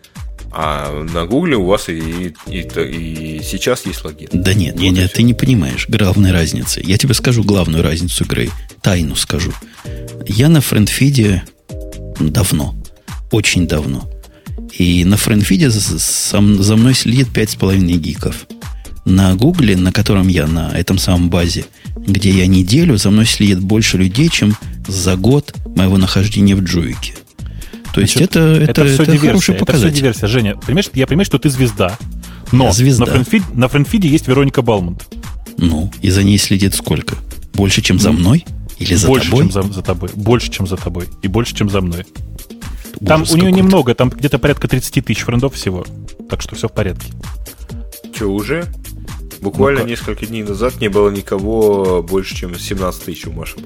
[0.54, 4.28] А на Гугле у вас и, и, и сейчас есть логин.
[4.32, 6.82] Да нет, вот нет, ты не понимаешь главной разницы.
[6.84, 8.50] Я тебе скажу главную разницу игры.
[8.82, 9.52] Тайну скажу.
[10.26, 11.44] Я на френдфиде
[12.20, 12.74] давно.
[13.30, 14.10] Очень давно.
[14.76, 18.46] И на френдфиде за, за мной следит 5,5 гиков.
[19.06, 21.64] На Гугле, на котором я на этом самом базе,
[21.96, 24.54] где я неделю, за мной следит больше людей, чем
[24.86, 27.14] за год моего нахождения в Джуике.
[27.92, 29.88] То есть Значит, это, это, это, это хороший показатель.
[29.88, 30.28] Это все диверсия.
[30.28, 31.98] Женя, понимаешь, я понимаю, что ты звезда.
[32.50, 33.04] Но звезда.
[33.04, 35.06] На, френдфид, на френдфиде есть Вероника Балмонт.
[35.58, 37.16] Ну, и за ней следит сколько?
[37.54, 38.44] Больше, чем за мной?
[38.78, 39.44] Или за больше, тобой?
[39.44, 40.10] чем за, за тобой.
[40.14, 41.08] Больше, чем за тобой.
[41.22, 42.06] И больше, чем за мной.
[43.06, 45.84] Там Ужас у нее немного, там где-то порядка 30 тысяч френдов всего.
[46.30, 47.12] Так что все в порядке.
[48.16, 48.64] Че, уже?
[49.40, 53.56] Буквально ну, несколько дней назад не было никого больше, чем 17 тысяч у Маши.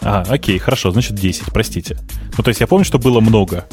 [0.00, 1.98] А, окей, хорошо, значит 10, простите.
[2.36, 3.66] Ну, то есть я помню, что было много.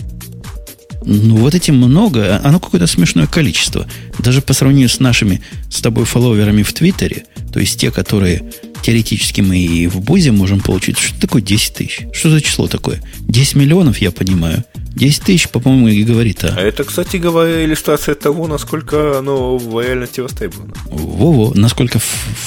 [1.05, 3.85] Ну, вот эти много, оно какое-то смешное количество.
[4.19, 9.41] Даже по сравнению с нашими, с тобой фолловерами в Твиттере, то есть те, которые теоретически
[9.41, 10.97] мы и в Бузе можем получить.
[10.97, 12.07] Что такое 10 тысяч?
[12.11, 13.01] Что за число такое?
[13.19, 14.63] 10 миллионов, я понимаю.
[14.95, 16.43] 10 тысяч, по-моему, и говорит.
[16.43, 20.73] А, а это, кстати говоря, иллюстрация того, насколько оно в реальности востребовано.
[20.85, 21.99] Во-во, насколько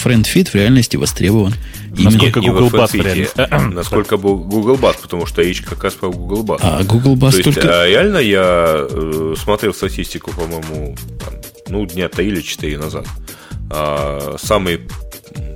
[0.05, 1.55] FriendFit в реальности востребован.
[1.91, 3.49] Насколько Google Buzz в реальности.
[3.73, 6.61] Насколько Google Buzz, потому что речь как раз про Google Buzz.
[6.63, 7.61] А Google Buzz То только...
[7.61, 10.97] есть, а реально я э, смотрел статистику, по-моему,
[11.69, 13.07] ну, дня 3 или 4 назад.
[13.71, 14.89] А, самый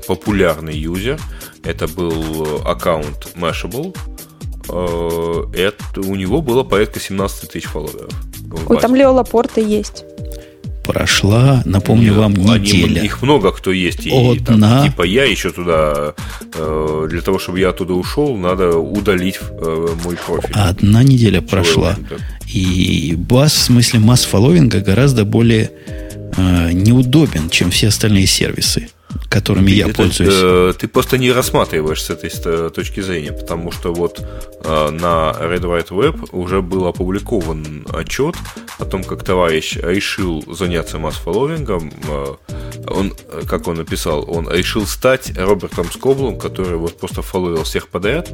[0.06, 1.20] популярный юзер.
[1.64, 3.96] Это был аккаунт Mashable.
[4.68, 8.12] Э, это, у него было порядка 17 тысяч фолловеров.
[8.68, 10.04] Ой, там Лео Лапорта есть.
[10.84, 12.98] Прошла, напомню Нет, вам, неделя.
[12.98, 14.06] Они, их много кто есть.
[14.06, 14.80] И, Одна.
[14.80, 16.14] там, типа я еще туда,
[16.54, 20.52] э, для того, чтобы я оттуда ушел, надо удалить э, мой профиль.
[20.54, 21.96] Одна неделя прошла.
[22.52, 25.70] И бас, в смысле масс фолловинга, гораздо более
[26.36, 28.88] э, неудобен, чем все остальные сервисы
[29.32, 30.34] которыми ты, я это, пользуюсь.
[30.34, 32.30] Э, ты просто не рассматриваешь с этой
[32.70, 38.36] точки зрения, потому что вот э, на Red White Web уже был опубликован отчет
[38.78, 41.92] о том, как товарищ решил заняться масс-фолловингом.
[42.08, 42.34] Э,
[42.88, 43.14] он,
[43.48, 48.30] как он написал, он решил стать Робертом Скоблом, который вот просто фолловил всех подряд,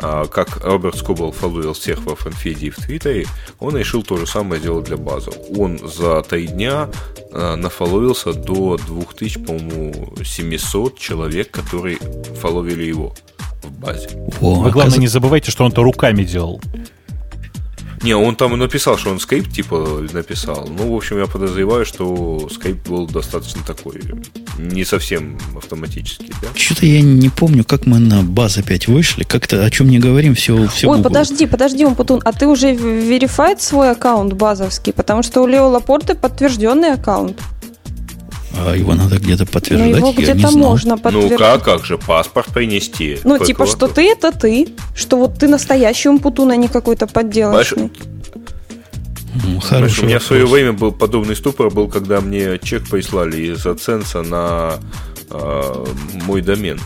[0.00, 3.26] а, как Роберт Скобл фолловил всех во фанфиде и в Твиттере,
[3.58, 5.32] он решил то же самое сделать для базы.
[5.56, 6.88] Он за три дня
[7.32, 11.98] нафоловился до 2000, по-моему, 700 человек, которые
[12.40, 13.14] фоловили его
[13.62, 14.08] в базе.
[14.40, 16.60] О, Вы, главное, не забывайте, что он это руками делал.
[18.02, 20.68] Не, он там написал, что он скрипт типа написал.
[20.68, 24.00] Ну, в общем, я подозреваю, что скрипт был достаточно такой,
[24.56, 26.32] не совсем автоматический.
[26.40, 26.48] Да?
[26.54, 29.24] Что-то я не помню, как мы на баз опять вышли.
[29.24, 31.10] Как-то о чем не говорим, все, все Ой, Google.
[31.10, 34.92] подожди, подожди, Умпутун, а ты уже верифает свой аккаунт базовский?
[34.92, 37.40] Потому что у Лео Лапорты подтвержденный аккаунт.
[38.60, 41.38] А его надо где-то Ну, подтверждать, его я не где-то можно Ну, подтвердить.
[41.38, 43.18] как, как же, паспорт принести.
[43.24, 43.94] Ну, типа, что прокуратуру.
[43.94, 47.90] ты это ты, что вот ты настоящий Умпутун, а не какой-то подделочный.
[49.42, 53.52] Знаешь, Хороший у меня в свое время был подобный ступор, был, когда мне чек прислали
[53.52, 54.74] из Аценса на
[55.30, 55.84] э,
[56.24, 56.80] мой домен.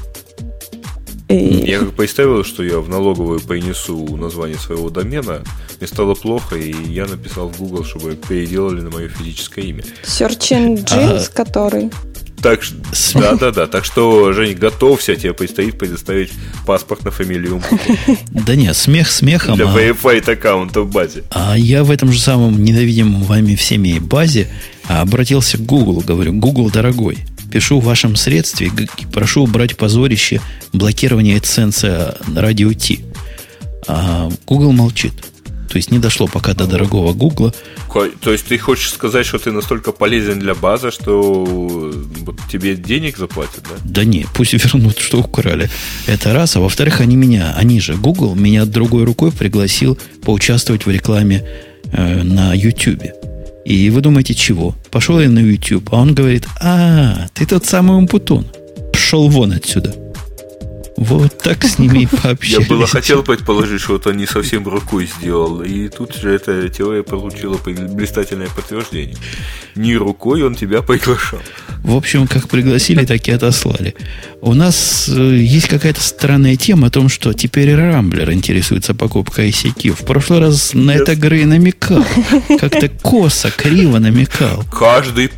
[1.32, 5.42] Я как представил, что я в налоговую принесу название своего домена,
[5.78, 9.84] мне стало плохо, и я написал в Google, чтобы переделали на мое физическое имя.
[10.04, 11.90] Search Engines, который.
[12.42, 12.60] Так
[13.14, 13.66] да, да, да.
[13.68, 16.30] Так что, Жень, готовься, тебе предстоит предоставить
[16.66, 17.62] паспорт на фамилию
[18.30, 21.22] Да нет, смех смехом, для а, verified аккаунта в базе.
[21.30, 24.48] а я в этом же самом ненавидимом вами всеми базе
[24.88, 27.18] а, обратился к Google, говорю, Google, дорогой,
[27.52, 30.40] пишу в вашем средстве, г- прошу убрать позорище
[30.72, 32.98] блокирования AdSense радио T.
[33.86, 35.12] А Google молчит.
[35.68, 37.54] То есть не дошло пока до дорогого Гугла.
[38.20, 41.44] То есть ты хочешь сказать, что ты настолько полезен для базы, что
[42.26, 43.76] вот тебе денег заплатят, да?
[43.84, 45.70] Да не, пусть вернут, что украли.
[46.06, 46.56] Это раз.
[46.56, 51.42] А во-вторых, они меня, они же, Google, меня другой рукой пригласил поучаствовать в рекламе
[51.90, 53.02] э, на YouTube.
[53.64, 54.74] И вы думаете, чего?
[54.90, 58.46] Пошел я на YouTube, а он говорит, а, ты тот самый Умпутун.
[58.92, 59.94] Пшел вон отсюда.
[60.96, 62.68] Вот так с ними и Я пообщались.
[62.68, 65.62] было хотел предположить, что это не совсем рукой сделал.
[65.62, 69.16] И тут же эта теория получила блистательное подтверждение.
[69.74, 71.40] Не рукой он тебя приглашал.
[71.82, 73.94] В общем, как пригласили, так и отослали.
[74.40, 79.92] У нас э, есть какая-то странная тема о том, что теперь Рамблер интересуется покупкой ICQ.
[79.92, 82.04] В прошлый раз на это Грей намекал.
[82.60, 84.64] Как-то косо, криво намекал.
[84.70, 85.28] Каждый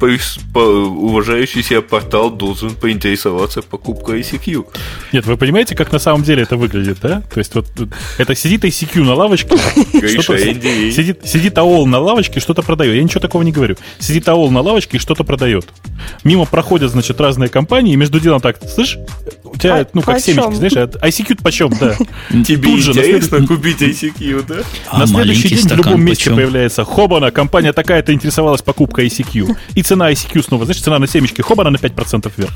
[0.55, 4.67] уважающий себя портал должен поинтересоваться покупкой ICQ.
[5.13, 7.23] Нет, вы понимаете, как на самом деле это выглядит, да?
[7.33, 9.49] То есть вот тут- это сидит ICQ на лавочке,
[10.93, 12.97] сидит, сидит АОЛ на лавочке, что-то продает.
[12.97, 13.77] Я ничего такого не говорю.
[13.99, 15.67] Сидит АОЛ на лавочке и что-то продает.
[16.35, 18.99] Мимо проходят, значит, разные компании, и между делом так, слышь,
[19.45, 21.95] у тебя, А ну, как семечки, знаешь, а ICQ почем, да.
[22.43, 24.55] Тебе Тут же на интересно купить ICQ, да?
[24.91, 26.35] А на следующий день в любом месте почем?
[26.37, 29.57] появляется Хобана, компания такая-то интересовалась покупкой ICQ.
[29.77, 32.51] И цена ICQ снова, знаешь, цена на семечки Хобана на 5% вверх.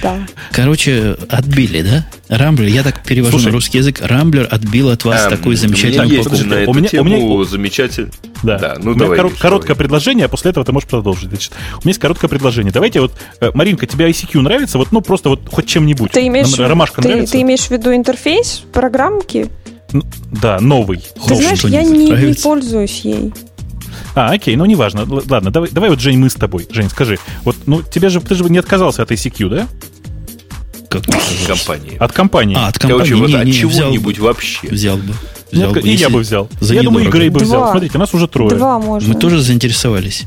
[0.00, 0.18] Да.
[0.52, 2.06] Короче, отбили, да?
[2.28, 3.46] Рамблер, я так перевожу Слушай.
[3.46, 3.98] на русский язык.
[4.00, 6.48] Рамблер отбил от вас Эм, такую У замечательную меня есть покупку.
[6.48, 7.04] на У эту меня- у тему
[7.38, 8.10] меня- замечательно.
[8.44, 8.58] Да.
[8.58, 9.18] Да, ну у меня давай.
[9.20, 9.78] Гриша, короткое давай.
[9.78, 11.28] предложение, а после этого ты можешь продолжить.
[11.28, 12.43] Значит, у меня есть короткое предложение.
[12.72, 14.78] Давайте вот, э, Маринка, тебе ICQ нравится?
[14.78, 16.10] Вот, ну, просто вот хоть чем-нибудь.
[16.12, 17.32] Ты имеешь, Ромашка ты, нравится?
[17.32, 19.48] ты имеешь в виду интерфейс программки?
[19.92, 20.02] Ну,
[20.42, 20.98] Да, новый.
[20.98, 23.32] Ты Хоть знаешь, я не, не пользуюсь ей.
[24.14, 25.00] А, окей, ну неважно.
[25.00, 26.66] Л- Ладно, давай, давай вот, Жень, мы с тобой.
[26.70, 29.68] Жень, скажи, вот, ну, тебе же, ты же не отказался от ICQ, да?
[30.88, 31.02] Как.
[31.46, 31.96] Компании.
[31.98, 32.56] От компании.
[32.58, 32.98] А, от компании.
[32.98, 34.24] Короче, вот не, от не, взял чего-нибудь бы.
[34.24, 34.68] вообще.
[34.68, 35.12] Взял бы.
[35.50, 36.48] Ну, Взял бы, и я бы взял.
[36.60, 37.10] за я думаю, и.
[37.10, 37.70] Грей бы взял.
[37.70, 38.50] Смотрите, нас уже трое.
[38.50, 39.12] Два можно.
[39.12, 40.24] Мы тоже заинтересовались.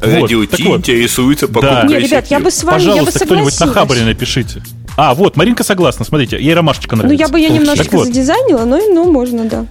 [0.00, 0.78] Радио Вот, так Ти вот.
[0.80, 1.52] интересуется Да.
[1.52, 3.66] покупкой Не, ребят, я бы с вами, я бы Пожалуйста, кто-нибудь на.
[3.66, 4.62] Хабаре напишите.
[4.96, 7.24] А, вот, Маринка согласна, смотрите, ей ромашечка Ну, нравится.
[7.24, 8.06] я бы ее Так вот.
[8.06, 9.66] задизайнила, но ну, можно, да.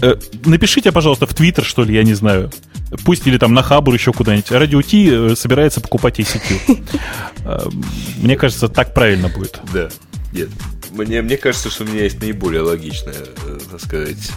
[0.00, 2.50] Э, напишите, пожалуйста, в Твиттер, что ли, я не знаю.
[3.04, 4.50] Пусть или там на Хабр еще куда-нибудь.
[4.50, 6.82] Радио Ти э, собирается покупать ICQ.
[7.44, 7.58] Э,
[8.18, 9.58] Мне кажется, так правильно будет.
[9.72, 9.88] Да.
[10.32, 10.48] Нет.
[10.92, 14.30] Мне, мне кажется, что у меня есть наиболее логичная, э, так сказать,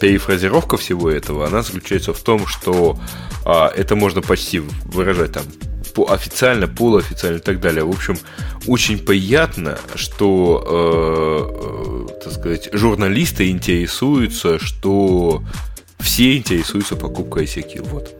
[0.00, 1.46] перефразировка всего этого.
[1.46, 2.98] Она заключается в том, что
[3.44, 5.44] а, это можно почти выражать там
[5.94, 7.84] по официально, полуофициально и так далее.
[7.84, 8.18] В общем,
[8.66, 15.42] очень приятно, что, э, э, так сказать, журналисты интересуются, что
[15.98, 17.88] все интересуются покупкой ICQ.
[17.88, 18.14] Вот.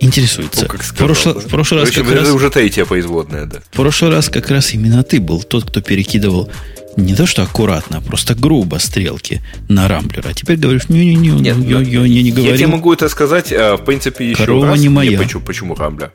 [0.00, 0.62] Интересуется.
[0.62, 1.40] Ну, как в, сказал, прошло- да.
[1.40, 3.60] в прошлый раз В общем, как это раз уже третья производная, да.
[3.60, 6.50] В прошлый раз как раз именно ты был тот, кто перекидывал
[6.96, 10.26] не то что аккуратно, а просто грубо стрелки на Рамблер.
[10.28, 13.84] А теперь говоришь, не-не-не, я, я- я, не Я тебе могу это сказать, а, в
[13.84, 14.80] принципе, еще Корова раз.
[14.80, 15.18] не моя.
[15.18, 16.12] почему, почему Рамбля?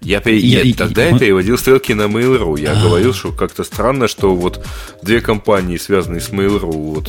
[0.00, 2.60] Я, пере- Я- я- тогда я мы- переводил стрелки на Mail.ru.
[2.60, 2.82] Я А.
[2.82, 4.64] говорил, что как-то странно, что вот
[5.02, 7.08] две компании, связанные с Mail.ru, вот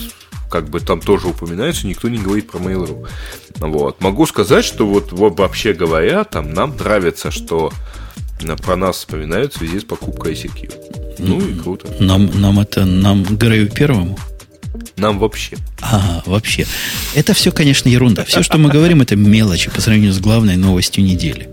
[0.49, 3.07] как бы там тоже упоминаются, никто не говорит про Mail.ru.
[3.59, 4.01] Вот.
[4.01, 7.71] Могу сказать, что вот, вообще говоря, там нам нравится, что
[8.57, 10.73] про нас вспоминают в связи с покупкой ICQ.
[11.19, 11.87] Ну и круто.
[11.99, 14.17] Нам, нам это, нам Грею первому.
[14.95, 15.57] Нам вообще.
[15.81, 16.65] Ага, вообще.
[17.15, 18.25] Это все, конечно, ерунда.
[18.25, 21.49] Все, что мы говорим, это мелочи по сравнению с главной новостью недели.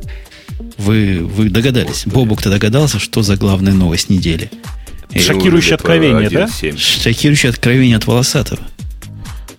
[0.78, 2.04] Вы, вы догадались.
[2.06, 4.50] Бобук-то догадался, что за главная новость недели.
[5.14, 6.46] Шокирующее откровение, да?
[6.46, 6.76] 1.7.
[6.78, 8.60] Шокирующее откровение от волосатого.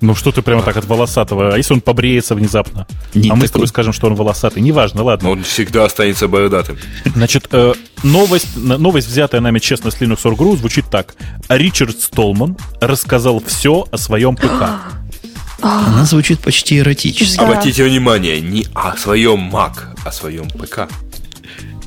[0.02, 1.54] Ну что ты прямо так от волосатого?
[1.54, 2.88] А если он побреется внезапно?
[3.14, 3.54] Не а мы с такой.
[3.54, 4.62] тобой скажем, что он волосатый.
[4.62, 5.30] Неважно, ладно.
[5.30, 6.78] Но он всегда останется бородатым.
[7.16, 7.74] Значит, э,
[8.04, 11.16] новость, новость, взятая нами честно с Linux.org.ru, звучит так.
[11.50, 14.64] Ричард Столман рассказал все о своем ПК.
[15.62, 17.38] Она звучит почти эротически.
[17.38, 17.46] Да.
[17.46, 19.74] Обратите внимание, не о своем Mac,
[20.04, 20.90] а о своем ПК.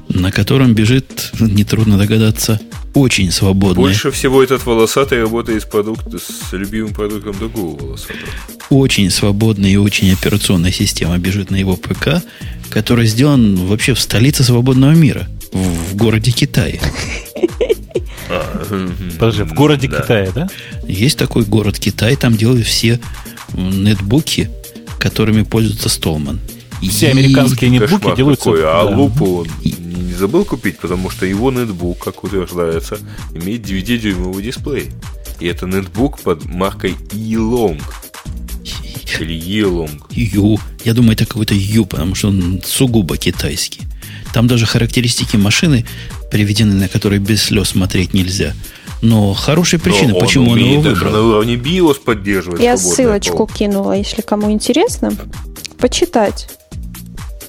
[0.09, 2.59] На котором бежит, нетрудно догадаться,
[2.95, 8.19] очень свободная, Больше всего этот волосатый работает с, продукт, с любимым продуктом другого волосатого.
[8.71, 12.23] очень свободная и очень операционная система бежит на его ПК,
[12.71, 16.81] который сделан вообще в столице свободного мира, в, в городе Китае.
[19.19, 19.89] Подожди, в городе.
[19.89, 20.49] Китая, да?
[20.87, 23.01] Есть такой город Китай, там делают все
[23.55, 24.51] нетбуки,
[24.99, 26.41] которыми пользуется Столман.
[26.83, 28.51] Все американские нетбуки делаются...
[28.51, 29.49] А лупу он
[30.19, 32.99] забыл купить, потому что его нетбук, как утверждается,
[33.35, 34.91] имеет 9-дюймовый дисплей.
[35.41, 37.81] И это нетбук под маркой E-Long.
[39.21, 40.03] Или E-Long.
[40.11, 40.59] Ю.
[40.85, 43.83] Я думаю, это какой-то Ю, потому что он сугубо китайский.
[44.33, 45.87] Там даже характеристики машины
[46.31, 48.55] приведены, на которые без слез смотреть нельзя.
[49.01, 51.23] Но хорошие причины, Но почему он его умеет даже выбрал.
[51.23, 53.49] на уровне BIOS поддерживать Я ссылочку поло.
[53.49, 55.13] кинула, если кому интересно,
[55.79, 56.49] почитать.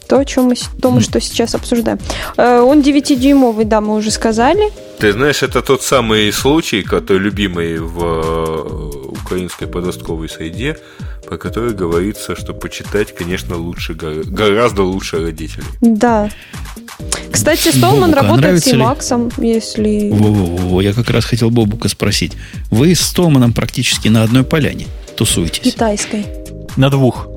[0.09, 1.99] То, о чем мы, то, мы что сейчас обсуждаем.
[2.35, 4.71] Э, Он 9-дюймовый, да, мы уже сказали.
[4.97, 10.77] Ты знаешь, это тот самый случай, который любимый в э, украинской подростковой среде,
[11.29, 15.65] по которой говорится, что почитать, конечно, лучше, гора- гораздо лучше родителей.
[15.81, 16.31] Да.
[17.31, 20.09] Кстати, Столман а работает с Максом, если...
[20.11, 22.33] Во-во-во, я как раз хотел Бобука спросить.
[22.71, 25.71] Вы с Столманом практически на одной поляне тусуетесь.
[25.71, 26.25] Китайской.
[26.79, 27.27] На двух.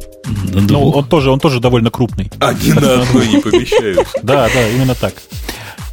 [0.55, 0.97] На Ну, двух.
[0.97, 2.31] он тоже, он тоже довольно крупный.
[2.39, 4.19] Они на одной не помещаются.
[4.23, 5.14] Да, да, именно так.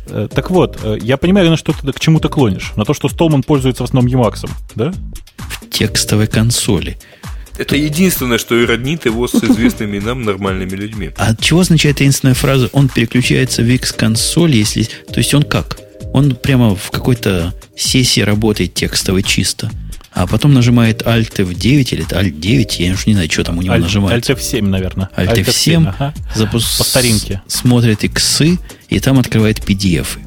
[0.07, 2.73] Э, Так вот, э, я понимаю, на что ты к чему ты клонишь.
[2.75, 4.93] На то, что Столман пользуется в основном Emacs, да?
[5.37, 6.99] в текстовой консоли.
[7.57, 11.09] Это единственное, что и роднит его с известными нам нормальными людьми.
[11.17, 12.69] А чего означает таинственная фраза?
[12.71, 14.83] Он переключается в X-консоль, если...
[14.83, 15.79] То есть он как?
[16.13, 19.71] Он прямо в какой-то сессии работает текстовой чисто.
[20.11, 23.61] А потом нажимает Alt F9 или Alt 9, я уж не знаю, что там у
[23.61, 24.33] него Alt- нажимается.
[24.33, 25.09] Alt F7, наверное.
[25.15, 26.13] Alt F7, ага.
[26.35, 27.41] запус- По старинке.
[27.47, 28.57] смотрит иксы,
[28.89, 30.17] и там открывает PDF.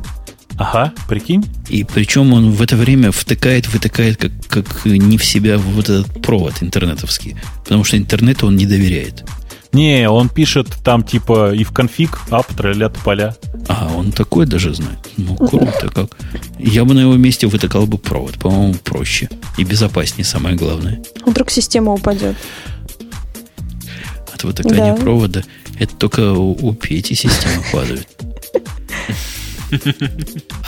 [0.59, 1.45] Ага, прикинь.
[1.71, 5.89] И причем он в это время втыкает, вытыкает, как, как не в себя в вот
[5.89, 7.37] этот провод интернетовский.
[7.65, 9.25] Потому что интернету он не доверяет.
[9.73, 13.35] Не, он пишет там типа и в конфиг, ап, тролля поля.
[13.69, 14.99] А, он такой даже знает.
[15.17, 16.11] Ну, круто как.
[16.59, 18.39] Я бы на его месте вытыкал бы провод.
[18.39, 19.29] По-моему, проще.
[19.57, 21.01] И безопаснее, самое главное.
[21.25, 22.37] Вдруг система упадет.
[24.35, 25.01] От вытыкания Да.
[25.01, 25.43] провода
[25.79, 28.07] это только у, у Пети система падает.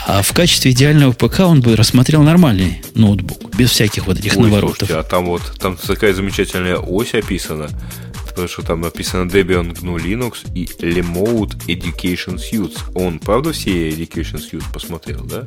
[0.07, 4.43] А в качестве идеального ПК он бы рассмотрел нормальный ноутбук, без всяких вот этих Ой,
[4.45, 4.77] наворотов.
[4.79, 7.69] слушайте, а там вот там такая замечательная ось описана,
[8.35, 12.79] потому что там написано Debian GNU Linux и Remote Education Suites.
[12.93, 15.45] Он, правда, все Education Suites посмотрел, да?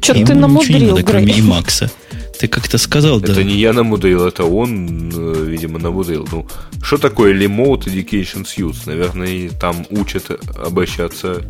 [0.00, 1.42] Что ты намудрил, надо, кроме Грей?
[1.42, 1.90] Макса.
[2.38, 3.32] Ты как-то сказал, да.
[3.32, 6.28] Это не я намудрил, это он, э, видимо, намудрил.
[6.30, 6.46] Ну,
[6.80, 8.82] что такое Remote Education Suites?
[8.86, 11.42] Наверное, там учат обращаться...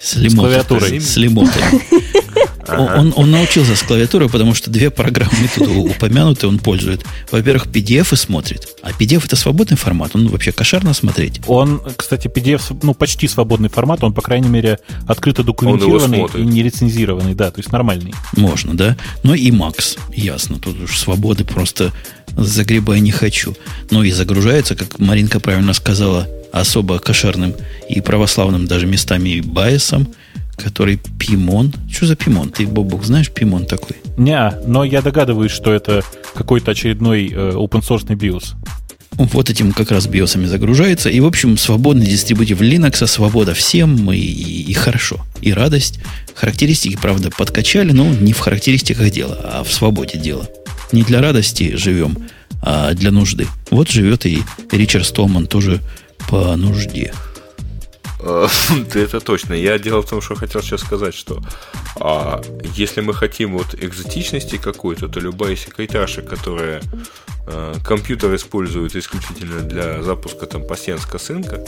[0.00, 0.38] С лимотой.
[0.38, 1.00] клавиатурой.
[1.00, 1.62] С лимотой.
[2.68, 7.04] Он, он- он научился с клавиатурой, потому что две программы тут упомянуты, он пользует.
[7.30, 8.68] Во-первых, PDF смотрит.
[8.82, 11.40] А PDF это свободный формат, он вообще кошерно смотреть.
[11.46, 16.62] Он, кстати, PDF, ну, почти свободный формат, он, по крайней мере, открыто документированный и не
[16.62, 18.14] рецензированный, да, то есть нормальный.
[18.36, 18.96] Можно, да?
[19.22, 21.92] Но и Макс, ясно, тут уж свободы просто
[22.36, 23.54] загребай не хочу.
[23.90, 27.54] Ну и загружается, как Маринка правильно сказала, особо кошерным
[27.88, 30.08] и православным даже местами байесом,
[30.56, 31.72] который Пимон.
[31.90, 32.50] Что за Пимон?
[32.50, 33.96] Ты, Бобук, знаешь Пимон такой?
[34.16, 36.02] Не, но я догадываюсь, что это
[36.34, 38.54] какой-то очередной э, open source BIOS.
[39.16, 41.08] Вот этим как раз биосами загружается.
[41.08, 45.20] И, в общем, свободный дистрибутив Linux, свобода всем, и, и- и хорошо.
[45.40, 46.00] И радость.
[46.34, 50.48] Характеристики, правда, подкачали, но не в характеристиках дела, а в свободе дела.
[50.90, 52.18] Не для радости живем,
[52.60, 53.46] а для нужды.
[53.70, 55.80] Вот живет и Ричард Столман тоже
[56.28, 57.12] по нужде.
[58.94, 59.54] Это точно.
[59.54, 61.40] Я дело в том, что хотел сейчас сказать, что
[62.00, 62.40] а,
[62.74, 66.82] если мы хотим вот экзотичности какой-то, то любая секретарша, которая
[67.46, 71.64] э, компьютер использует исключительно для запуска там пассианс косынка,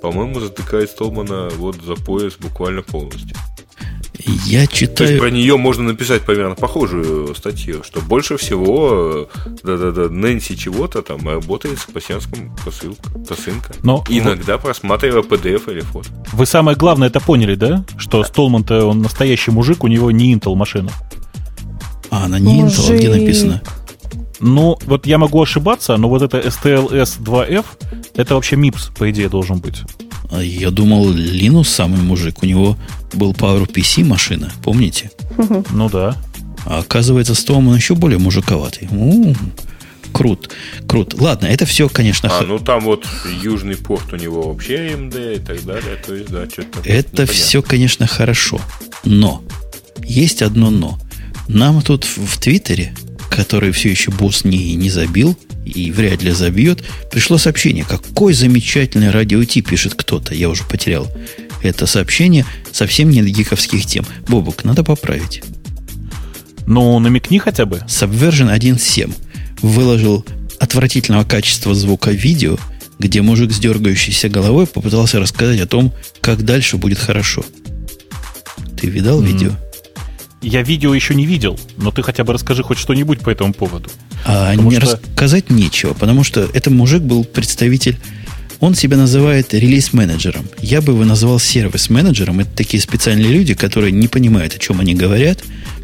[0.00, 3.36] по-моему, затыкает Столмана вот за пояс буквально полностью.
[4.46, 5.10] Я То читаю...
[5.10, 11.02] есть про нее можно написать примерно похожую статью, что больше всего э, да-да-да, Нэнси чего-то
[11.02, 13.74] там работает с пассианском посылка, посылка.
[13.82, 16.08] Но Иногда просматривая PDF или фото.
[16.32, 17.84] Вы самое главное это поняли, да?
[17.96, 20.90] Что Столман-то он настоящий мужик, у него не Intel машина.
[22.10, 23.20] А, она не Intel, а где Мужик.
[23.22, 23.62] написано?
[24.40, 27.64] Ну, вот я могу ошибаться, но вот это STLS 2F,
[28.14, 29.82] это вообще MIPS, по идее, должен быть.
[30.30, 32.42] А Я думал, Линус самый мужик.
[32.42, 32.76] У него
[33.14, 35.10] был PowerPC машина, помните?
[35.72, 36.16] Ну да.
[36.66, 38.88] А оказывается, Столман еще более мужиковатый.
[38.92, 39.34] У,
[40.12, 40.50] крут,
[40.86, 41.14] крут.
[41.18, 43.06] Ладно, это все, конечно, А, х- ну там вот
[43.42, 45.96] южный порт у него вообще AMD и так далее.
[46.06, 48.60] То есть, да, что-то это все, конечно, хорошо.
[49.04, 49.42] Но
[50.04, 50.98] есть одно но.
[51.48, 52.94] Нам тут в, в Твиттере,
[53.30, 57.84] который все еще босс не, не забил и вряд ли забьет, пришло сообщение.
[57.84, 60.34] Какой замечательный радио Ти, пишет кто-то.
[60.34, 61.10] Я уже потерял
[61.62, 62.46] это сообщение.
[62.72, 64.06] Совсем не гиковских тем.
[64.26, 65.42] Бобук, надо поправить.
[66.66, 67.82] Ну, намекни хотя бы.
[67.88, 69.12] Subversion 1.7
[69.62, 70.24] выложил
[70.58, 72.58] отвратительного качества звука видео,
[72.98, 77.44] где мужик с дергающейся головой попытался рассказать о том, как дальше будет хорошо.
[78.78, 79.52] Ты видал видео?
[80.42, 83.90] Я видео еще не видел, но ты хотя бы расскажи хоть что-нибудь по этому поводу.
[84.24, 87.98] А Потому не что- рассказать нечего, потому что этот мужик был представитель,
[88.58, 90.46] он себя называет релиз-менеджером.
[90.60, 92.40] Я бы его назвал сервис-менеджером.
[92.40, 95.38] Это такие специальные люди, которые не понимают, о чем они говорят,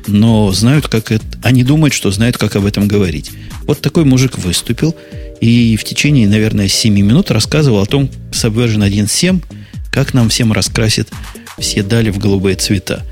[0.07, 1.25] но знают, как это...
[1.43, 3.31] Они думают, что знают, как об этом говорить.
[3.63, 4.95] Вот такой мужик выступил
[5.41, 9.43] и в течение, наверное, 7 минут рассказывал о том, Subversion 1.7,
[9.91, 11.09] как нам всем раскрасит
[11.59, 13.03] все дали в голубые цвета.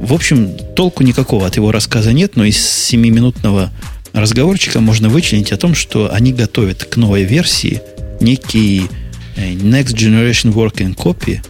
[0.00, 3.70] В общем, толку никакого от его рассказа нет, но из 7-минутного
[4.12, 7.82] разговорчика можно вычленить о том, что они готовят к новой версии
[8.20, 8.88] некий
[9.36, 11.40] э, Next Generation Working Copy,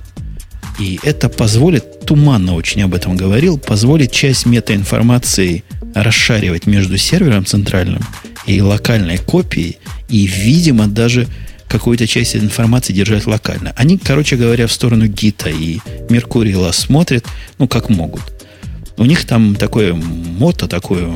[0.81, 5.63] и это позволит, туманно очень об этом говорил, позволит часть метаинформации
[5.95, 8.03] расшаривать между сервером центральным
[8.47, 9.79] и локальной копией,
[10.09, 11.29] и, видимо, даже
[11.69, 13.73] какую-то часть информации держать локально.
[13.77, 15.79] Они, короче говоря, в сторону гита и
[16.09, 17.25] Меркурила смотрят,
[17.59, 18.23] ну, как могут.
[19.01, 21.11] У них там такое мото, такое,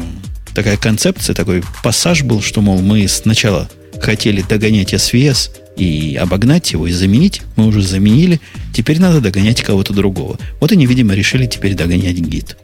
[0.54, 3.68] такая концепция, такой пассаж был, что, мол, мы сначала
[4.00, 7.42] хотели догонять SVS и обогнать его, и заменить.
[7.56, 8.40] Мы уже заменили.
[8.72, 10.38] Теперь надо догонять кого-то другого.
[10.60, 12.56] Вот они, видимо, решили теперь догонять гид.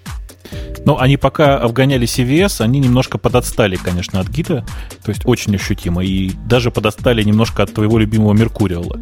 [0.85, 4.65] Но они пока обгоняли CVS, они немножко подотстали, конечно, от гита,
[5.05, 9.01] то есть очень ощутимо, и даже подотстали немножко от твоего любимого Меркуриала.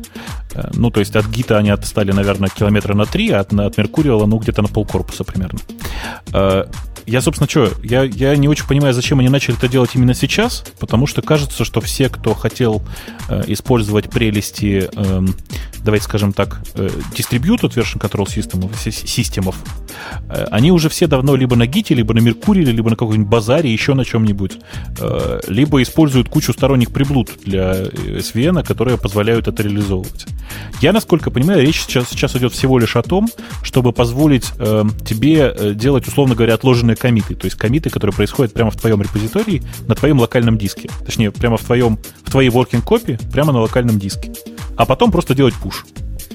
[0.54, 3.78] Э, Ну, то есть от гита они отстали, наверное, километра на три, а от, от
[3.78, 5.60] Меркуриала, ну, где-то на полкорпуса примерно.
[7.08, 10.14] Э, Я, собственно, что, я, я не очень понимаю, зачем они начали это делать именно
[10.14, 12.82] сейчас, потому что кажется, что все, кто хотел
[13.28, 15.34] э, использовать прелести, эм,
[15.84, 19.56] давайте скажем так, э, distributed version control system, системов,
[20.28, 23.72] э, они уже все давно либо на гите, либо на Меркурии, либо на каком-нибудь базаре,
[23.72, 24.58] еще на чем-нибудь,
[25.00, 30.26] э, либо используют кучу сторонних приблуд для э, SVN, которые позволяют это реализовывать.
[30.80, 33.28] Я, насколько понимаю, речь сейчас, сейчас идет всего лишь о том,
[33.62, 38.52] чтобы позволить э, тебе э, делать, условно говоря, отложенные комиты, то есть комиты, которые происходят
[38.52, 40.90] прямо в твоем репозитории на твоем локальном диске.
[41.04, 44.32] Точнее, прямо в, твоем, в твоей working копии, прямо на локальном диске.
[44.76, 45.84] А потом просто делать пуш.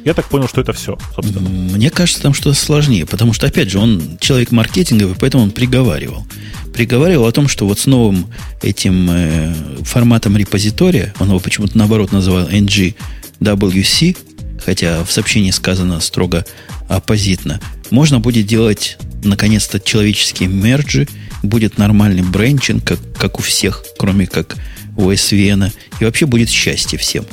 [0.04, 1.48] Я так понял, что это все, собственно.
[1.48, 6.26] Мне кажется, там что-то сложнее, потому что, опять же, он человек маркетинговый, поэтому он приговаривал.
[6.74, 8.28] Приговаривал о том, что вот с новым
[8.62, 9.54] этим э,
[9.84, 14.18] форматом репозитория, он его почему-то наоборот называл NGWC,
[14.64, 16.46] хотя в сообщении сказано строго
[16.90, 17.62] оппозитно,
[17.94, 21.08] можно будет делать, наконец-то, человеческие мерджи,
[21.44, 24.58] будет нормальный бренчинг, как, как у всех, кроме как
[24.98, 27.24] у SVN, и вообще будет счастье всем.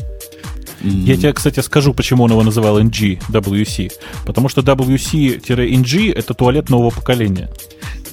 [0.82, 3.90] Я тебе, кстати, скажу, почему он его называл NG, WC.
[4.26, 7.48] Потому что WC-NG— это туалет нового поколения.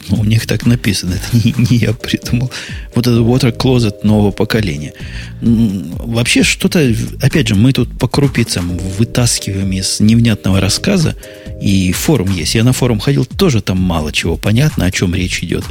[0.09, 2.51] Ну, у них так написано, это не, не я придумал.
[2.95, 4.93] Вот это water closet нового поколения.
[5.41, 11.15] Вообще что-то, опять же, мы тут по крупицам вытаскиваем из невнятного рассказа,
[11.61, 12.55] и форум есть.
[12.55, 15.63] Я на форум ходил, тоже там мало чего понятно, о чем речь идет.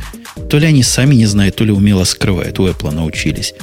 [0.50, 3.54] То ли они сами не знают, то ли умело скрывают, у Apple научились.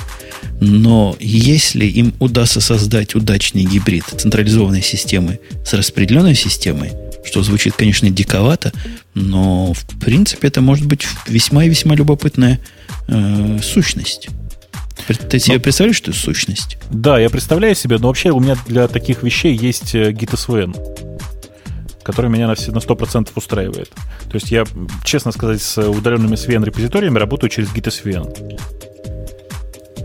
[0.60, 6.92] Но если им удастся создать удачный гибрид централизованной системы с распределенной системой,
[7.24, 8.72] что звучит, конечно, диковато,
[9.14, 12.60] но в принципе это может быть весьма и весьма любопытная
[13.08, 14.30] э, сущность.
[15.08, 16.78] Ты себе Ну, представляешь, что это сущность?
[16.90, 20.76] Да, я представляю себе, но вообще у меня для таких вещей есть э, Git SVN,
[22.04, 23.90] который меня на, все, на 100% устраивает.
[24.30, 24.66] То есть я,
[25.04, 28.60] честно сказать, с удаленными SVN-репозиториями работаю через Git SVN.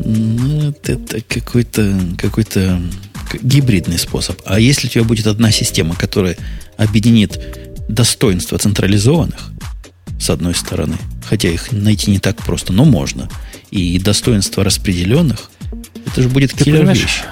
[0.04, 2.80] Ну, это, какой-то какой-то
[3.42, 4.40] гибридный способ.
[4.44, 6.36] А если у тебя будет одна система, которая
[6.78, 7.38] объединит
[7.88, 9.50] достоинства централизованных,
[10.18, 10.96] с одной стороны,
[11.28, 13.28] хотя их найти не так просто, но можно,
[13.70, 15.50] и достоинства распределенных,
[16.06, 17.22] это же будет киллер вещь.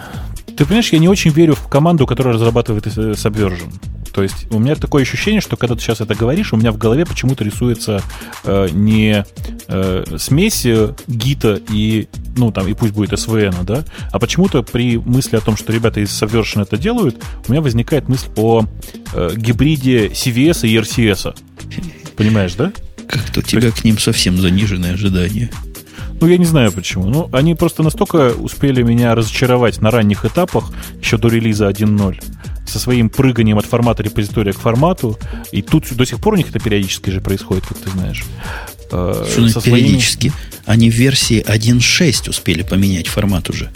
[0.56, 3.72] Ты понимаешь, я не очень верю в команду, которая разрабатывает Subversion.
[4.16, 6.78] То есть у меня такое ощущение, что когда ты сейчас это говоришь, у меня в
[6.78, 8.02] голове почему-то рисуется
[8.44, 9.26] э, не
[9.68, 14.96] э, смесь э, гита и, ну, там, и пусть будет SVN, да, а почему-то при
[14.96, 18.64] мысли о том, что ребята из Subversion это делают, у меня возникает мысль о
[19.12, 21.36] э, гибриде CVS и RCS.
[22.16, 22.72] Понимаешь, да?
[23.06, 23.82] Как-то у тебя есть...
[23.82, 25.50] к ним совсем заниженные ожидания.
[26.20, 27.04] Ну, я не знаю почему.
[27.06, 32.22] Ну, они просто настолько успели меня разочаровать на ранних этапах, еще до релиза 1.0,
[32.66, 35.18] со своим прыганием от формата репозитория к формату.
[35.52, 38.24] И тут до сих пор у них это периодически же происходит, как ты знаешь.
[38.90, 40.28] Э, Что со периодически?
[40.28, 40.56] Своими...
[40.66, 43.70] Они в версии 1.6 успели поменять формат уже.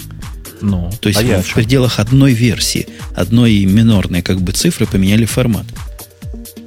[0.60, 5.24] Ну, То есть а в, в пределах одной версии, одной минорной как бы цифры поменяли
[5.24, 5.64] формат.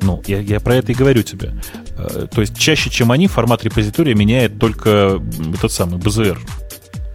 [0.01, 1.53] Ну, я, я про это и говорю тебе.
[1.97, 5.21] Э, то есть чаще, чем они, формат репозитория меняет только
[5.53, 6.39] этот самый BZR.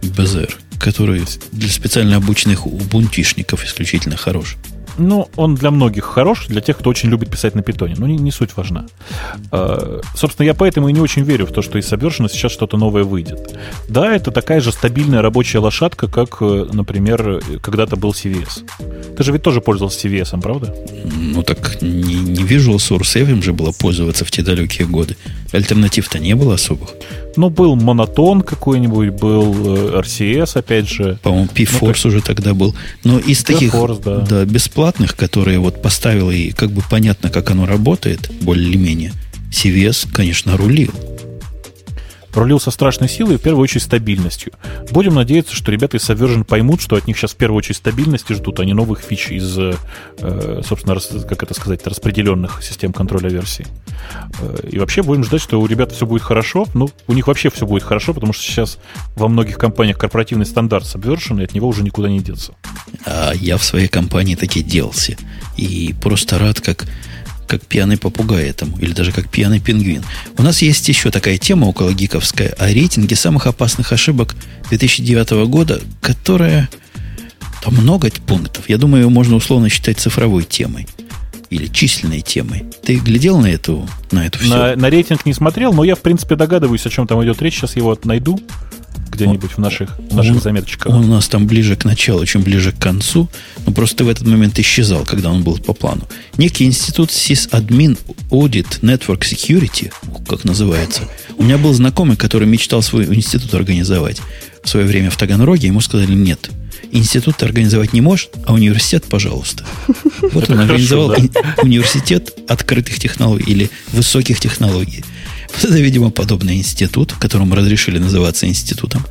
[0.01, 4.55] BZR, который для специально обученных убунтишников исключительно хорош.
[4.99, 7.95] Ну, он для многих хорош, для тех, кто очень любит писать на питоне.
[7.97, 8.85] Но не, не суть важна.
[9.51, 12.77] Э, собственно, я поэтому и не очень верю в то, что из Subversion сейчас что-то
[12.77, 13.57] новое выйдет.
[13.87, 18.65] Да, это такая же стабильная рабочая лошадка, как, э, например, когда-то был CVS.
[19.15, 20.75] Ты же ведь тоже пользовался CVS, правда?
[21.05, 25.15] Ну так не, не Visual Source Saving же было пользоваться в те далекие годы.
[25.51, 26.89] Альтернатив-то не было особых.
[27.35, 29.53] Ну, был Монотон какой-нибудь, был
[29.99, 31.19] RCS, э, опять же.
[31.23, 32.05] По-моему, P-Force ну, так...
[32.05, 32.75] уже тогда был.
[33.03, 33.73] Но из таких
[34.03, 34.17] да.
[34.19, 39.13] Да, бесплатных, которые вот поставил и как бы понятно, как оно работает, более-менее,
[39.51, 40.93] CVS, конечно, рулил
[42.33, 44.53] рулил со страшной силой и в первую очередь стабильностью.
[44.91, 48.33] Будем надеяться, что ребята из Subversion поймут, что от них сейчас в первую очередь стабильности
[48.33, 53.65] ждут, а не новых фич из, э, собственно, как это сказать, распределенных систем контроля версий.
[54.39, 56.67] Э, и вообще будем ждать, что у ребят все будет хорошо.
[56.73, 58.77] Ну, у них вообще все будет хорошо, потому что сейчас
[59.15, 62.53] во многих компаниях корпоративный стандарт Subversion, и от него уже никуда не деться.
[63.05, 65.17] А я в своей компании таки делся.
[65.57, 66.85] И просто рад, как
[67.49, 70.03] как пьяный попугай этому, или даже как пьяный пингвин.
[70.37, 74.35] У нас есть еще такая тема около гиковская о рейтинге самых опасных ошибок
[74.69, 76.69] 2009 года, которая...
[77.61, 78.69] Там много пунктов.
[78.69, 80.87] Я думаю, ее можно условно считать цифровой темой
[81.49, 82.63] или численной темой.
[82.83, 84.49] Ты глядел на эту, на эту все?
[84.49, 87.55] На, на рейтинг не смотрел, но я, в принципе, догадываюсь, о чем там идет речь.
[87.55, 88.39] Сейчас его найду
[89.11, 90.93] где-нибудь в наших, в наших он, заметочках.
[90.93, 93.29] Он у нас там ближе к началу, чем ближе к концу.
[93.65, 96.07] Но просто в этот момент исчезал, когда он был по плану.
[96.37, 97.97] Некий институт SysAdmin
[98.29, 99.91] Audit Network Security,
[100.27, 101.03] как называется.
[101.37, 104.21] У меня был знакомый, который мечтал свой институт организовать
[104.63, 105.67] в свое время в Таганроге.
[105.67, 106.49] Ему сказали, нет,
[106.91, 109.65] институт организовать не можешь, а университет, пожалуйста.
[110.33, 111.15] Вот он организовал
[111.63, 115.03] университет открытых технологий или высоких технологий.
[115.57, 119.05] Это, видимо, подобный институт, которому разрешили называться институтом.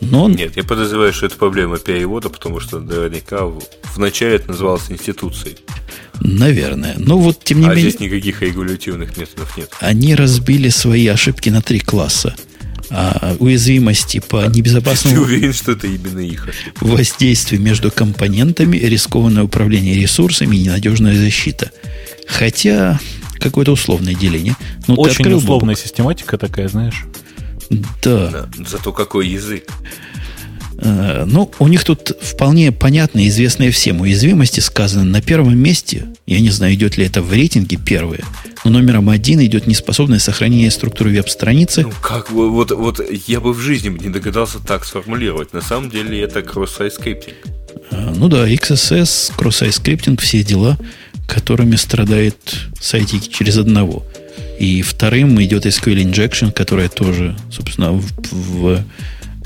[0.00, 0.32] Но он...
[0.32, 3.46] Нет, я подозреваю, что это проблема перевода, потому что наверняка
[3.94, 5.56] вначале это называлось институцией.
[6.20, 6.94] Наверное.
[6.98, 7.90] Но вот тем не а менее...
[7.90, 9.70] здесь никаких регулятивных методов нет.
[9.80, 12.34] Они разбили свои ошибки на три класса.
[12.88, 15.16] А, уязвимости по небезопасному...
[15.16, 16.84] Ты уверен, что это именно их ошибка?
[16.84, 21.70] Воздействию между компонентами, рискованное управление ресурсами и ненадежная защита.
[22.28, 23.00] Хотя
[23.38, 24.56] какое-то условное деление.
[24.86, 25.78] Ну, Очень условная бобок.
[25.78, 27.04] систематика такая, знаешь.
[27.70, 28.30] Да.
[28.30, 28.48] да.
[28.64, 29.64] Зато какой язык.
[30.78, 35.04] А, ну, у них тут вполне понятные, известные всем уязвимости сказаны.
[35.04, 38.20] На первом месте, я не знаю, идет ли это в рейтинге первое,
[38.64, 41.82] но номером один идет неспособность сохранения структуры веб-страницы.
[41.82, 45.52] Ну, как вот, вот я бы в жизни не догадался так сформулировать.
[45.52, 47.36] На самом деле это cross-site scripting.
[47.90, 50.78] А, ну да, XSS, cross-site scripting, все дела–
[51.26, 52.36] которыми страдает
[52.80, 54.04] сайтики через одного.
[54.58, 58.84] И вторым идет SQL Injection, которая тоже, собственно, в, в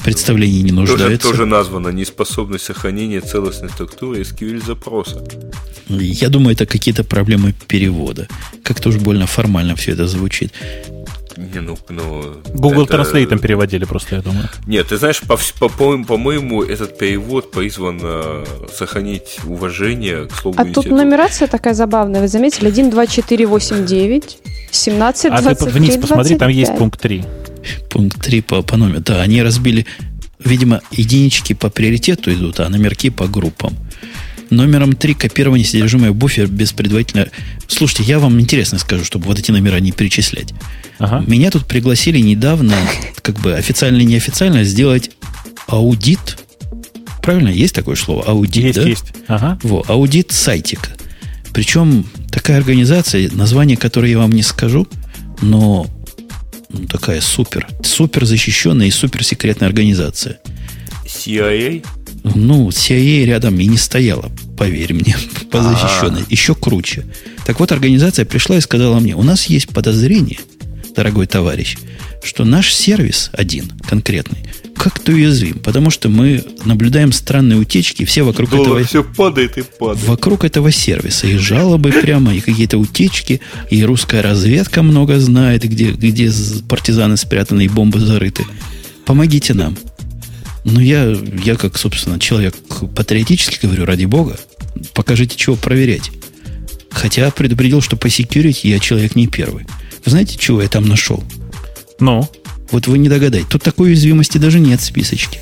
[0.05, 1.23] представлении не нуждается.
[1.23, 5.23] Тоже, тоже названа неспособность сохранения целостной структуры SQL запроса.
[5.89, 8.28] Я думаю, это какие-то проблемы перевода.
[8.62, 10.52] Как-то уж больно формально все это звучит.
[11.40, 12.96] Не, ну, ну, Google это...
[12.98, 14.48] Translate переводили просто, я думаю.
[14.66, 15.68] Нет, ты знаешь, по, по,
[16.04, 20.84] по-моему, этот перевод призван э, сохранить уважение к слову А институт.
[20.84, 22.20] тут нумерация такая забавная.
[22.20, 22.68] Вы заметили?
[22.68, 24.38] 1, 2, 4, 8, 9,
[24.70, 26.38] 17, а 23, ты вниз посмотри, 25.
[26.38, 27.24] там есть пункт 3.
[27.88, 29.00] Пункт 3 по, по номеру.
[29.00, 29.86] Да, они разбили,
[30.38, 33.74] видимо, единички по приоритету идут, а номерки по группам.
[34.51, 37.28] Номером 3 копирование содержимое буфер без предварительно...
[37.68, 40.52] Слушайте, я вам интересно скажу, чтобы вот эти номера не перечислять.
[40.98, 41.24] Ага.
[41.27, 42.74] Меня тут пригласили недавно,
[43.22, 45.12] как бы официально и неофициально, сделать
[45.66, 46.39] аудит.
[47.22, 48.24] Правильно, есть такое слово?
[48.24, 48.89] Аудит, есть, да?
[48.89, 49.59] Есть, ага.
[49.62, 50.90] Во, аудит сайтика.
[51.52, 54.86] Причем Такая организация, название которой я вам не скажу,
[55.43, 55.89] но
[56.68, 60.39] ну, такая супер, супер защищенная и супер секретная организация.
[61.05, 61.85] CIA?
[62.22, 65.16] Ну, CIA рядом и не стояла, поверь мне,
[65.51, 66.24] по защищенной.
[66.28, 67.06] Еще круче.
[67.47, 70.38] Так вот, организация пришла и сказала мне, у нас есть подозрение,
[70.94, 71.76] дорогой товарищ,
[72.22, 74.38] что наш сервис один, конкретный,
[74.76, 78.84] как-то уязвим, потому что мы наблюдаем странные утечки, все вокруг Доллар этого...
[78.84, 80.09] все падает и падает.
[80.09, 81.26] Вокруг этого сервиса.
[81.26, 86.30] И жалобы прямо, и какие-то утечки, и русская разведка много знает, где, где
[86.66, 88.44] партизаны спрятаны и бомбы зарыты.
[89.05, 89.76] Помогите нам.
[90.64, 91.04] Ну, я,
[91.44, 92.54] я как, собственно, человек
[92.94, 94.38] патриотически говорю, ради бога,
[94.94, 96.10] покажите, чего проверять.
[96.90, 99.64] Хотя предупредил, что по security я человек не первый.
[100.04, 101.22] Вы знаете, чего я там нашел?
[101.98, 102.28] Ну,
[102.70, 103.48] Вот вы не догадаетесь.
[103.50, 105.40] Тут такой уязвимости даже нет в списочке.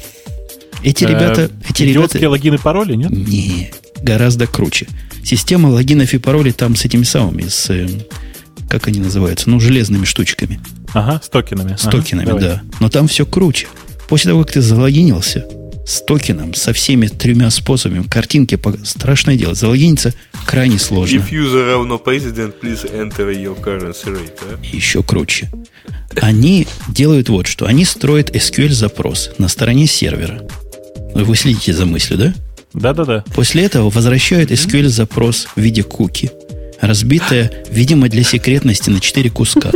[0.82, 1.50] Эти э, ребята...
[1.68, 2.28] Эти ребята...
[2.28, 3.10] логины пароли, нет?
[3.10, 3.70] Не,
[4.02, 4.86] гораздо круче.
[5.24, 7.70] Система логинов и паролей там с этими самыми, с...
[7.70, 7.88] э,
[8.68, 9.50] Как они называются?
[9.50, 10.60] Ну, железными штучками.
[10.94, 11.76] Ага, с токенами.
[11.76, 12.42] С Ага, токенами, давай.
[12.42, 12.62] да.
[12.80, 13.66] Но там все круче.
[14.08, 15.46] После того, как ты залогинился
[15.86, 19.54] с токеном, со всеми тремя способами, картинки, по- страшное дело.
[19.54, 20.12] Залогиниться
[20.46, 21.16] крайне сложно.
[21.18, 24.58] If user равно president, please enter your currency rate.
[24.72, 25.50] еще круче.
[26.20, 27.66] Они делают вот что.
[27.66, 30.42] Они строят SQL-запрос на стороне сервера.
[31.14, 32.34] Вы следите за мыслью, да?
[32.74, 33.24] Да-да-да.
[33.34, 36.30] После этого возвращают SQL-запрос в виде куки,
[36.80, 39.70] разбитая, видимо, для секретности на 4 куска.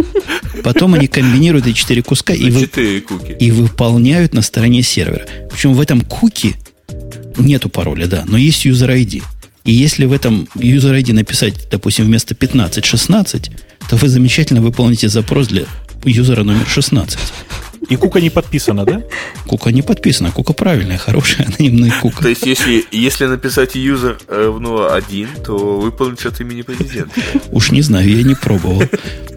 [0.63, 2.61] Потом они комбинируют эти 4 куска и, вы-
[3.41, 5.27] и выполняют на стороне сервера.
[5.51, 6.55] Причем в этом куки
[7.37, 9.23] нету пароля, да, но есть user ID.
[9.65, 13.51] И если в этом user ID написать, допустим, вместо 15-16,
[13.89, 15.65] то вы замечательно выполните запрос для
[16.05, 17.19] юзера номер 16.
[17.89, 19.03] И кука не подписана, да?
[19.47, 22.23] Кука не подписана, кука правильная, хорошая, анонимная кука.
[22.23, 27.21] То есть, если, если написать user равно 1, то выполнить от имени президента.
[27.51, 28.83] Уж не знаю, я не пробовал.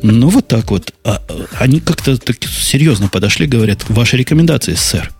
[0.04, 0.94] Ну, вот так вот.
[1.04, 5.12] А, а, они как-то так серьезно подошли, говорят, ваши рекомендации, сэр.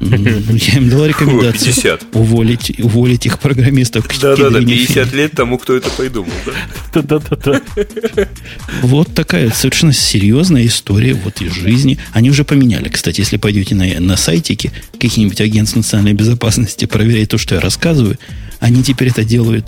[0.00, 1.72] Ну, Я им дала рекомендацию.
[1.72, 2.06] 50.
[2.14, 5.16] Уволить, уволить их программистов к Да-да-да, кидривне 50 фени.
[5.20, 6.32] лет тому, кто это придумал.
[6.92, 7.02] Да?
[7.02, 7.60] Да-да-да.
[8.82, 11.98] Вот такая совершенно серьезная история вот из жизни.
[12.12, 17.38] Они уже поменяли, кстати, если пойдете на, на сайтики каких-нибудь агентств национальной безопасности, проверять то,
[17.38, 18.18] что я рассказываю,
[18.60, 19.66] они теперь это делают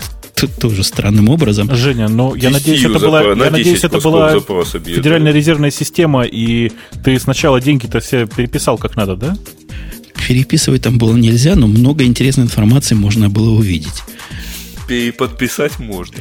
[0.59, 1.73] тоже странным образом.
[1.75, 6.23] Женя, ну я 10 надеюсь, это была, я надеюсь, 10 это была федеральная резервная система,
[6.23, 6.71] и
[7.03, 9.35] ты сначала деньги-то все переписал как надо, да?
[10.27, 14.03] Переписывать там было нельзя, но много интересной информации можно было увидеть.
[14.85, 16.17] Переподписать можно.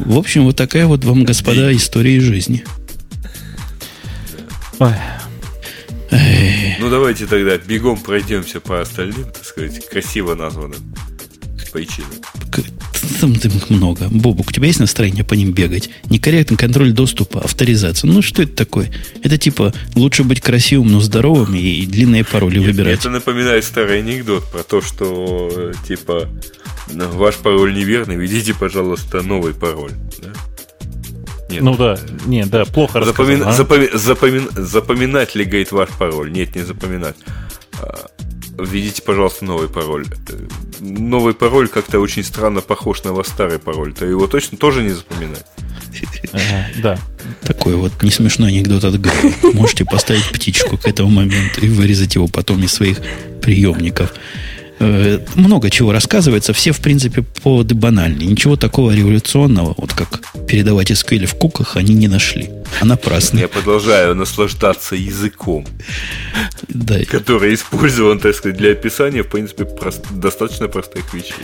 [0.00, 2.64] В общем, вот такая вот вам, господа, история из жизни.
[4.80, 4.90] Ой,
[6.80, 10.94] Ну, давайте тогда бегом пройдемся по остальным, так сказать, красиво названным
[11.72, 12.10] причинам.
[12.52, 14.08] К- Там их много.
[14.10, 15.90] Бобук, у тебя есть настроение по ним бегать?
[16.10, 18.08] Некорректный контроль доступа, авторизация.
[18.10, 18.90] Ну, что это такое?
[19.22, 22.98] Это типа лучше быть красивым, но здоровым и, и длинные пароли Нет, выбирать.
[23.00, 26.28] Это напоминает старый анекдот про то, что типа
[26.92, 29.92] «Ну, ваш пароль неверный, введите, пожалуйста, новый пароль.
[30.22, 30.32] да?
[31.50, 31.62] Нет.
[31.62, 33.48] ну да, не, да, плохо Запомин- рассказал.
[33.48, 33.56] а?
[33.56, 36.32] запоми- запомин- запоминать ли, говорит, ваш пароль?
[36.32, 37.16] Нет, не запоминать.
[38.58, 40.06] Введите, пожалуйста, новый пароль.
[40.80, 43.92] Новый пароль как-то очень странно похож на ваш старый пароль.
[43.92, 45.44] То его точно тоже не запоминать.
[46.32, 46.98] Ага, да.
[47.42, 49.34] Такой вот не смешной анекдот от Грея.
[49.54, 52.98] Можете поставить птичку к этому моменту и вырезать его потом из своих
[53.42, 54.12] приемников.
[54.80, 56.52] Э, Много чего рассказывается.
[56.52, 58.26] Все, в принципе, поводы банальные.
[58.28, 62.50] Ничего такого революционного, вот как передавать SQL в куках, они не нашли.
[62.80, 63.38] А напрасно.
[63.38, 65.66] Я продолжаю наслаждаться языком,
[66.68, 71.34] Да, который использован, так сказать, для описания, в принципе, прост- достаточно простых вещей.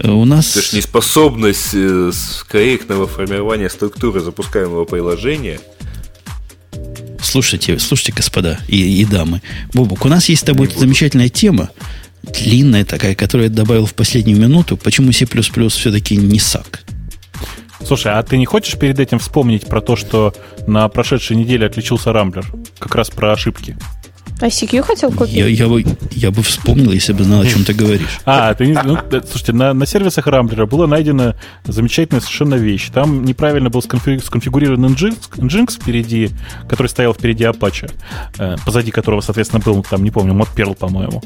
[0.00, 0.56] Э, У нас...
[0.56, 2.10] Это ж неспособность э,
[2.48, 5.60] корректного формирования структуры запускаемого приложения.
[7.22, 9.42] Слушайте, слушайте, господа и, и дамы.
[9.72, 11.70] Бобук, у нас есть с тобой замечательная тема,
[12.32, 14.76] длинная такая, которую я добавил в последнюю минуту.
[14.76, 16.82] Почему C++ все-таки не сак?
[17.84, 20.34] Слушай, а ты не хочешь перед этим вспомнить про то, что
[20.66, 22.46] на прошедшей неделе отличился Рамблер?
[22.78, 23.76] Как раз про ошибки.
[24.40, 25.34] ICQ хотел купить?
[25.34, 28.20] Я, я, бы, я бы вспомнил, если бы знал, о чем ты говоришь.
[28.26, 32.90] А, ты ну, слушайте, на, на сервисах Рамблера была найдена замечательная совершенно вещь.
[32.92, 36.30] Там неправильно был сконфи- сконфигурирован Nginx, Nginx впереди,
[36.68, 37.90] который стоял впереди Apache,
[38.38, 41.22] э, позади которого, соответственно, был, там, не помню, мод Perl, по-моему.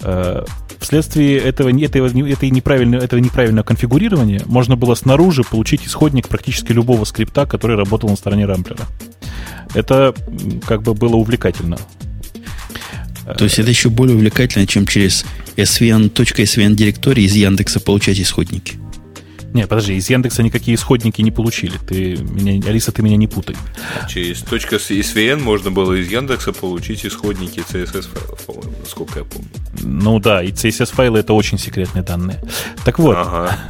[0.00, 0.44] Э,
[0.78, 7.04] вследствие этого, этого, этой неправильного, этого неправильного конфигурирования можно было снаружи получить исходник практически любого
[7.04, 8.84] скрипта, который работал на стороне Рамблера.
[9.74, 10.14] Это
[10.66, 11.76] как бы было увлекательно.
[13.34, 15.24] То есть это еще более увлекательно, чем через
[15.56, 18.74] svn.svn директории из Яндекса получать исходники.
[19.52, 21.78] Не, подожди, из Яндекса никакие исходники не получили.
[21.88, 23.56] Ты меня, Алиса, ты меня не путай.
[24.08, 28.08] Через точка .svn можно было из Яндекса получить исходники CSS
[28.44, 29.48] файлов, насколько я помню.
[29.80, 32.42] Ну да, и CSS файлы это очень секретные данные.
[32.84, 33.58] Так вот, Ага.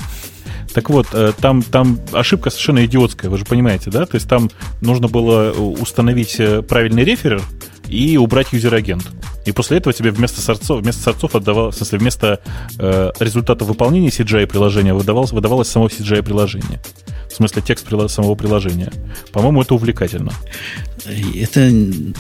[0.77, 4.05] Так вот, э, там, там ошибка совершенно идиотская, вы же понимаете, да?
[4.05, 4.51] То есть там
[4.83, 7.43] нужно было установить э, правильный referer
[7.89, 9.07] и убрать user-agent.
[9.45, 12.41] И после этого тебе вместо сорцов, вместо сорцов отдавал, в смысле, вместо
[12.79, 16.81] э, результата выполнения CGI приложения выдавалось, выдавалось само CGI приложение.
[17.31, 18.93] В смысле, текст самого приложения.
[19.33, 20.33] По-моему, это увлекательно.
[21.35, 21.71] Это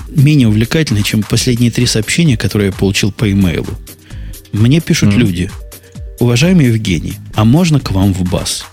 [0.09, 3.69] менее увлекательно, чем последние три сообщения, которые я получил по имейлу.
[4.53, 5.19] Мне пишут Мгм.
[5.21, 5.51] люди.
[6.21, 8.65] Уважаемый Евгений, а можно к вам в Buzz?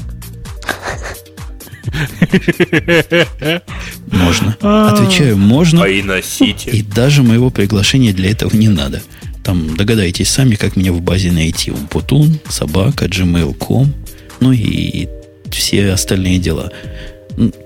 [4.05, 4.57] Можно.
[4.61, 5.83] Отвечаю, можно.
[5.83, 6.71] А и носите.
[6.71, 9.01] И даже моего приглашения для этого не надо.
[9.43, 11.71] Там догадаетесь сами, как меня в базе найти.
[11.71, 13.93] Умпутун, собака, gmail.com,
[14.39, 15.07] ну и
[15.51, 16.71] все остальные дела.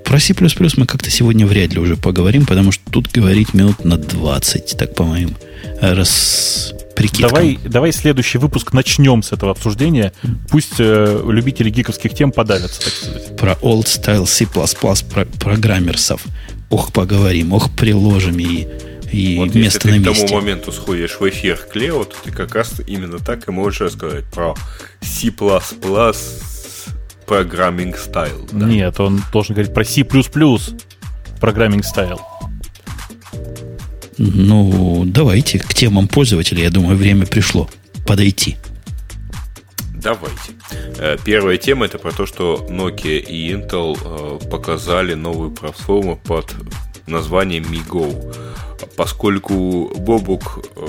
[0.06, 0.34] Про C++
[0.78, 4.95] мы как-то сегодня вряд ли уже поговорим, потому что тут говорить минут на 20, так
[4.95, 5.36] по моим
[5.82, 7.30] раз прикидкам.
[7.30, 10.11] Давай, давай следующий выпуск начнем с этого обсуждения.
[10.49, 13.38] Пусть э, любители гиковских тем подавятся, так сказать.
[13.38, 14.45] Про old style C++
[15.10, 16.24] про программерсов.
[16.69, 18.68] Ох, поговорим, ох, приложим и,
[19.11, 20.36] и Вот если место ты на к тому месте.
[20.36, 24.56] моменту сходишь в эфир Клео, то ты как раз именно так и можешь рассказать про
[25.02, 25.28] C++
[27.28, 28.49] programming style.
[28.52, 28.65] да.
[28.65, 30.03] Нет, он должен говорить про C++
[31.40, 32.19] программинг стайл.
[34.18, 37.69] Ну, давайте к темам пользователей, я думаю, время пришло
[38.06, 38.57] подойти.
[39.94, 40.53] Давайте.
[40.98, 46.53] Э, Первая тема это про то, что Nokia и Intel э, показали новую платформу под
[47.07, 48.35] названием MiGo.
[48.95, 50.88] Поскольку Бобук э,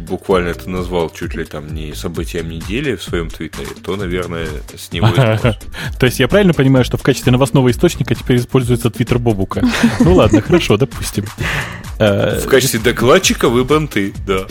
[0.00, 4.92] буквально это назвал чуть ли там не событием недели в своем твиттере, то, наверное, с
[4.92, 5.08] него.
[5.98, 9.62] То есть я правильно понимаю, что в качестве новостного источника теперь используется твиттер Бобука?
[10.00, 11.24] Ну ладно, хорошо, допустим.
[11.98, 14.46] Э, В качестве докладчика выбран ты, да.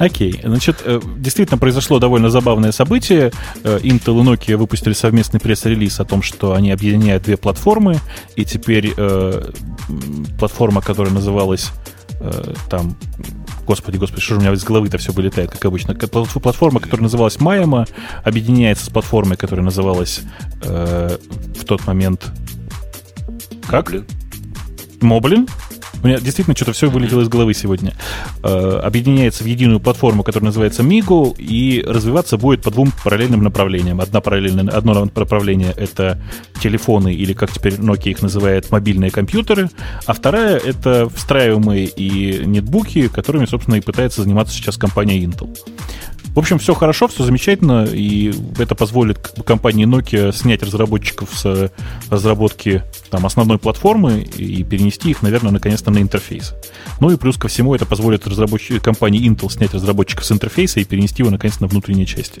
[0.00, 3.32] Окей, значит, э, действительно произошло довольно забавное событие.
[3.64, 7.98] Э, Intel и Nokia выпустили совместный пресс-релиз о том, что они объединяют две платформы,
[8.34, 9.50] и теперь э,
[10.38, 11.70] платформа, которая называлась
[12.20, 12.96] э, там,
[13.66, 15.94] господи, господи, что же у меня из головы-то все вылетает, как обычно.
[15.94, 17.86] Платформа, которая называлась Майама,
[18.24, 20.20] объединяется с платформой, которая называлась
[20.62, 21.18] э,
[21.58, 22.30] в тот момент
[23.70, 23.90] как?
[23.90, 24.06] Блин.
[25.00, 25.48] Моблин.
[26.02, 27.94] У меня действительно что-то все вылетело из головы сегодня.
[28.42, 34.00] Э, объединяется в единую платформу, которая называется Migo, и развиваться будет по двум параллельным направлениям.
[34.00, 36.20] Одна параллельная, одно направление— это
[36.60, 39.70] телефоны, или, как теперь Nokia их называет, мобильные компьютеры,
[40.06, 45.54] а вторая— это встраиваемые и нетбуки, которыми, собственно, и пытается заниматься сейчас компания Intel.
[46.34, 51.28] В общем, все хорошо, все замечательно, и это позволит как бы, компании Nokia снять разработчиков
[51.34, 51.70] с э,
[52.08, 56.54] разработки там, основной платформы и перенести их, наверное, наконец-то на интерфейс.
[57.00, 60.84] Ну и плюс ко всему это позволит разработчик, компании Intel снять разработчиков с интерфейса и
[60.84, 62.40] перенести его наконец-то на внутренние части.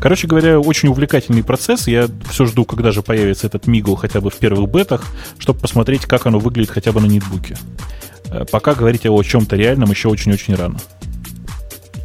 [0.00, 1.86] Короче говоря, очень увлекательный процесс.
[1.86, 5.04] Я все жду, когда же появится этот Migo хотя бы в первых бетах,
[5.38, 7.56] чтобы посмотреть, как оно выглядит хотя бы на нетбуке.
[8.30, 10.78] Э, Пока говорить о чем-то реальном еще очень-очень рано.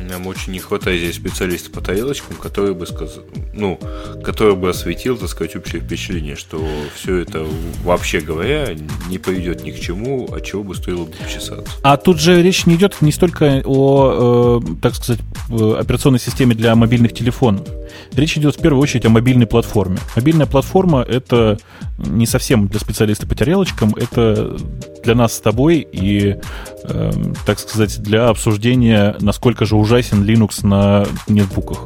[0.09, 3.23] Нам очень не хватает здесь специалиста по тарелочкам, который бы сказал,
[3.53, 3.79] ну,
[4.23, 6.65] который бы осветил, так сказать, общее впечатление, что
[6.95, 7.45] все это,
[7.83, 8.75] вообще говоря,
[9.09, 11.65] не поведет ни к чему, от чего бы стоило бы чесаться.
[11.81, 16.55] А тут же речь не идет не столько о, э, так сказать, э, операционной системе
[16.55, 17.67] для мобильных телефонов.
[18.13, 19.97] Речь идет в первую очередь о мобильной платформе.
[20.15, 21.57] Мобильная платформа— это
[21.97, 24.57] не совсем для специалиста по тарелочкам, это
[25.03, 26.37] для нас с тобой и,
[26.83, 27.11] э,
[27.45, 31.85] так сказать, для обсуждения, насколько же ужасен Linux на нетбуках.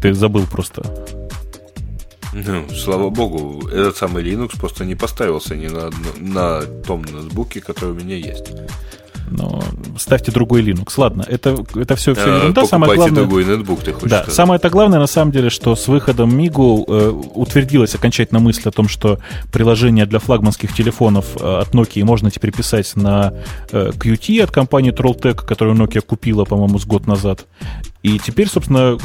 [0.00, 0.82] Ты забыл просто.
[2.32, 7.90] Ну, слава богу, этот самый Linux просто не поставился ни на, на том ноутбуке, который
[7.90, 8.52] у меня есть.
[9.30, 9.62] Но
[9.98, 10.92] ставьте другой Linux.
[10.96, 12.66] Ладно, это, это все, все Э, ерунда.
[12.66, 13.22] Самое главное...
[13.22, 14.34] другой ноутбук, ты хочешь Да, сказать.
[14.34, 18.88] самое-то главное на самом деле, что с выходом Migo э, утвердилась окончательно мысль о том,
[18.88, 19.18] что
[19.52, 23.32] приложение для флагманских телефонов э, от Nokia можно теперь писать на
[23.70, 27.46] э, Qt от компании Trolltech, которую Nokia купила, по-моему, с год назад.
[28.02, 28.98] И теперь, собственно,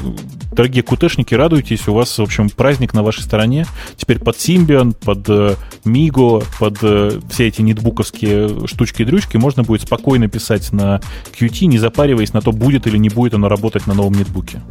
[0.51, 3.67] дорогие кутешники, радуйтесь, у вас, в общем, праздник на вашей стороне.
[3.95, 5.55] Теперь под Symbian, под э,
[5.85, 10.99] Migo, под э, все эти нетбуковские штучки-дрючки можно будет спокойно писать на
[11.39, 14.61] Qt, не запариваясь на то, будет или не будет оно работать на новом нетбуке.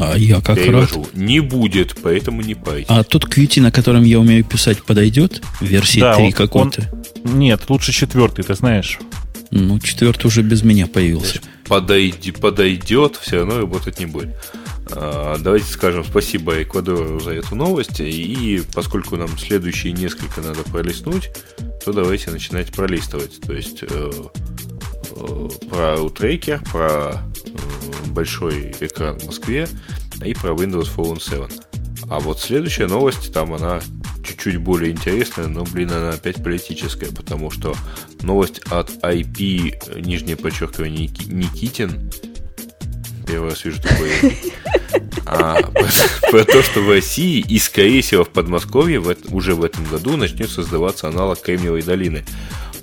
[0.00, 0.66] А я как рад.
[0.66, 1.06] Перевожу.
[1.14, 2.86] Не будет, поэтому не парьтесь.
[2.88, 5.42] А тот Qt, на котором я умею писать, подойдет?
[5.60, 6.90] Версии Да, 3 он- какой-то?
[7.24, 8.98] Нет, лучше четвертый, ты знаешь.
[9.52, 11.40] Ну, четвертый уже без меня появился.
[11.72, 14.36] Подойди- подойдет, все равно работать не будет.
[14.90, 18.00] А, давайте скажем спасибо Эквадору за эту новость.
[18.00, 21.30] И поскольку нам следующие несколько надо пролистнуть,
[21.82, 23.40] то давайте начинать пролистывать.
[23.40, 29.66] То есть э, э, про Outraker, про э, большой экран в Москве
[30.22, 31.81] и про Windows Phone 7.
[32.12, 33.80] А вот следующая новость, там она
[34.22, 37.74] чуть-чуть более интересная, но, блин, она опять политическая, потому что
[38.20, 42.12] новость от IP, нижнее подчеркивание, Никитин,
[43.26, 44.12] первый раз вижу такое,
[45.24, 45.62] а,
[46.30, 50.18] про, то, что в России и, скорее всего, в Подмосковье в, уже в этом году
[50.18, 52.26] начнет создаваться аналог Кремниевой долины.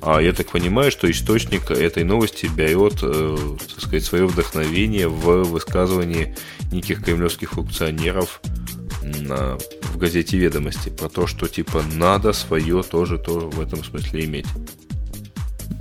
[0.02, 5.44] А я так понимаю, что источник этой новости берет, э, так сказать, свое вдохновение в
[5.44, 6.36] высказывании
[6.72, 8.42] неких кремлевских функционеров
[9.19, 9.57] на,
[9.94, 14.45] в газете «Ведомости» про то, что типа надо свое тоже, тоже в этом смысле иметь.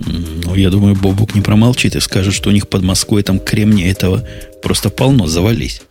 [0.05, 3.91] Ну, я думаю, Бобук не промолчит и скажет, что у них под Москвой там кремния
[3.91, 4.27] этого
[4.61, 5.81] просто полно, завались.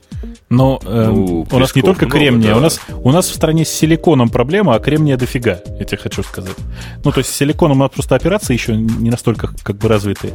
[0.51, 2.57] Но э, ну, у нас не только много, кремния, да.
[2.57, 6.23] у, нас, у нас в стране с силиконом проблема, а кремния дофига, я тебе хочу
[6.23, 6.57] сказать.
[7.05, 10.33] Ну, то есть с силиконом у нас просто операции еще не настолько как бы развитые.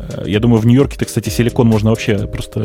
[0.00, 2.64] Э, я думаю, в Нью-Йорке-то, кстати, силикон можно вообще просто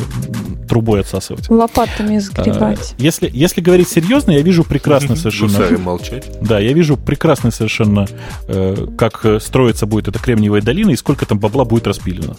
[0.68, 1.48] трубой отсасывать.
[1.50, 2.96] Лопатами сгребать.
[2.98, 5.78] А, если, если говорить серьезно, я вижу прекрасно совершенно...
[5.78, 6.26] молчать.
[6.42, 8.08] Да, я вижу прекрасно совершенно,
[8.48, 12.38] э, как строится будет эта кремниевая долина и сколько там бабла будет распилено.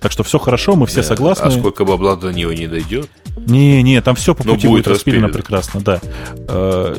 [0.00, 1.44] Так что все хорошо, мы все согласны.
[1.44, 3.10] А сколько бабла до нее не дойдет?
[3.36, 6.00] Не, не, там все по пути будет, будет распилено прекрасно, да.
[6.48, 6.96] Э,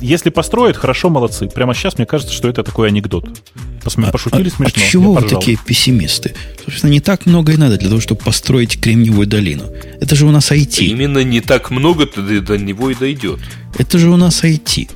[0.00, 1.48] если построят, хорошо, молодцы.
[1.48, 3.28] Прямо сейчас мне кажется, что это такой анекдот.
[3.82, 4.06] Посме...
[4.06, 4.72] А, Пошутили а, смешно.
[4.74, 6.34] А чего вы такие пессимисты?
[6.64, 9.64] Собственно, не так много и надо для того, чтобы построить Кремниевую долину.
[10.00, 10.84] Это же у нас IT.
[10.84, 13.40] Именно не так много до него и дойдет.
[13.76, 14.90] Это же у нас IT.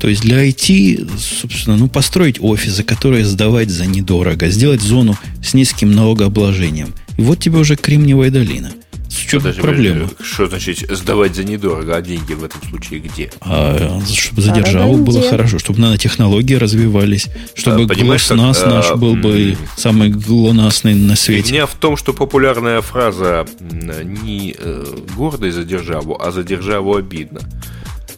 [0.00, 5.54] То есть для IT, собственно, ну, построить офисы, которые сдавать за недорого, сделать зону с
[5.54, 6.94] низким налогообложением.
[7.16, 8.72] И вот тебе уже Кремниевая долина.
[9.14, 10.10] Чем Подожди, проблема?
[10.20, 13.30] Что значит сдавать за недорого, а деньги в этом случае где?
[13.40, 18.28] А, чтобы за державу было хорошо, чтобы нанотехнологии развивались, чтобы а, GLONASS
[18.60, 21.52] как, наш а, был бы самый глонасный на свете.
[21.52, 24.84] Меня в том, что популярная фраза не э,
[25.16, 27.40] гордый за державу, а за державу обидно.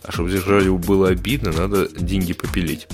[0.06, 2.86] А чтобы державе было обидно, надо деньги попилить.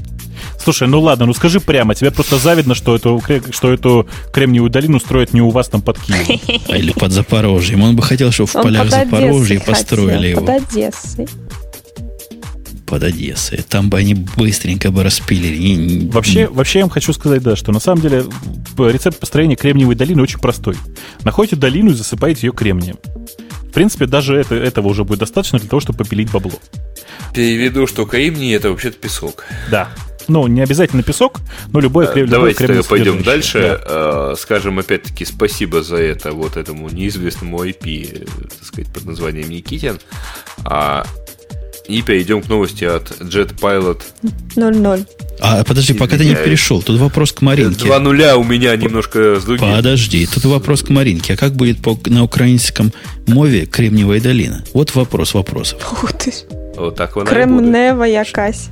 [0.59, 4.99] Слушай, ну ладно, ну скажи прямо, тебе просто завидно, что эту, что эту Кремниевую долину
[5.01, 6.41] строят не у вас там под Киевом.
[6.69, 7.83] А или под Запорожьем.
[7.83, 10.41] Он бы хотел, чтобы в полях Запорожья построили его.
[10.41, 11.29] Под Одессой
[12.93, 13.65] под Одессой.
[13.67, 16.11] Там бы они быстренько бы распилили.
[16.11, 18.27] Вообще, вообще я вам хочу сказать, да, что на самом деле
[18.77, 20.77] рецепт построения Кремниевой долины очень простой.
[21.25, 22.99] Находите долину и засыпаете ее кремнием.
[23.63, 26.53] В принципе, даже это, этого уже будет достаточно для того, чтобы попилить бабло.
[27.35, 29.45] Переведу, что кремний это вообще-то песок.
[29.71, 29.89] Да.
[30.29, 31.41] Ну, не обязательно песок,
[31.73, 33.81] но любой крем, Давайте любой пойдем дальше.
[33.85, 34.33] Да.
[34.33, 38.29] Э, скажем опять-таки спасибо за это вот этому неизвестному IP,
[38.59, 39.99] так сказать, под названием Никитин.
[40.65, 41.05] А
[41.89, 44.01] и перейдем к новости от Jet Pilot
[44.57, 45.05] 00.
[45.41, 47.85] А подожди, пока ты не перешел, тут вопрос к Маринке.
[47.85, 49.75] Два нуля у меня немножко с другим.
[49.75, 51.35] Подожди, тут вопрос к Маринке.
[51.35, 52.93] А как будет по, на украинском
[53.27, 54.65] мове Кремниевая долина?
[54.73, 55.81] Вот вопрос вопросов.
[55.93, 56.33] Ух ты.
[56.77, 58.69] Вот так Кремнева якась.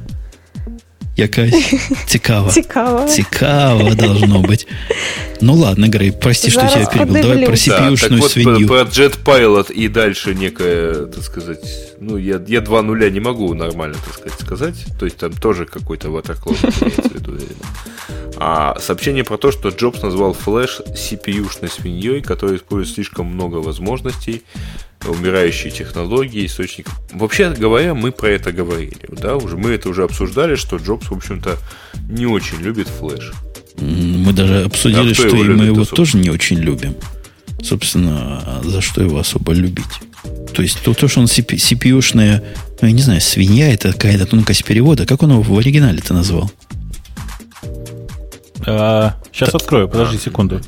[1.20, 1.74] Якась
[2.06, 2.52] цікава.
[2.52, 3.06] Цікава.
[3.06, 4.68] Цікава должно быть.
[5.42, 7.22] Ну ладно, Грей, прости, что я перебил.
[7.22, 8.68] Давай про CPU-шную да, вот свинью.
[8.68, 11.66] Про Jet Pilot и дальше некое, так сказать,
[12.00, 14.86] ну, я, я два нуля не могу нормально, так сказать, сказать.
[15.00, 17.32] То есть там тоже какой-то ватаклон имеется в виду,
[18.43, 24.43] А сообщение про то, что Джобс назвал флеш CPU-шной свиньей, которая использует слишком много возможностей,
[25.07, 26.89] умирающие технологии, источник.
[27.13, 31.13] Вообще говоря, мы про это говорили, да, уже мы это уже обсуждали, что Джобс, в
[31.13, 31.59] общем-то,
[32.09, 33.33] не очень любит флеш.
[33.79, 36.95] Мы даже обсудили, а что и мы его тоже не очень любим.
[37.63, 39.85] Собственно, за что его особо любить?
[40.55, 42.43] То есть то, то что он CPU-шная,
[42.81, 45.05] ну, я не знаю, свинья, это какая-то тонкость перевода.
[45.05, 46.51] Как он его в оригинале-то назвал?
[48.67, 50.21] А, сейчас Т- открою, подожди а.
[50.21, 50.61] секунду.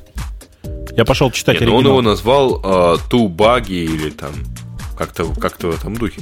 [0.97, 1.81] Я пошел читать Нет, оригинал.
[1.81, 4.33] Он его назвал uh, Too Buggy или там
[4.97, 6.21] как-то как в этом духе.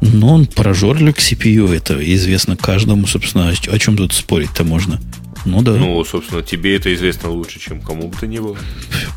[0.00, 4.98] Ну, он прожорлик CPU, это известно каждому, собственно, о чем тут спорить-то можно.
[5.44, 5.72] Ну да.
[5.72, 8.56] Ну, собственно, тебе это известно лучше, чем кому бы то ни было.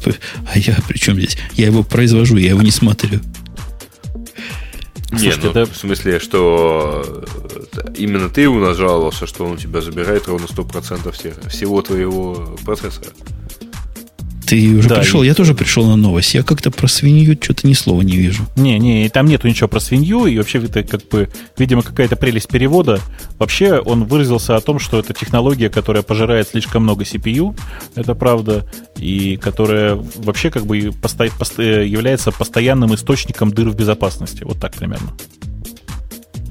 [0.54, 1.38] А я при чем здесь?
[1.54, 3.20] Я его произвожу, я его не смотрю.
[5.22, 5.66] Не, ну, это...
[5.66, 7.24] в смысле, что
[7.74, 12.56] э, именно ты у нас жаловался, что он у тебя забирает ровно 100% всего твоего
[12.66, 13.10] процессора.
[14.54, 15.26] Ты уже да, пришел, и...
[15.26, 16.36] я тоже пришел на новость.
[16.36, 18.46] Я как-то про свинью что-то ни слова не вижу.
[18.56, 21.28] Не, не, там нету ничего про свинью, и вообще это как бы,
[21.58, 23.00] видимо, какая-то прелесть перевода.
[23.40, 27.60] Вообще он выразился о том, что это технология, которая пожирает слишком много CPU,
[27.96, 28.64] это правда,
[28.96, 31.28] и которая вообще как бы посто...
[31.40, 31.64] Посто...
[31.64, 34.44] является постоянным источником дыр в безопасности.
[34.44, 35.14] Вот так примерно.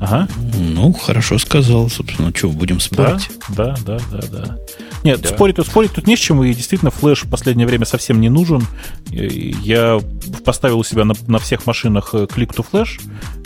[0.01, 0.27] Ага.
[0.57, 3.31] Ну, хорошо сказал, собственно, что, будем спорить?
[3.51, 4.39] Да, да, да, да.
[4.45, 4.59] да.
[5.05, 5.29] Нет, да.
[5.29, 8.67] спорить, спорить тут не с чем, и действительно флеш в последнее время совсем не нужен.
[9.11, 10.01] Я
[10.45, 13.01] поставил у себя на, на всех машинах клик to флеш,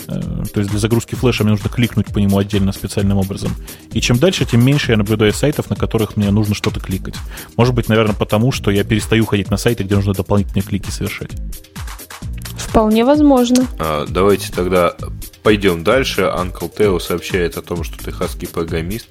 [0.07, 3.53] то есть для загрузки флеша мне нужно кликнуть по нему отдельно специальным образом.
[3.93, 7.15] И чем дальше, тем меньше я наблюдаю сайтов, на которых мне нужно что-то кликать.
[7.57, 11.31] Может быть, наверное, потому что я перестаю ходить на сайты, где нужно дополнительные клики совершать.
[12.57, 13.67] Вполне возможно.
[13.79, 14.95] А, давайте тогда
[15.43, 16.23] пойдем дальше.
[16.23, 19.09] Uncle Тео сообщает о том, что техасский программист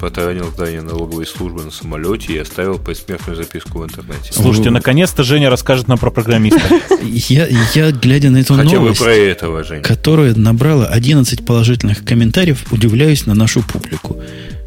[0.00, 4.32] потаранил здание налоговой службы на самолете и оставил посмертную записку в интернете.
[4.32, 6.60] Слушайте, наконец-то Женя расскажет нам про программиста.
[7.02, 9.82] Я, я глядя на эту Хотя новость, про этого, Женя.
[9.82, 14.16] которая набрала 11 положительных комментариев, удивляюсь на нашу публику.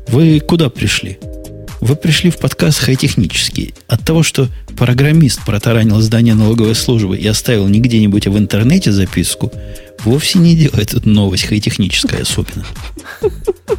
[0.08, 1.18] Вы куда пришли?
[1.82, 3.74] Вы пришли в подкаст хай-технический.
[3.88, 4.48] От того, что
[4.78, 9.52] программист протаранил здание налоговой службы и оставил не где-нибудь, а в интернете записку,
[10.04, 12.66] вовсе не делает эту новость хай-техническая особенно.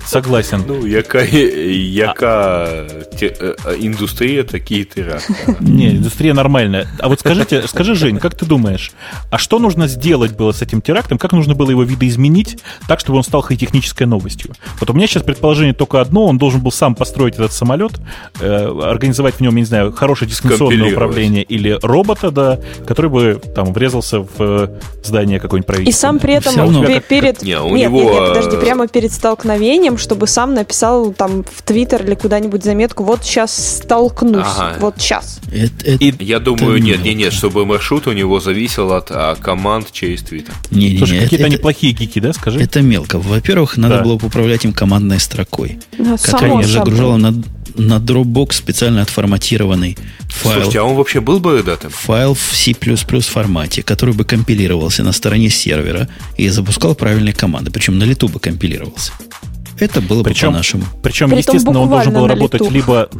[0.05, 0.65] Согласен.
[0.67, 2.87] Ну, яка, яка
[3.19, 5.19] те, э, э, индустрия, такие ты
[5.61, 6.89] Не, индустрия нормальная.
[7.01, 8.93] А вот скажите, скажи, Жень, как ты думаешь,
[9.31, 11.19] а что нужно сделать было с этим терактом?
[11.19, 14.55] Как нужно было его видоизменить так, чтобы он стал хай-технической новостью?
[14.81, 16.27] Вот у меня сейчас предположение только одно.
[16.27, 17.93] Он должен был сам построить этот самолет,
[18.41, 23.41] э, организовать в нем, я не знаю, хорошее дистанционное управление или робота, да, который бы
[23.55, 24.71] там врезался в
[25.03, 26.06] здание какое-нибудь правительства.
[26.07, 27.43] Сам при этом перед...
[27.43, 28.03] Не, у нет, него...
[28.03, 33.05] нет, нет, подожди, прямо перед столкновением, чтобы сам написал там в Твиттер или куда-нибудь заметку,
[33.05, 34.77] вот сейчас столкнусь, ага.
[34.81, 35.41] вот сейчас.
[35.53, 39.37] Это, это, И я думаю, нет, нет, нет, чтобы маршрут у него зависел от а,
[39.37, 40.55] команд через Твиттер.
[40.71, 42.61] Не, не, Слушай, какие-то это, неплохие гики, да, скажи?
[42.61, 43.19] Это мелко.
[43.19, 44.05] Во-первых, надо да.
[44.05, 47.35] было управлять им командной строкой, да, которая загружала на,
[47.77, 49.97] на Dropbox специально отформатированный
[50.29, 50.55] файл.
[50.55, 51.91] Слушайте, а он вообще был бы бородатым?
[51.91, 57.71] Файл в C++ формате, который бы компилировался на стороне сервера и запускал правильные команды.
[57.71, 59.13] Причем на лету бы компилировался.
[59.79, 60.85] Это было причем, бы по-нашему.
[61.03, 62.73] Причем, Притом естественно, он должен был работать лету.
[62.73, 63.11] либо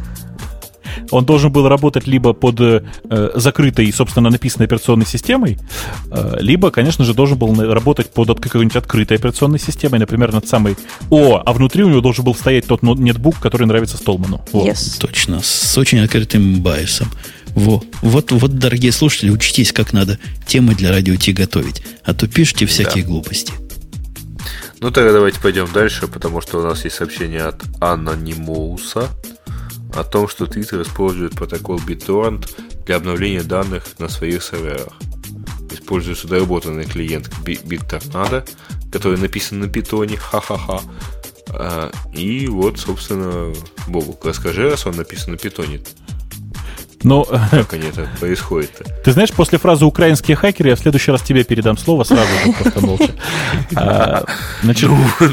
[1.11, 2.81] он должен был работать либо под э,
[3.35, 5.57] закрытой, собственно, написанной операционной системой,
[6.11, 10.75] э, либо, конечно же, должен был работать под какой-нибудь открытой операционной системой, например, над самой...
[11.09, 14.41] О, а внутри у него должен был стоять тот нетбук, который нравится Столману.
[14.53, 14.99] Yes.
[14.99, 17.09] Точно, с очень открытым байсом.
[17.57, 17.83] Во.
[18.01, 21.81] Вот, вот, дорогие слушатели, учитесь, как надо темы для радио Ти готовить.
[22.03, 23.09] А то пишите всякие да.
[23.09, 23.53] глупости.
[24.79, 29.09] Ну, тогда давайте пойдем дальше, потому что у нас есть сообщение от Анонимуса
[29.93, 32.49] о том, что Twitter использует протокол BitTorrent
[32.85, 34.93] для обновления данных на своих серверах.
[35.71, 38.47] Используется доработанный клиент BitTornado,
[38.91, 40.81] который написан на питоне, ха-ха-ха.
[41.49, 43.53] А, и вот, собственно,
[43.87, 45.81] Бобук, расскажи, раз он написан на питоне.
[47.03, 47.23] Но...
[47.23, 49.01] Как они это происходит -то?
[49.03, 52.53] Ты знаешь, после фразы «украинские хакеры» я в следующий раз тебе передам слово сразу же,
[52.53, 53.11] просто молча.
[53.75, 54.25] А,
[54.63, 55.29] значит, ну,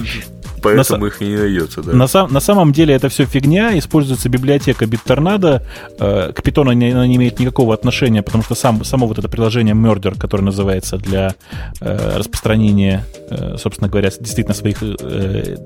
[0.65, 1.83] поэтому на, их не найдется.
[1.83, 1.93] Да.
[1.93, 5.63] На, сам, на самом деле это все фигня, используется библиотека BitTornado,
[5.99, 9.29] э, к Python она не, не имеет никакого отношения, потому что сам, само вот это
[9.29, 11.35] приложение Murder, которое называется для
[11.81, 15.57] э, распространения, э, собственно говоря, действительно своих э,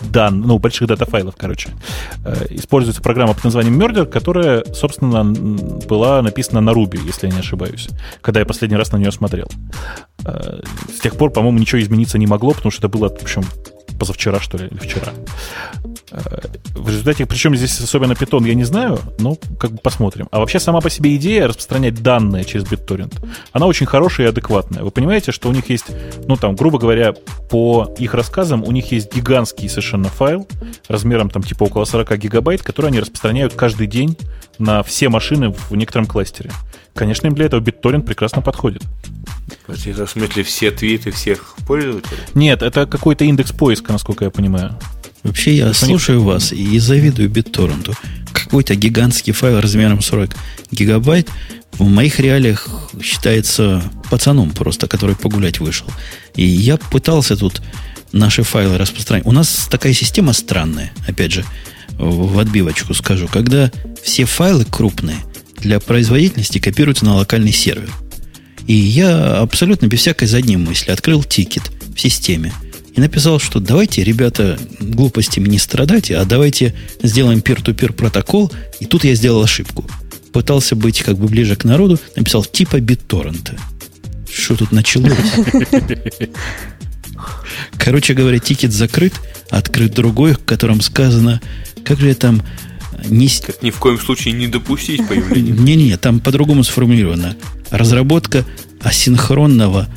[0.00, 1.70] данных, ну, больших дата-файлов, короче,
[2.24, 5.24] э, используется программа под названием Murder, которая, собственно,
[5.88, 7.88] была написана на Ruby, если я не ошибаюсь,
[8.20, 9.48] когда я последний раз на нее смотрел.
[10.24, 10.60] Э,
[10.94, 13.42] с тех пор, по-моему, ничего измениться не могло, потому что это было, в общем,
[13.98, 15.12] позавчера, что ли, или вчера.
[16.10, 16.20] Э,
[16.74, 20.28] в результате, причем здесь особенно Python, я не знаю, но как бы посмотрим.
[20.30, 24.82] А вообще сама по себе идея распространять данные через BitTorrent, она очень хорошая и адекватная.
[24.82, 25.86] Вы понимаете, что у них есть,
[26.26, 27.14] ну там, грубо говоря,
[27.50, 30.46] по их рассказам, у них есть гигантский совершенно файл
[30.88, 34.16] размером там типа около 40 гигабайт, который они распространяют каждый день
[34.58, 36.50] на все машины в некотором кластере.
[36.94, 38.82] Конечно, им для этого BitTorrent прекрасно подходит.
[39.66, 42.18] Это в смысле все твиты всех пользователей?
[42.34, 44.78] Нет, это какой-то индекс поиска, насколько я понимаю.
[45.22, 47.96] Вообще я это слушаю вас и завидую BitTorrent.
[48.32, 50.36] Какой-то гигантский файл размером 40
[50.70, 51.30] гигабайт
[51.78, 52.68] в моих реалиях
[53.02, 55.86] считается пацаном просто, который погулять вышел.
[56.34, 57.62] И я пытался тут
[58.12, 59.26] наши файлы распространять.
[59.26, 61.44] У нас такая система странная, опять же,
[61.98, 63.72] в отбивочку скажу, когда
[64.02, 65.18] все файлы крупные
[65.58, 67.90] для производительности копируются на локальный сервер.
[68.66, 72.52] И я абсолютно без всякой задней мысли открыл тикет в системе
[72.94, 78.52] и написал, что давайте, ребята, глупостями не страдайте, а давайте сделаем peer-to-peer протокол.
[78.80, 79.84] И тут я сделал ошибку.
[80.32, 83.58] Пытался быть как бы ближе к народу, написал типа BitTorrent.
[84.32, 85.12] Что тут началось?
[87.78, 89.14] Короче говоря, тикет закрыт,
[89.50, 91.40] открыт другой, в котором сказано,
[91.84, 92.42] как же там
[93.08, 93.28] не...
[93.28, 95.52] Как ни в коем случае не допустить появления.
[95.52, 97.36] Не-не, там по-другому сформулировано.
[97.78, 98.44] Разработка
[98.80, 99.88] асинхронного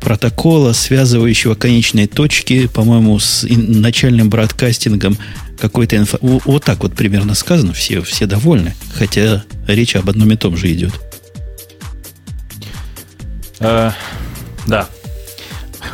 [0.00, 5.18] протокола, связывающего конечные точки, по-моему, с начальным бродкастингом
[5.58, 6.18] какой-то инфо...
[6.22, 8.74] Во- Вот так вот примерно сказано, все, все довольны.
[8.94, 10.92] Хотя речь об одном и том же идет.
[13.60, 13.90] Э,
[14.66, 14.88] Да.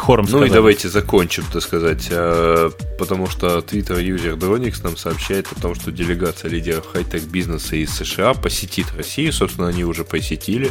[0.03, 0.51] Хором Ну и сказали.
[0.53, 5.93] давайте закончим, так сказать, э, потому что Twitter юзер Dronix нам сообщает о том, что
[5.93, 9.33] делегация лидеров хай-тек бизнеса из США посетит Россию.
[9.33, 10.71] Собственно, они уже посетили.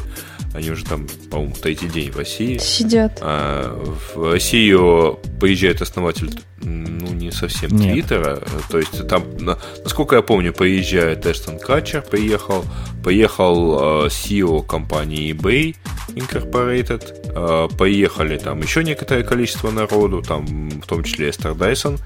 [0.54, 2.58] Они уже там, по-моему, третий день в России.
[2.58, 3.20] Сидят.
[3.22, 3.74] А,
[4.14, 6.30] В Россию поезжает основатель,
[6.62, 7.70] ну, не совсем.
[7.70, 8.42] Твиттера.
[8.70, 12.66] То есть там, на- насколько я помню, поезжает Эштон Катчер, поехал.
[13.02, 15.76] Поехал э, CEO компании eBay
[16.10, 17.21] Incorporated.
[17.34, 21.98] Э, Поехали там еще некоторое количество народу, там в том числе Эстер Дайсон.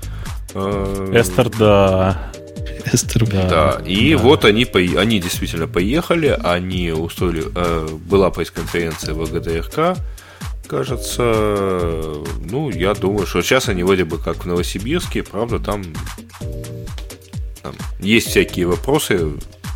[0.53, 2.31] э, Эстер, да.
[2.91, 3.47] Эстер, Да.
[3.49, 4.21] да, и да.
[4.21, 9.97] вот они, они действительно поехали, они устроили, э, была пресс-конференция в ГДРК,
[10.67, 11.23] кажется,
[12.49, 15.83] ну, я думаю, что сейчас они вроде бы как в Новосибирске, правда, там,
[17.61, 19.31] там есть всякие вопросы,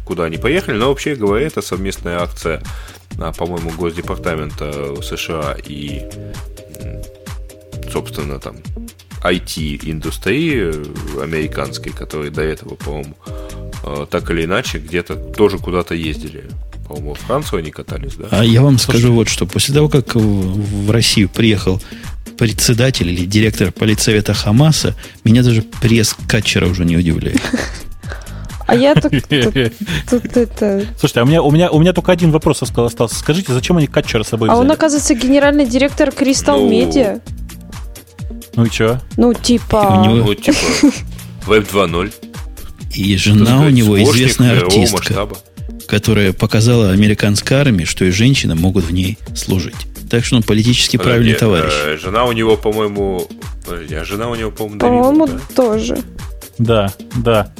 [0.05, 2.61] куда они поехали, но вообще говоря, это совместная акция,
[3.38, 6.02] по-моему, Госдепартамента США и,
[7.91, 8.58] собственно, там,
[9.24, 13.16] IT-индустрии американской, которые до этого, по-моему,
[13.84, 16.46] э, так или иначе где-то тоже куда-то ездили.
[16.88, 18.28] По-моему, в Францию они катались, да?
[18.32, 19.46] А я вам скажу вот что.
[19.46, 21.82] После того, как в, в Россию приехал
[22.38, 27.41] председатель или директор политсовета Хамаса, меня даже пресс Катчера уже не удивляет.
[28.70, 29.54] А я тут, тут,
[30.10, 30.86] тут это...
[31.00, 33.16] Слушайте, а у меня, у, меня, у меня только один вопрос остался.
[33.16, 34.74] Скажите, зачем они Катчера с собой А он, взяли?
[34.74, 37.22] оказывается, генеральный директор Crystal Ну, Media.
[38.56, 39.02] Ну и что?
[39.18, 40.04] Ну, у типа...
[40.06, 40.58] него- Ну, типа,
[41.48, 42.14] Web 2.0.
[42.94, 45.28] И жена у него известная артистка,
[45.88, 49.76] которая показала американской армии, что и женщины могут в ней служить.
[50.10, 51.74] Так что он политически правильный Подожди, товарищ.
[51.86, 53.28] э, Жена у него, по-моему...
[53.66, 55.56] Подожди, а жена у него, по-моему, По-моему, Дарина, да?
[55.56, 55.98] тоже.
[56.58, 57.52] Да, да.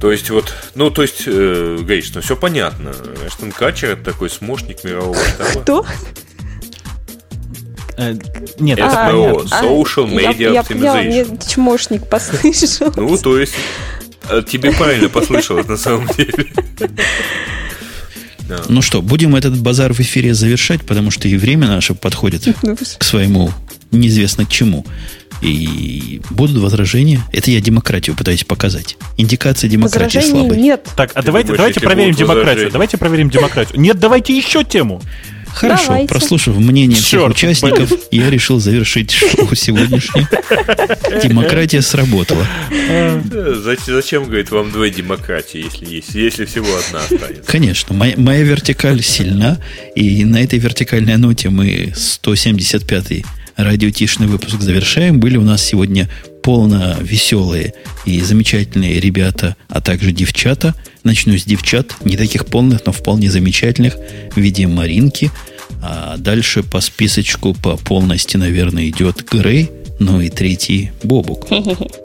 [0.00, 2.92] То есть вот, ну, то есть, э, Гриш, ну все понятно.
[3.26, 5.60] Эштон Катчер это такой смощник мирового масштаба.
[5.62, 5.86] Кто?
[7.98, 8.14] Э,
[8.58, 9.10] нет, Это СМО.
[9.34, 9.58] понятно.
[9.58, 11.52] А, Social я- Media Я поняла, мне Optimization.
[11.52, 12.92] чмошник послышал.
[12.96, 13.54] Ну, то есть,
[14.30, 16.46] э, тебе правильно послышалось на самом деле.
[18.48, 18.62] Да.
[18.68, 22.76] Ну что, будем этот базар в эфире завершать, потому что и время наше подходит Ну,
[22.76, 23.52] к своему
[23.92, 24.84] неизвестно к чему.
[25.40, 27.20] И будут возражения.
[27.32, 28.96] Это я демократию пытаюсь показать.
[29.16, 30.60] Индикации демократии Возражений слабые.
[30.60, 30.88] нет.
[30.96, 32.44] Так, а Ты давайте, думаешь, давайте проверим демократию.
[32.44, 32.70] возражения?
[32.72, 33.80] Давайте проверим демократию.
[33.80, 35.00] Нет, давайте еще тему.
[35.52, 36.08] Хорошо, Давайте.
[36.08, 40.28] прослушав мнение всех Черт, участников, я решил завершить шоу сегодняшнее.
[41.24, 42.46] Демократия сработала.
[42.70, 47.42] Зачем, зачем, говорит, вам две демократии, если есть, если всего одна останется?
[47.50, 49.58] Конечно, моя, моя вертикаль сильна,
[49.96, 53.24] и на этой вертикальной ноте мы 175-й
[53.56, 55.20] радиотишный выпуск завершаем.
[55.20, 56.08] Были у нас сегодня
[56.42, 57.74] полно веселые
[58.06, 60.74] и замечательные ребята, а также девчата.
[61.04, 63.96] Начну с девчат, не таких полных, но вполне замечательных,
[64.34, 65.30] в виде Маринки.
[65.82, 71.46] А дальше по списочку по полности, наверное, идет Грей, ну и третий Бобук.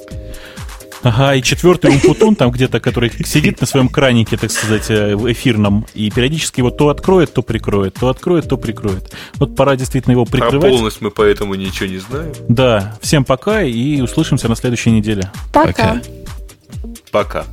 [1.06, 5.32] Ага, и четвертый Умпутун, там где-то, который сидит на своем кранике, так сказать, э, в
[5.32, 9.14] эфирном, и периодически его то откроет, то прикроет, то откроет, то прикроет.
[9.36, 10.72] Вот пора действительно его Про прикрывать.
[10.72, 12.34] полность мы поэтому ничего не знаем.
[12.50, 15.30] Да, всем пока и услышимся на следующей неделе.
[15.54, 15.72] Пока.
[15.72, 16.02] Пока.
[17.12, 17.46] Пока.